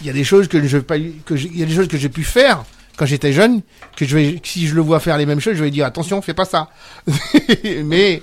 il 0.00 0.06
y 0.08 0.10
a 0.10 0.12
des 0.12 0.24
choses 0.24 0.48
que 0.48 0.62
je 0.66 0.78
pas 0.78 0.98
que 0.98 1.34
il 1.34 1.58
y 1.58 1.62
a 1.62 1.66
des 1.66 1.74
choses 1.74 1.88
que 1.88 1.96
j'ai 1.96 2.08
pu 2.08 2.24
faire 2.24 2.64
quand 2.96 3.06
j'étais 3.06 3.32
jeune 3.32 3.62
que 3.96 4.04
je 4.04 4.14
vais 4.18 4.40
si 4.42 4.66
je 4.66 4.74
le 4.74 4.80
vois 4.82 4.98
faire 5.00 5.16
les 5.16 5.24
mêmes 5.26 5.38
choses 5.40 5.54
je 5.54 5.62
vais 5.62 5.70
dire 5.70 5.86
attention 5.86 6.20
fais 6.20 6.34
pas 6.34 6.44
ça 6.44 6.68
mais 7.84 8.20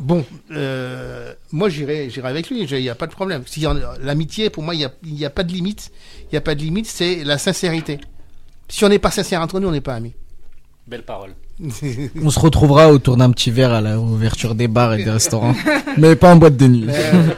bon 0.00 0.24
euh, 0.52 1.32
moi 1.52 1.68
j'irai 1.68 2.10
j'irai 2.10 2.28
avec 2.28 2.48
lui 2.50 2.62
il 2.62 2.80
y 2.80 2.88
a 2.88 2.94
pas 2.94 3.06
de 3.06 3.12
problème 3.12 3.42
si 3.46 3.64
l'amitié 4.00 4.50
pour 4.50 4.62
moi 4.62 4.74
il 4.74 4.80
y 4.80 4.84
a 4.84 4.92
il 5.04 5.18
y 5.18 5.24
a 5.24 5.30
pas 5.30 5.42
de 5.42 5.52
limite 5.52 5.90
il 6.30 6.34
y 6.34 6.38
a 6.38 6.40
pas 6.40 6.54
de 6.54 6.60
limite 6.60 6.86
c'est 6.86 7.24
la 7.24 7.38
sincérité 7.38 8.00
si 8.68 8.84
on 8.84 8.88
n'est 8.88 8.98
pas 8.98 9.10
sincère 9.10 9.40
entre 9.40 9.60
nous 9.60 9.68
on 9.68 9.72
n'est 9.72 9.80
pas 9.80 9.94
amis 9.94 10.14
Belle 10.86 11.04
parole. 11.04 11.34
On 12.20 12.30
se 12.30 12.40
retrouvera 12.40 12.90
autour 12.90 13.16
d'un 13.16 13.30
petit 13.30 13.52
verre 13.52 13.72
à 13.72 13.80
l'ouverture 13.80 14.56
des 14.56 14.66
bars 14.66 14.94
et 14.94 15.04
des 15.04 15.10
restaurants. 15.10 15.54
mais 15.98 16.16
pas 16.16 16.32
en 16.32 16.36
boîte 16.36 16.56
de 16.56 16.66
nuit. 16.66 16.86
Euh, 16.88 17.28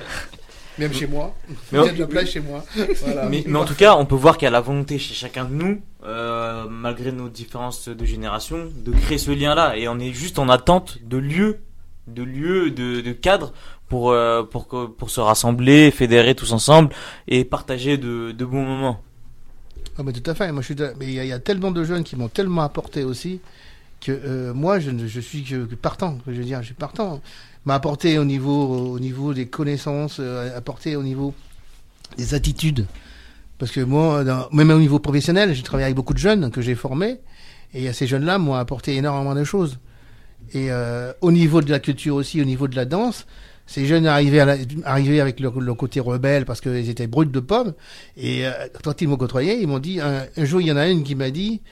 même 0.79 0.93
chez 0.95 1.07
moi 1.07 1.35
Mais 1.71 1.81
on- 1.81 1.93
de 1.93 1.99
la 1.99 2.07
place 2.07 2.31
chez 2.31 2.41
moi 2.41 2.65
voilà. 3.05 3.29
Mais, 3.29 3.45
mais 3.47 3.59
en 3.59 3.67
tout 3.67 3.75
cas, 3.75 3.95
on 3.97 4.07
peut 4.07 4.15
voir 4.15 4.39
qu'il 4.39 4.47
y 4.47 4.49
a 4.49 4.53
la 4.53 4.63
volonté 4.63 4.99
chez 4.99 5.13
chacun 5.13 5.45
de 5.45 5.53
nous, 5.53 5.83
euh, 6.05 6.65
malgré 6.71 7.13
nos 7.13 7.29
différences 7.29 7.89
de 7.91 8.05
génération, 8.07 8.71
de 8.75 8.93
créer 8.93 9.19
ce 9.19 9.33
lien-là. 9.33 9.77
Et 9.77 9.87
on 9.87 9.99
est 9.99 10.13
juste 10.13 10.39
en 10.39 10.49
attente 10.49 10.99
de 11.05 11.19
lieux, 11.19 11.59
de 12.07 12.23
lieux, 12.23 12.71
de, 12.71 13.01
de 13.01 13.13
cadres 13.13 13.53
pour, 13.89 14.11
euh, 14.11 14.43
pour, 14.43 15.11
se 15.11 15.21
rassembler, 15.21 15.91
fédérer 15.91 16.35
tous 16.35 16.53
ensemble 16.53 16.91
et 17.29 17.45
partager 17.45 17.99
de, 17.99 18.33
de 18.33 18.45
bons 18.45 18.65
moments. 18.65 19.01
Ah 19.99 20.03
bah 20.03 20.13
tout 20.13 20.29
à 20.31 20.35
fait. 20.35 20.51
Moi, 20.53 20.63
je 20.63 20.73
suis. 20.73 20.77
Mais 20.99 21.07
il 21.07 21.13
y, 21.13 21.33
a- 21.33 21.39
tellement 21.39 21.71
de 21.71 21.85
jeunes 21.85 22.03
qui 22.03 22.17
m'ont 22.17 22.29
tellement 22.29 22.63
apporté 22.63 23.05
aussi 23.05 23.41
que 24.01 24.13
euh, 24.13 24.55
moi, 24.55 24.81
je, 24.81 24.91
je 25.07 25.21
suis 25.21 25.43
que 25.45 25.65
partant. 25.75 26.19
Je 26.27 26.33
veux 26.33 26.45
dire, 26.45 26.61
je 26.61 26.67
suis 26.67 26.75
partant. 26.75 27.21
M'a 27.65 27.75
apporté 27.75 28.19
au 28.19 28.25
niveau, 28.25 28.93
au 28.95 28.99
niveau 28.99 29.35
des 29.35 29.47
connaissances, 29.47 30.17
euh, 30.19 30.57
apporté 30.57 30.97
au 30.97 31.03
niveau 31.03 31.35
des 32.17 32.35
attitudes. 32.35 32.87
Parce 33.59 33.71
que 33.71 33.81
moi, 33.81 34.25
même 34.51 34.71
au 34.71 34.79
niveau 34.79 34.99
professionnel, 34.99 35.55
j'ai 35.55 35.63
travaillé 35.63 35.85
avec 35.85 35.95
beaucoup 35.95 36.15
de 36.15 36.19
jeunes 36.19 36.51
que 36.51 36.61
j'ai 36.61 36.75
formés, 36.75 37.21
et 37.75 37.93
ces 37.93 38.09
jeunes-là 38.09 38.39
m'ont 38.39 38.55
apporté 38.55 38.97
énormément 38.97 39.37
de 39.37 39.45
choses. 39.45 39.79
Et 40.53 40.71
euh, 40.71 41.13
au 41.21 41.33
niveau 41.33 41.61
de 41.63 41.71
la 41.71 41.79
culture 41.79 42.15
aussi, 42.15 42.41
au 42.41 42.45
niveau 42.45 42.69
de 42.69 42.77
la 42.77 42.85
danse, 42.85 43.27
ces 43.67 43.87
jeunes 43.87 44.07
arrivaient, 44.07 44.41
avec 44.41 45.41
leur, 45.41 45.55
côté 45.77 46.01
rebelle 46.01 46.45
parce 46.45 46.61
qu'ils 46.61 46.91
étaient 46.91 47.07
bruts 47.07 47.27
de 47.27 47.41
pommes. 47.41 47.75
Et 48.17 48.47
euh, 48.47 48.53
quand 48.83 49.01
ils 49.01 49.09
m'ont 49.09 49.17
côtoyé, 49.17 49.61
ils 49.61 49.69
m'ont 49.69 49.79
dit, 49.79 50.01
un, 50.01 50.27
jour, 50.45 50.61
il 50.61 50.67
y 50.67 50.73
en 50.73 50.77
a 50.77 50.89
une 50.89 51.05
qui 51.05 51.15
m'a 51.15 51.31
dit, 51.31 51.63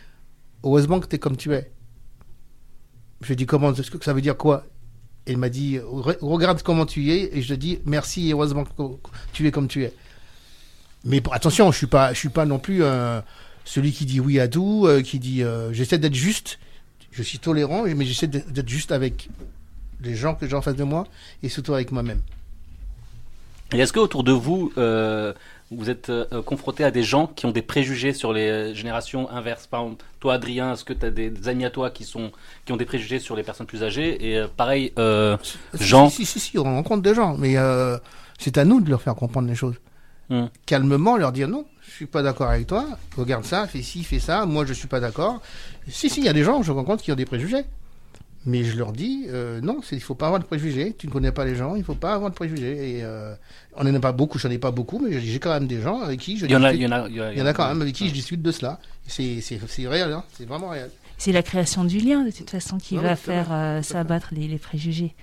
heureusement 0.64 1.00
que 1.00 1.06
tu 1.06 1.16
es 1.16 1.18
comme 1.18 1.36
tu 1.36 1.52
es. 1.52 1.70
Je 3.20 3.34
dit, 3.34 3.44
comment, 3.44 3.72
ça 3.74 4.12
veut 4.14 4.22
dire 4.22 4.36
quoi? 4.36 4.64
Il 5.26 5.36
m'a 5.36 5.50
dit, 5.50 5.76
Re- 5.78 6.16
regarde 6.22 6.62
comment 6.62 6.86
tu 6.86 7.10
es, 7.10 7.36
et 7.36 7.42
je 7.42 7.54
dis, 7.54 7.80
merci 7.84 8.30
et 8.30 8.32
heureusement 8.32 8.64
que 8.64 8.70
tu 9.34 9.46
es 9.46 9.50
comme 9.50 9.68
tu 9.68 9.84
es. 9.84 9.92
Mais 11.04 11.22
attention, 11.32 11.70
je 11.70 11.76
suis 11.76 11.86
pas, 11.86 12.14
suis 12.14 12.30
pas 12.30 12.46
non 12.46 12.58
plus 12.58 12.82
euh, 12.82 13.20
celui 13.66 13.92
qui 13.92 14.06
dit 14.06 14.20
oui 14.20 14.40
à 14.40 14.48
tout, 14.48 14.88
qui 15.04 15.18
dit, 15.18 15.42
j'essaie 15.72 15.98
d'être 15.98 16.14
juste, 16.14 16.58
je 17.12 17.22
suis 17.22 17.38
tolérant, 17.38 17.84
mais 17.84 18.04
j'essaie 18.04 18.26
d'être 18.26 18.68
juste 18.68 18.92
avec 18.92 19.28
les 20.02 20.14
gens 20.14 20.34
que 20.34 20.46
j'ai 20.46 20.56
en 20.56 20.62
face 20.62 20.76
de 20.76 20.84
moi 20.84 21.06
et 21.42 21.48
surtout 21.48 21.74
avec 21.74 21.92
moi-même. 21.92 22.20
Et 23.72 23.78
est-ce 23.78 23.92
que 23.92 24.00
autour 24.00 24.24
de 24.24 24.32
vous, 24.32 24.72
euh, 24.78 25.32
vous 25.70 25.90
êtes 25.90 26.10
euh, 26.10 26.42
confronté 26.42 26.82
à 26.82 26.90
des 26.90 27.04
gens 27.04 27.28
qui 27.28 27.46
ont 27.46 27.52
des 27.52 27.62
préjugés 27.62 28.12
sur 28.12 28.32
les 28.32 28.74
générations 28.74 29.30
inverses? 29.30 29.66
Par 29.68 29.82
exemple, 29.82 30.04
toi, 30.18 30.34
Adrien, 30.34 30.72
est-ce 30.72 30.84
que 30.84 30.92
tu 30.92 31.06
as 31.06 31.10
des, 31.10 31.30
des 31.30 31.48
amis 31.48 31.64
à 31.64 31.70
toi 31.70 31.90
qui, 31.90 32.04
sont, 32.04 32.32
qui 32.64 32.72
ont 32.72 32.76
des 32.76 32.84
préjugés 32.84 33.20
sur 33.20 33.36
les 33.36 33.44
personnes 33.44 33.66
plus 33.66 33.84
âgées? 33.84 34.28
Et 34.28 34.38
euh, 34.38 34.48
pareil, 34.56 34.92
Jean 35.78 36.08
Si, 36.08 36.24
si, 36.26 36.40
si, 36.40 36.40
si, 36.40 36.58
on 36.58 36.64
rencontre 36.64 37.02
des 37.02 37.14
gens, 37.14 37.36
mais 37.36 37.54
c'est 38.38 38.58
à 38.58 38.64
nous 38.64 38.80
de 38.80 38.90
leur 38.90 39.02
faire 39.02 39.14
comprendre 39.14 39.48
les 39.48 39.54
choses. 39.54 39.76
Hmm. 40.30 40.46
Calmement, 40.66 41.16
leur 41.16 41.32
dire 41.32 41.48
non, 41.48 41.64
suis 42.00 42.06
pas 42.06 42.22
d'accord 42.22 42.48
avec 42.48 42.66
toi, 42.66 42.86
regarde 43.16 43.44
ça, 43.44 43.66
fais 43.66 43.82
ci, 43.82 44.04
fais 44.04 44.18
ça, 44.18 44.46
moi 44.46 44.64
je 44.64 44.72
suis 44.72 44.88
pas 44.88 45.00
d'accord. 45.00 45.40
Si, 45.88 46.08
si, 46.08 46.20
il 46.20 46.24
y 46.26 46.28
a 46.28 46.32
des 46.32 46.44
gens, 46.44 46.62
je 46.62 46.72
rencontre, 46.72 47.02
qui 47.02 47.12
ont 47.12 47.16
des 47.16 47.26
préjugés. 47.26 47.64
Mais 48.46 48.64
je 48.64 48.78
leur 48.78 48.92
dis, 48.92 49.26
euh, 49.28 49.60
non, 49.60 49.80
c'est- 49.82 49.96
il 49.96 50.00
faut 50.00 50.14
pas 50.14 50.26
avoir 50.26 50.40
de 50.40 50.46
préjugés. 50.46 50.94
Tu 50.96 51.06
ne 51.08 51.12
connais 51.12 51.30
pas 51.30 51.44
les 51.44 51.54
gens, 51.56 51.74
il 51.76 51.84
faut 51.84 51.94
pas 51.94 52.14
avoir 52.14 52.30
de 52.30 52.34
préjugés. 52.34 52.96
Et 52.96 53.04
euh, 53.04 53.34
on 53.76 53.84
n'en 53.84 53.94
a 53.94 54.00
pas 54.00 54.12
beaucoup, 54.12 54.38
j'en 54.38 54.48
ai 54.48 54.56
pas 54.56 54.70
beaucoup, 54.70 54.98
mais 54.98 55.20
j'ai 55.20 55.38
quand 55.38 55.52
même 55.52 55.66
des 55.66 55.82
gens 55.82 56.00
avec 56.00 56.20
qui 56.20 56.38
je 56.38 56.46
il 56.46 56.52
y 56.52 56.56
en 56.56 56.64
a, 56.64 56.72
il 56.72 56.78
discute. 56.78 56.90
y 56.90 56.94
en 56.94 57.04
a, 57.04 57.08
il 57.10 57.16
y 57.16 57.20
a- 57.20 57.32
Il 57.34 57.38
y 57.38 57.42
en 57.42 57.46
a 57.46 57.52
quand 57.52 57.68
même 57.68 57.82
avec 57.82 57.94
qui 57.94 58.08
je 58.08 58.14
discute 58.14 58.40
de 58.40 58.50
cela. 58.50 58.80
C'est 59.06 59.42
c'est- 59.42 59.60
c'est 59.68 59.86
réel, 59.86 60.10
hein, 60.12 60.24
c'est 60.38 60.46
vraiment 60.48 60.70
réel. 60.70 60.90
C'est 61.18 61.32
la 61.32 61.42
création 61.42 61.84
du 61.84 61.98
lien, 61.98 62.24
de 62.24 62.30
toute 62.30 62.48
façon, 62.48 62.78
qui 62.78 62.96
va 62.96 63.14
faire 63.14 63.48
euh, 63.52 63.82
s'abattre 63.82 64.28
les, 64.32 64.48
les 64.48 64.56
préjugés. 64.58 65.14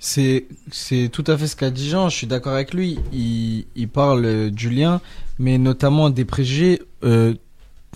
C'est 0.00 0.46
c'est 0.72 1.10
tout 1.12 1.24
à 1.26 1.36
fait 1.36 1.46
ce 1.46 1.54
qu'a 1.54 1.70
dit 1.70 1.88
Jean. 1.88 2.08
Je 2.08 2.16
suis 2.16 2.26
d'accord 2.26 2.54
avec 2.54 2.74
lui. 2.74 2.98
Il 3.12 3.66
il 3.76 3.88
parle 3.88 4.24
euh, 4.24 4.50
du 4.50 4.70
lien, 4.70 5.00
mais 5.38 5.58
notamment 5.58 6.10
des 6.10 6.24
préjugés. 6.24 6.80
Euh, 7.04 7.34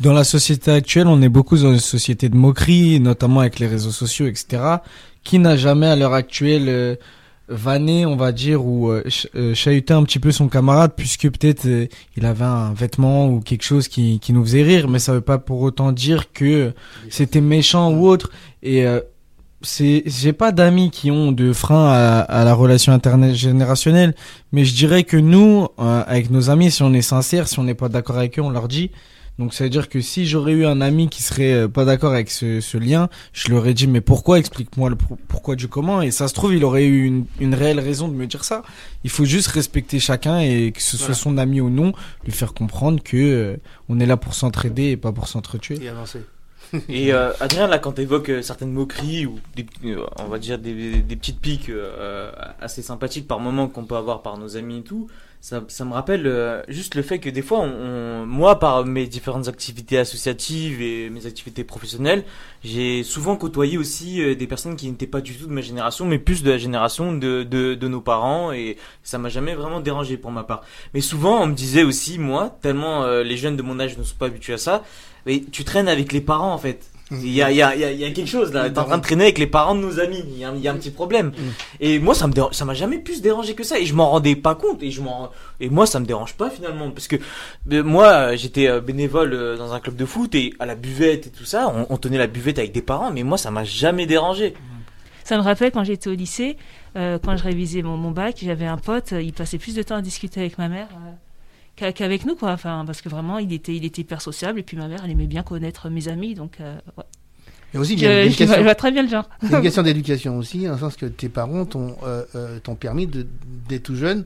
dans 0.00 0.12
la 0.12 0.24
société 0.24 0.70
actuelle, 0.70 1.06
on 1.06 1.22
est 1.22 1.28
beaucoup 1.28 1.56
dans 1.56 1.72
une 1.72 1.78
société 1.78 2.28
de 2.28 2.36
moquerie, 2.36 3.00
notamment 3.00 3.40
avec 3.40 3.58
les 3.58 3.66
réseaux 3.66 3.92
sociaux, 3.92 4.26
etc. 4.26 4.62
Qui 5.22 5.38
n'a 5.38 5.56
jamais 5.56 5.86
à 5.86 5.96
l'heure 5.96 6.14
actuelle 6.14 6.68
euh, 6.68 6.96
vanné, 7.48 8.06
on 8.06 8.16
va 8.16 8.32
dire, 8.32 8.64
ou 8.64 8.90
euh, 8.90 9.04
euh, 9.34 9.54
chahuté 9.54 9.92
un 9.92 10.02
petit 10.04 10.18
peu 10.18 10.32
son 10.32 10.48
camarade, 10.48 10.92
puisque 10.96 11.30
peut-être 11.30 11.66
euh, 11.66 11.86
il 12.16 12.24
avait 12.24 12.44
un 12.44 12.72
vêtement 12.72 13.28
ou 13.28 13.40
quelque 13.40 13.64
chose 13.64 13.88
qui, 13.88 14.18
qui 14.20 14.32
nous 14.32 14.42
faisait 14.42 14.62
rire, 14.62 14.88
mais 14.88 14.98
ça 14.98 15.12
veut 15.12 15.20
pas 15.20 15.38
pour 15.38 15.60
autant 15.60 15.92
dire 15.92 16.32
que 16.32 16.72
c'était 17.10 17.40
méchant 17.40 17.92
ou 17.92 18.06
autre. 18.06 18.30
Et 18.62 18.86
euh, 18.86 19.00
c'est 19.64 20.02
j'ai 20.06 20.32
pas 20.32 20.52
d'amis 20.52 20.90
qui 20.90 21.10
ont 21.10 21.32
de 21.32 21.52
frein 21.52 21.86
à, 21.92 22.20
à 22.20 22.44
la 22.44 22.54
relation 22.54 22.92
intergénérationnelle 22.92 24.14
mais 24.52 24.64
je 24.64 24.74
dirais 24.74 25.04
que 25.04 25.16
nous 25.16 25.68
euh, 25.78 26.02
avec 26.06 26.30
nos 26.30 26.50
amis 26.50 26.70
si 26.70 26.82
on 26.82 26.92
est 26.92 27.02
sincère 27.02 27.48
si 27.48 27.58
on 27.58 27.64
n'est 27.64 27.74
pas 27.74 27.88
d'accord 27.88 28.16
avec 28.18 28.38
eux 28.38 28.42
on 28.42 28.50
leur 28.50 28.68
dit. 28.68 28.90
Donc 29.36 29.52
ça 29.52 29.64
veut 29.64 29.70
dire 29.70 29.88
que 29.88 30.00
si 30.00 30.26
j'aurais 30.26 30.52
eu 30.52 30.64
un 30.64 30.80
ami 30.80 31.08
qui 31.08 31.20
serait 31.20 31.52
euh, 31.52 31.68
pas 31.68 31.84
d'accord 31.84 32.12
avec 32.12 32.30
ce, 32.30 32.60
ce 32.60 32.78
lien 32.78 33.08
je 33.32 33.50
leur 33.50 33.66
ai 33.66 33.74
dit 33.74 33.88
mais 33.88 34.00
pourquoi? 34.00 34.38
Explique-moi 34.38 34.90
le 34.90 34.94
pour- 34.96 35.18
pourquoi 35.26 35.56
du 35.56 35.66
comment? 35.66 36.02
Et 36.02 36.12
ça 36.12 36.28
se 36.28 36.34
trouve 36.34 36.54
il 36.54 36.64
aurait 36.64 36.84
eu 36.84 37.04
une, 37.04 37.24
une 37.40 37.52
réelle 37.52 37.80
raison 37.80 38.06
de 38.06 38.14
me 38.14 38.26
dire 38.28 38.44
ça. 38.44 38.62
Il 39.02 39.10
faut 39.10 39.24
juste 39.24 39.48
respecter 39.48 39.98
chacun 39.98 40.38
et 40.38 40.70
que 40.70 40.80
ce 40.80 40.96
soit 40.96 41.14
son 41.14 41.36
ami 41.36 41.60
ou 41.60 41.68
non 41.68 41.92
lui 42.24 42.32
faire 42.32 42.54
comprendre 42.54 43.02
que 43.02 43.16
euh, 43.16 43.56
on 43.88 43.98
est 43.98 44.06
là 44.06 44.16
pour 44.16 44.34
s'entraider 44.34 44.90
et 44.90 44.96
pas 44.96 45.10
pour 45.10 45.26
s'entretuer. 45.26 45.82
Et 45.82 45.88
avancer. 45.88 46.20
Et 46.88 47.12
euh, 47.12 47.32
Adrien, 47.40 47.66
là, 47.66 47.78
quand 47.78 47.92
tu 47.92 48.02
évoques 48.02 48.30
certaines 48.42 48.72
moqueries 48.72 49.26
ou 49.26 49.38
des, 49.54 49.66
euh, 49.86 50.04
on 50.18 50.24
va 50.28 50.38
dire 50.38 50.58
des, 50.58 51.02
des 51.02 51.16
petites 51.16 51.40
piques 51.40 51.68
euh, 51.70 52.30
assez 52.60 52.82
sympathiques 52.82 53.28
par 53.28 53.40
moment 53.40 53.68
qu'on 53.68 53.84
peut 53.84 53.96
avoir 53.96 54.22
par 54.22 54.38
nos 54.38 54.56
amis 54.56 54.78
et 54.78 54.82
tout, 54.82 55.08
ça, 55.40 55.62
ça 55.68 55.84
me 55.84 55.92
rappelle 55.92 56.26
euh, 56.26 56.62
juste 56.68 56.94
le 56.94 57.02
fait 57.02 57.18
que 57.18 57.28
des 57.28 57.42
fois, 57.42 57.60
on, 57.60 58.22
on- 58.22 58.26
moi, 58.26 58.58
par 58.58 58.84
mes 58.86 59.06
différentes 59.06 59.46
activités 59.48 59.98
associatives 59.98 60.80
et 60.80 61.10
mes 61.10 61.26
activités 61.26 61.64
professionnelles, 61.64 62.24
j'ai 62.62 63.02
souvent 63.04 63.36
côtoyé 63.36 63.76
aussi 63.76 64.22
euh, 64.22 64.34
des 64.34 64.46
personnes 64.46 64.74
qui 64.76 64.88
n'étaient 64.90 65.06
pas 65.06 65.20
du 65.20 65.34
tout 65.36 65.46
de 65.46 65.52
ma 65.52 65.60
génération, 65.60 66.06
mais 66.06 66.18
plus 66.18 66.42
de 66.42 66.50
la 66.50 66.56
génération 66.58 67.12
de, 67.12 67.42
de, 67.42 67.74
de 67.74 67.88
nos 67.88 68.00
parents, 68.00 68.52
et 68.52 68.78
ça 69.02 69.18
m'a 69.18 69.28
jamais 69.28 69.54
vraiment 69.54 69.80
dérangé 69.80 70.16
pour 70.16 70.30
ma 70.30 70.44
part. 70.44 70.62
Mais 70.94 71.02
souvent, 71.02 71.42
on 71.42 71.46
me 71.46 71.54
disait 71.54 71.82
aussi, 71.82 72.18
moi, 72.18 72.56
tellement 72.62 73.04
euh, 73.04 73.22
les 73.22 73.36
jeunes 73.36 73.56
de 73.56 73.62
mon 73.62 73.78
âge 73.80 73.98
ne 73.98 74.02
sont 74.02 74.16
pas 74.16 74.26
habitués 74.26 74.54
à 74.54 74.58
ça, 74.58 74.82
mais 75.26 75.42
tu 75.52 75.64
traînes 75.64 75.88
avec 75.88 76.12
les 76.12 76.20
parents 76.20 76.52
en 76.52 76.58
fait. 76.58 76.84
Il 77.10 77.28
y 77.30 77.42
a, 77.42 77.50
il 77.50 77.56
y, 77.58 77.62
a, 77.62 77.74
il 77.74 77.80
y, 77.82 77.84
a, 77.84 77.92
il 77.92 78.00
y 78.00 78.04
a 78.04 78.10
quelque 78.10 78.30
chose 78.30 78.52
là, 78.54 78.68
t'es 78.70 78.78
en 78.78 78.84
train 78.84 78.96
de 78.96 79.02
traîner 79.02 79.24
avec 79.24 79.38
les 79.38 79.46
parents 79.46 79.74
de 79.74 79.80
nos 79.80 80.00
amis, 80.00 80.24
il 80.26 80.38
y 80.38 80.42
a, 80.44 80.48
un- 80.48 80.56
il 80.56 80.62
y 80.62 80.68
a 80.68 80.72
un 80.72 80.76
petit 80.76 80.90
problème. 80.90 81.32
Et 81.78 81.98
moi 81.98 82.14
ça 82.14 82.26
me 82.26 82.32
dérange, 82.32 82.54
ça 82.54 82.64
m'a 82.64 82.72
jamais 82.72 82.96
plus 82.98 83.20
dérangé 83.20 83.54
que 83.54 83.62
ça. 83.62 83.78
Et 83.78 83.84
je 83.84 83.94
m'en 83.94 84.08
rendais 84.10 84.34
pas 84.36 84.54
compte. 84.54 84.82
Et 84.82 84.90
je 84.90 85.02
m'en 85.02 85.30
et 85.60 85.68
moi 85.68 85.86
ça 85.86 86.00
me 86.00 86.06
dérange 86.06 86.32
pas 86.34 86.48
finalement. 86.48 86.90
Parce 86.90 87.06
que 87.06 87.16
euh, 87.72 87.84
moi 87.84 88.34
j'étais 88.36 88.68
euh, 88.68 88.80
bénévole 88.80 89.34
euh, 89.34 89.56
dans 89.58 89.74
un 89.74 89.80
club 89.80 89.96
de 89.96 90.06
foot. 90.06 90.34
Et 90.34 90.54
à 90.58 90.64
la 90.66 90.74
buvette 90.74 91.26
et 91.26 91.30
tout 91.30 91.44
ça, 91.44 91.68
on, 91.76 91.86
on 91.90 91.96
tenait 91.98 92.18
la 92.18 92.26
buvette 92.26 92.58
avec 92.58 92.72
des 92.72 92.82
parents. 92.82 93.10
Mais 93.12 93.22
moi 93.22 93.36
ça 93.36 93.50
m'a 93.50 93.64
jamais 93.64 94.06
dérangé. 94.06 94.54
Ça 95.24 95.36
me 95.36 95.42
rappelle 95.42 95.72
quand 95.72 95.84
j'étais 95.84 96.08
au 96.08 96.14
lycée, 96.14 96.56
euh, 96.96 97.18
quand 97.22 97.36
je 97.36 97.44
révisais 97.44 97.82
mon, 97.82 97.96
mon 97.98 98.10
bac, 98.12 98.36
j'avais 98.42 98.66
un 98.66 98.76
pote, 98.78 99.12
il 99.12 99.32
passait 99.34 99.58
plus 99.58 99.74
de 99.74 99.82
temps 99.82 99.96
à 99.96 100.02
discuter 100.02 100.40
avec 100.40 100.58
ma 100.58 100.68
mère 100.68 100.88
euh, 100.92 101.10
qu'avec 101.76 102.24
nous, 102.24 102.36
quoi. 102.36 102.52
Enfin, 102.52 102.84
parce 102.86 103.02
que 103.02 103.08
vraiment, 103.08 103.38
il 103.38 103.52
était, 103.52 103.74
il 103.74 103.84
était 103.84 104.02
hyper 104.02 104.20
sociable, 104.22 104.58
et 104.60 104.62
puis 104.62 104.76
ma 104.76 104.88
mère, 104.88 105.00
elle 105.04 105.10
aimait 105.10 105.26
bien 105.26 105.42
connaître 105.42 105.88
mes 105.90 106.08
amis, 106.08 106.34
donc 106.34 106.58
euh, 106.60 106.76
ouais. 106.96 107.04
Et 107.74 107.78
aussi, 107.78 107.94
il 107.94 108.00
y 108.02 108.06
a 108.06 108.24
une 108.24 108.32
question- 108.32 108.56
je 108.58 108.62
vois 108.62 108.76
très 108.76 108.92
bien 108.92 109.02
le 109.02 109.08
genre. 109.08 109.28
C'est 109.42 109.50
une 109.56 109.62
question 109.68 109.82
d'éducation 109.82 110.38
aussi, 110.38 110.64
dans 110.64 110.74
le 110.74 110.78
sens 110.78 110.96
que 110.96 111.06
tes 111.06 111.28
parents 111.28 111.64
t'ont 111.64 111.96
euh, 112.04 112.24
euh, 112.36 112.60
t'ont 112.60 112.76
permis, 112.76 113.06
de, 113.08 113.26
dès 113.68 113.80
tout 113.80 113.96
jeune, 113.96 114.24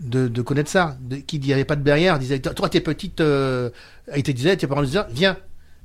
de, 0.00 0.26
de 0.26 0.42
connaître 0.42 0.70
ça. 0.70 0.96
De, 1.00 1.16
qui 1.16 1.38
n'y 1.38 1.52
avait 1.52 1.64
pas 1.64 1.76
de 1.76 1.82
barrière. 1.84 2.18
Disait, 2.18 2.40
toi, 2.40 2.68
t'es 2.68 2.80
petite, 2.80 3.20
euh, 3.20 3.70
te 4.12 4.30
disaient, 4.32 4.56
tes 4.56 4.66
parents 4.66 4.82
disaient, 4.82 5.04
viens. 5.10 5.36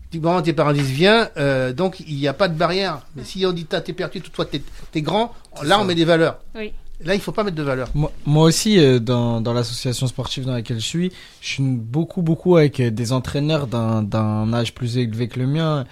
Tes 0.10 0.54
parents 0.54 0.72
disent, 0.74 0.90
viens. 0.90 1.30
euh, 1.38 1.74
donc, 1.74 2.00
il 2.08 2.16
n'y 2.16 2.28
a 2.28 2.34
pas 2.34 2.48
de 2.48 2.58
barrière. 2.58 3.02
Mais 3.16 3.24
si 3.24 3.46
on 3.46 3.52
dit, 3.52 3.66
t'es 3.66 3.94
perdu, 3.94 4.22
toi, 4.22 4.46
t'es 4.46 4.62
es 4.96 5.02
grand, 5.02 5.34
là, 5.62 5.80
on 5.80 5.84
met 5.84 5.94
des 5.96 6.06
valeurs. 6.06 6.40
Oui. 6.56 6.74
Là, 7.04 7.14
il 7.14 7.22
faut 7.22 7.32
pas 7.32 7.44
mettre 7.44 7.58
de 7.58 7.64
valeurs. 7.64 7.90
Moi, 7.94 8.44
aussi, 8.44 8.80
euh, 8.80 9.00
dans, 9.00 9.42
dans 9.42 9.54
l'association 9.54 10.08
sportive 10.08 10.46
dans 10.46 10.54
laquelle 10.54 10.80
je 10.80 10.86
suis, 10.86 11.12
je 11.42 11.48
suis 11.48 11.64
beaucoup, 11.64 12.22
beaucoup 12.22 12.56
avec 12.56 12.80
euh, 12.80 12.90
des 12.90 13.12
entraîneurs 13.12 13.68
d'un, 13.68 14.54
âge 14.54 14.74
plus 14.74 14.98
élevé 14.98 15.28
que 15.28 15.40
le 15.40 15.48
mien, 15.48 15.86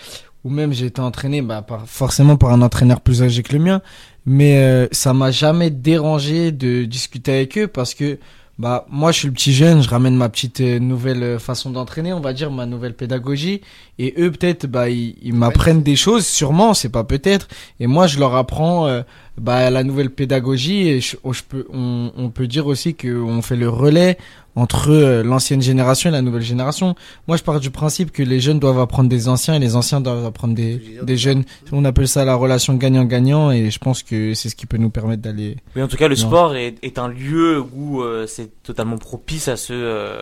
ou 0.44 0.50
même 0.50 0.74
j'ai 0.74 0.86
été 0.86 1.02
entraîné 1.02 1.42
bah, 1.42 1.62
par, 1.62 1.88
forcément 1.88 2.38
par 2.38 2.52
un 2.52 2.62
entraîneur 2.62 3.02
plus 3.02 3.22
âgé 3.22 3.44
que 3.44 3.54
le 3.54 3.60
mien, 3.60 3.82
mais 4.26 4.58
euh, 4.58 4.88
ça 4.92 5.14
m'a 5.14 5.32
jamais 5.32 5.70
dérangé 5.70 6.52
de 6.52 6.86
discuter 6.86 7.34
avec 7.34 7.58
eux 7.58 7.68
parce 7.68 7.94
que 7.94 8.20
bah 8.60 8.86
moi 8.90 9.12
je 9.12 9.20
suis 9.20 9.28
le 9.28 9.34
petit 9.34 9.52
jeune, 9.52 9.82
je 9.82 9.90
ramène 9.90 10.16
ma 10.16 10.30
petite 10.30 10.62
euh, 10.62 10.80
nouvelle 10.80 11.40
façon 11.40 11.72
d'entraîner, 11.72 12.14
on 12.14 12.20
va 12.20 12.34
dire 12.34 12.52
ma 12.52 12.66
nouvelle 12.66 12.94
pédagogie 12.94 13.62
et 14.00 14.14
eux 14.18 14.32
peut-être 14.32 14.66
bah 14.68 14.90
ils, 14.90 15.16
ils 15.22 15.34
m'apprennent 15.36 15.84
des 15.84 15.96
choses 15.96 16.26
sûrement, 16.26 16.74
c'est 16.74 16.90
pas 16.90 17.04
peut-être 17.04 17.48
et 17.80 17.88
moi 17.88 18.08
je 18.08 18.20
leur 18.20 18.36
apprends 18.36 18.88
euh, 18.88 19.02
bah 19.38 19.70
la 19.70 19.84
nouvelle 19.84 20.10
pédagogie 20.10 20.88
et 20.88 21.02
je, 21.02 21.16
oh, 21.24 21.34
je 21.34 21.42
peux 21.48 21.66
on, 21.74 22.12
on 22.18 22.30
peut 22.30 22.48
dire 22.48 22.66
aussi 22.68 22.96
que 22.96 23.22
on 23.22 23.42
fait 23.42 23.56
le 23.56 23.70
relais 23.70 24.18
entre 24.56 24.92
euh, 24.92 25.24
l'ancienne 25.24 25.64
génération 25.64 26.10
et 26.10 26.14
la 26.14 26.22
nouvelle 26.22 26.44
génération. 26.44 26.94
Moi 27.28 27.38
je 27.38 27.44
pars 27.44 27.60
du 27.60 27.72
principe 27.72 28.12
que 28.12 28.22
les 28.22 28.40
jeunes 28.40 28.60
doivent 28.60 28.80
apprendre 28.80 29.10
des 29.10 29.28
anciens 29.28 29.56
et 29.56 29.60
les 29.60 29.76
anciens 29.76 30.00
doivent 30.02 30.26
apprendre 30.26 30.54
des 30.54 30.80
des 31.02 31.18
jeunes. 31.18 31.44
On 31.72 31.86
appelle 31.86 32.08
ça 32.08 32.24
la 32.26 32.36
relation 32.36 32.76
gagnant-gagnant 32.76 33.50
et 33.52 33.72
je 33.72 33.80
pense 33.80 34.04
que 34.04 34.34
c'est 34.36 34.50
ce 34.50 34.56
qui 34.56 34.68
peut 34.68 34.78
nous 34.78 34.92
permettre 34.92 35.24
d'aller 35.24 35.58
Oui, 35.76 35.82
en 35.82 35.88
tout 35.88 35.98
cas, 35.98 36.08
le 36.08 36.16
Non. 36.16 36.22
sport 36.22 36.56
est, 36.56 36.76
est 36.84 37.00
un 37.00 37.08
lieu 37.08 37.64
où 37.76 38.02
euh, 38.02 38.28
c'est 38.28 38.62
totalement 38.64 38.98
propice 38.98 39.48
à 39.48 39.58
ce, 39.58 39.74
euh, 39.74 40.22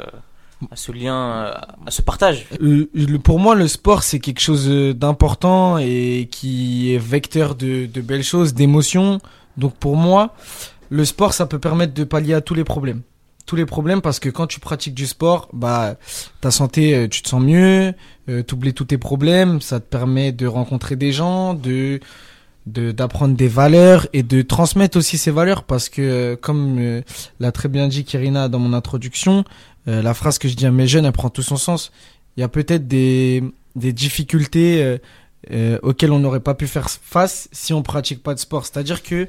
à 0.70 0.76
ce 0.76 0.92
lien, 0.92 1.16
euh, 1.16 1.54
à 1.86 1.92
ce 1.92 2.02
partage. 2.02 2.46
Euh, 2.62 2.88
pour 3.24 3.40
moi, 3.40 3.56
le 3.56 3.68
sport, 3.68 4.04
c'est 4.04 4.20
quelque 4.20 4.42
chose 4.42 4.68
euh, 4.70 4.94
d'important 4.94 5.78
et 5.78 6.28
qui 6.30 6.94
est 6.94 6.98
vecteur 6.98 7.56
de, 7.56 7.88
belles 8.02 8.24
choses, 8.24 8.54
d'émotions. 8.54 9.20
Donc 9.58 9.76
pour 9.76 9.96
moi, 9.96 10.36
le 10.90 11.06
sport, 11.06 11.34
ça 11.34 11.46
peut 11.46 11.60
permettre 11.60 11.94
de 11.94 12.04
pallier 12.04 12.34
à 12.34 12.42
tous 12.42 12.54
les 12.54 12.64
problèmes. 12.64 13.02
Tous 13.48 13.56
les 13.56 13.66
problèmes 13.66 14.02
parce 14.02 14.20
que 14.20 14.30
quand 14.30 14.48
tu 14.48 14.60
pratiques 14.60 14.94
du 14.94 15.08
sport, 15.08 15.50
bah 15.52 15.96
ta 16.42 16.52
santé, 16.52 17.08
tu 17.10 17.22
te 17.22 17.28
sens 17.28 17.42
mieux, 17.42 17.94
euh, 18.30 18.44
t'oublies 18.44 18.74
tous 18.74 18.86
tes 18.86 18.98
problèmes, 18.98 19.62
ça 19.62 19.80
te 19.80 19.86
permet 19.86 20.32
de 20.32 20.48
rencontrer 20.48 20.96
des 20.96 21.12
gens, 21.12 21.54
de 21.54 22.00
d'apprendre 22.68 23.36
des 23.36 23.48
valeurs 23.48 24.06
et 24.14 24.22
de 24.22 24.44
transmettre 24.44 24.96
aussi 24.96 25.18
ces 25.18 25.32
valeurs 25.32 25.64
parce 25.64 25.90
que 25.90 26.36
comme 26.36 27.02
l'a 27.40 27.52
très 27.52 27.70
bien 27.70 27.88
dit 27.88 28.04
Kirina 28.04 28.50
dans 28.50 28.60
mon 28.60 28.74
introduction, 28.74 29.46
euh, 29.88 30.02
la 30.02 30.14
phrase 30.14 30.38
que 30.38 30.48
je 30.48 30.56
dis 30.56 30.66
à 30.66 30.72
mes 30.72 30.88
jeunes, 30.88 31.06
elle 31.06 31.12
prend 31.12 31.30
tout 31.30 31.44
son 31.44 31.58
sens 31.58 31.92
il 32.38 32.42
y 32.42 32.44
a 32.44 32.48
peut-être 32.48 32.88
des, 32.88 33.44
difficultés 33.76 34.82
euh, 34.84 34.98
euh, 35.52 35.80
auxquelles 35.84 36.12
on 36.12 36.20
n'aurait 36.20 36.40
pas 36.40 36.54
pu 36.54 36.66
faire 36.66 36.90
face 36.90 37.50
si 37.52 37.74
on 37.74 37.84
pratique 37.84 38.24
pas 38.24 38.34
de 38.34 38.40
sport. 38.40 38.66
C'est-à-dire 38.66 39.04
que 39.04 39.28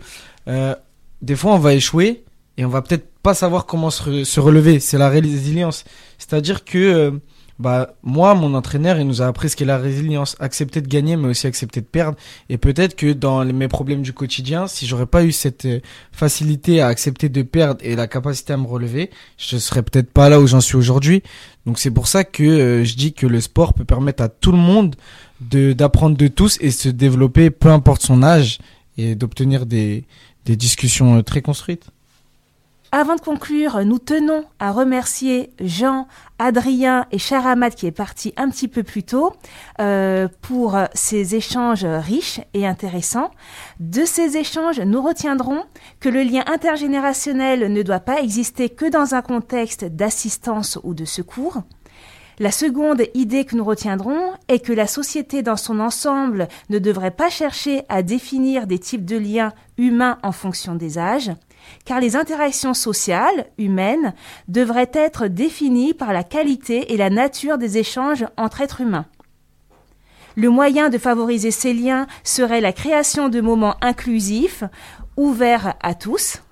des 1.21 1.37
fois 1.37 1.55
on 1.55 1.59
va 1.59 1.75
échouer 1.75 2.25
et 2.59 2.65
on 2.65 2.69
va 2.69 2.81
peut-être 2.83 3.09
pas 3.23 3.35
savoir 3.35 3.67
comment 3.67 3.91
se, 3.91 4.03
re- 4.03 4.25
se 4.25 4.39
relever. 4.41 4.79
C'est 4.79 4.99
la 4.99 5.09
résilience. 5.09 5.85
C'est-à-dire 6.19 6.65
que 6.65 7.21
bah 7.63 7.95
moi, 8.03 8.35
mon 8.35 8.55
entraîneur, 8.55 8.99
il 8.99 9.07
nous 9.07 9.23
a 9.23 9.27
appris 9.27 9.49
ce 9.49 9.55
qu'est 9.57 9.65
la 9.65 9.79
résilience, 9.79 10.35
accepter 10.41 10.81
de 10.81 10.89
gagner, 10.89 11.17
mais 11.17 11.29
aussi 11.29 11.47
accepter 11.47 11.81
de 11.81 11.87
perdre. 11.87 12.19
Et 12.49 12.59
peut-être 12.59 12.97
que 12.97 13.13
dans 13.13 13.45
mes 13.45 13.69
problèmes 13.69 14.03
du 14.03 14.13
quotidien, 14.13 14.67
si 14.67 14.85
j'aurais 14.85 15.07
pas 15.07 15.23
eu 15.23 15.31
cette 15.31 15.67
euh, 15.67 15.79
facilité 16.11 16.81
à 16.81 16.89
accepter 16.89 17.29
de 17.29 17.43
perdre 17.43 17.81
et 17.85 17.95
la 17.95 18.09
capacité 18.09 18.53
à 18.53 18.57
me 18.57 18.67
relever, 18.67 19.11
je 19.39 19.57
serais 19.59 19.85
peut-être 19.85 20.11
pas 20.11 20.29
là 20.29 20.41
où 20.41 20.47
j'en 20.49 20.61
suis 20.61 20.75
aujourd'hui. 20.75 21.23
Donc 21.65 21.79
c'est 21.79 21.93
pour 21.93 22.09
ça 22.09 22.25
que 22.25 22.43
euh, 22.43 22.85
je 22.85 22.97
dis 22.97 23.13
que 23.13 23.29
le 23.29 23.41
sport 23.41 23.75
peut 23.75 23.85
permettre 23.85 24.25
à 24.25 24.29
tout 24.29 24.51
le 24.51 24.59
monde 24.59 24.97
de 25.41 25.73
d'apprendre 25.73 26.17
de 26.17 26.27
tous 26.27 26.59
et 26.61 26.73
se 26.73 26.89
développer, 26.89 27.51
peu 27.51 27.69
importe 27.69 28.03
son 28.03 28.25
âge, 28.25 28.59
et 28.99 29.15
d'obtenir 29.15 29.67
des 29.67 30.05
des 30.47 30.57
discussions 30.57 31.19
euh, 31.19 31.23
très 31.23 31.43
construites. 31.43 31.92
Avant 32.95 33.17
de 33.17 33.23
conclure, 33.23 33.83
nous 33.87 33.99
tenons 33.99 34.45
à 34.59 34.71
remercier 34.71 35.55
Jean, 35.61 36.07
Adrien 36.39 37.07
et 37.11 37.17
Charamat 37.17 37.71
qui 37.71 37.87
est 37.87 37.91
parti 37.91 38.35
un 38.37 38.51
petit 38.51 38.69
peu 38.69 38.83
plus 38.83 39.03
tôt 39.03 39.33
euh, 39.81 40.29
pour 40.43 40.77
ces 40.93 41.35
échanges 41.35 41.87
riches 41.87 42.43
et 42.53 42.67
intéressants. 42.67 43.31
De 43.81 44.05
ces 44.05 44.37
échanges, 44.37 44.79
nous 44.81 45.01
retiendrons 45.01 45.65
que 46.01 46.11
le 46.11 46.23
lien 46.23 46.45
intergénérationnel 46.47 47.73
ne 47.73 47.81
doit 47.83 48.01
pas 48.01 48.21
exister 48.21 48.69
que 48.69 48.91
dans 48.91 49.15
un 49.15 49.23
contexte 49.23 49.87
d'assistance 49.87 50.79
ou 50.83 50.93
de 50.93 51.07
secours. 51.07 51.63
La 52.39 52.51
seconde 52.51 53.05
idée 53.15 53.47
que 53.47 53.57
nous 53.57 53.65
retiendrons 53.65 54.33
est 54.49 54.59
que 54.59 54.73
la 54.75 54.87
société 54.87 55.41
dans 55.41 55.57
son 55.57 55.81
ensemble 55.81 56.47
ne 56.69 56.79
devrait 56.79 57.11
pas 57.11 57.31
chercher 57.31 57.85
à 57.89 58.03
définir 58.03 58.67
des 58.67 58.79
types 58.79 59.07
de 59.07 59.17
liens 59.17 59.55
humains 59.79 60.19
en 60.23 60.33
fonction 60.33 60.75
des 60.75 60.99
âges 60.99 61.31
car 61.85 62.01
les 62.01 62.17
interactions 62.17 62.75
sociales, 62.75 63.47
humaines, 63.59 64.15
devraient 64.49 64.91
être 64.93 65.27
définies 65.27 65.95
par 65.95 66.13
la 66.13 66.25
qualité 66.25 66.93
et 66.93 66.97
la 66.97 67.11
nature 67.11 67.59
des 67.59 67.79
échanges 67.79 68.27
entre 68.37 68.61
êtres 68.61 68.81
humains. 68.81 69.07
Le 70.35 70.49
moyen 70.49 70.89
de 70.89 70.99
favoriser 70.99 71.51
ces 71.51 71.75
liens 71.75 72.07
serait 72.25 72.61
la 72.61 72.73
création 72.73 73.29
de 73.29 73.41
moments 73.41 73.77
inclusifs, 73.83 74.65
ouverts 75.17 75.75
à 75.83 75.95
tous, 75.95 76.43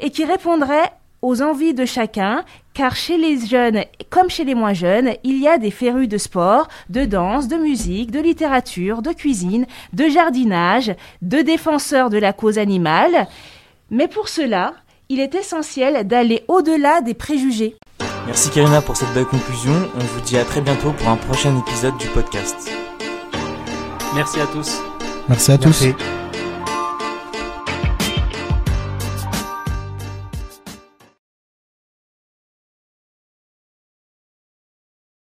et 0.00 0.10
qui 0.10 0.24
répondraient 0.24 0.92
aux 1.20 1.42
envies 1.42 1.74
de 1.74 1.84
chacun, 1.84 2.44
car 2.74 2.94
chez 2.94 3.16
les 3.16 3.44
jeunes 3.44 3.84
comme 4.08 4.30
chez 4.30 4.44
les 4.44 4.54
moins 4.54 4.72
jeunes, 4.72 5.14
il 5.24 5.38
y 5.40 5.48
a 5.48 5.58
des 5.58 5.72
férus 5.72 6.08
de 6.08 6.16
sport, 6.16 6.68
de 6.88 7.04
danse, 7.04 7.48
de 7.48 7.56
musique, 7.56 8.12
de 8.12 8.20
littérature, 8.20 9.02
de 9.02 9.12
cuisine, 9.12 9.66
de 9.92 10.08
jardinage, 10.08 10.94
de 11.20 11.38
défenseurs 11.38 12.10
de 12.10 12.18
la 12.18 12.32
cause 12.32 12.58
animale, 12.58 13.26
mais 13.90 14.08
pour 14.08 14.28
cela, 14.28 14.74
il 15.08 15.20
est 15.20 15.34
essentiel 15.34 16.06
d'aller 16.06 16.44
au-delà 16.48 17.00
des 17.00 17.14
préjugés. 17.14 17.76
Merci 18.26 18.50
Karina 18.50 18.82
pour 18.82 18.96
cette 18.96 19.12
belle 19.14 19.24
conclusion. 19.24 19.72
On 19.94 20.04
vous 20.04 20.20
dit 20.20 20.36
à 20.36 20.44
très 20.44 20.60
bientôt 20.60 20.92
pour 20.92 21.08
un 21.08 21.16
prochain 21.16 21.56
épisode 21.58 21.96
du 21.96 22.08
podcast. 22.08 22.70
Merci 24.14 24.40
à 24.40 24.46
tous. 24.46 24.82
Merci 25.28 25.52
à 25.52 25.58
tous. 25.58 25.82
Merci. 25.82 26.27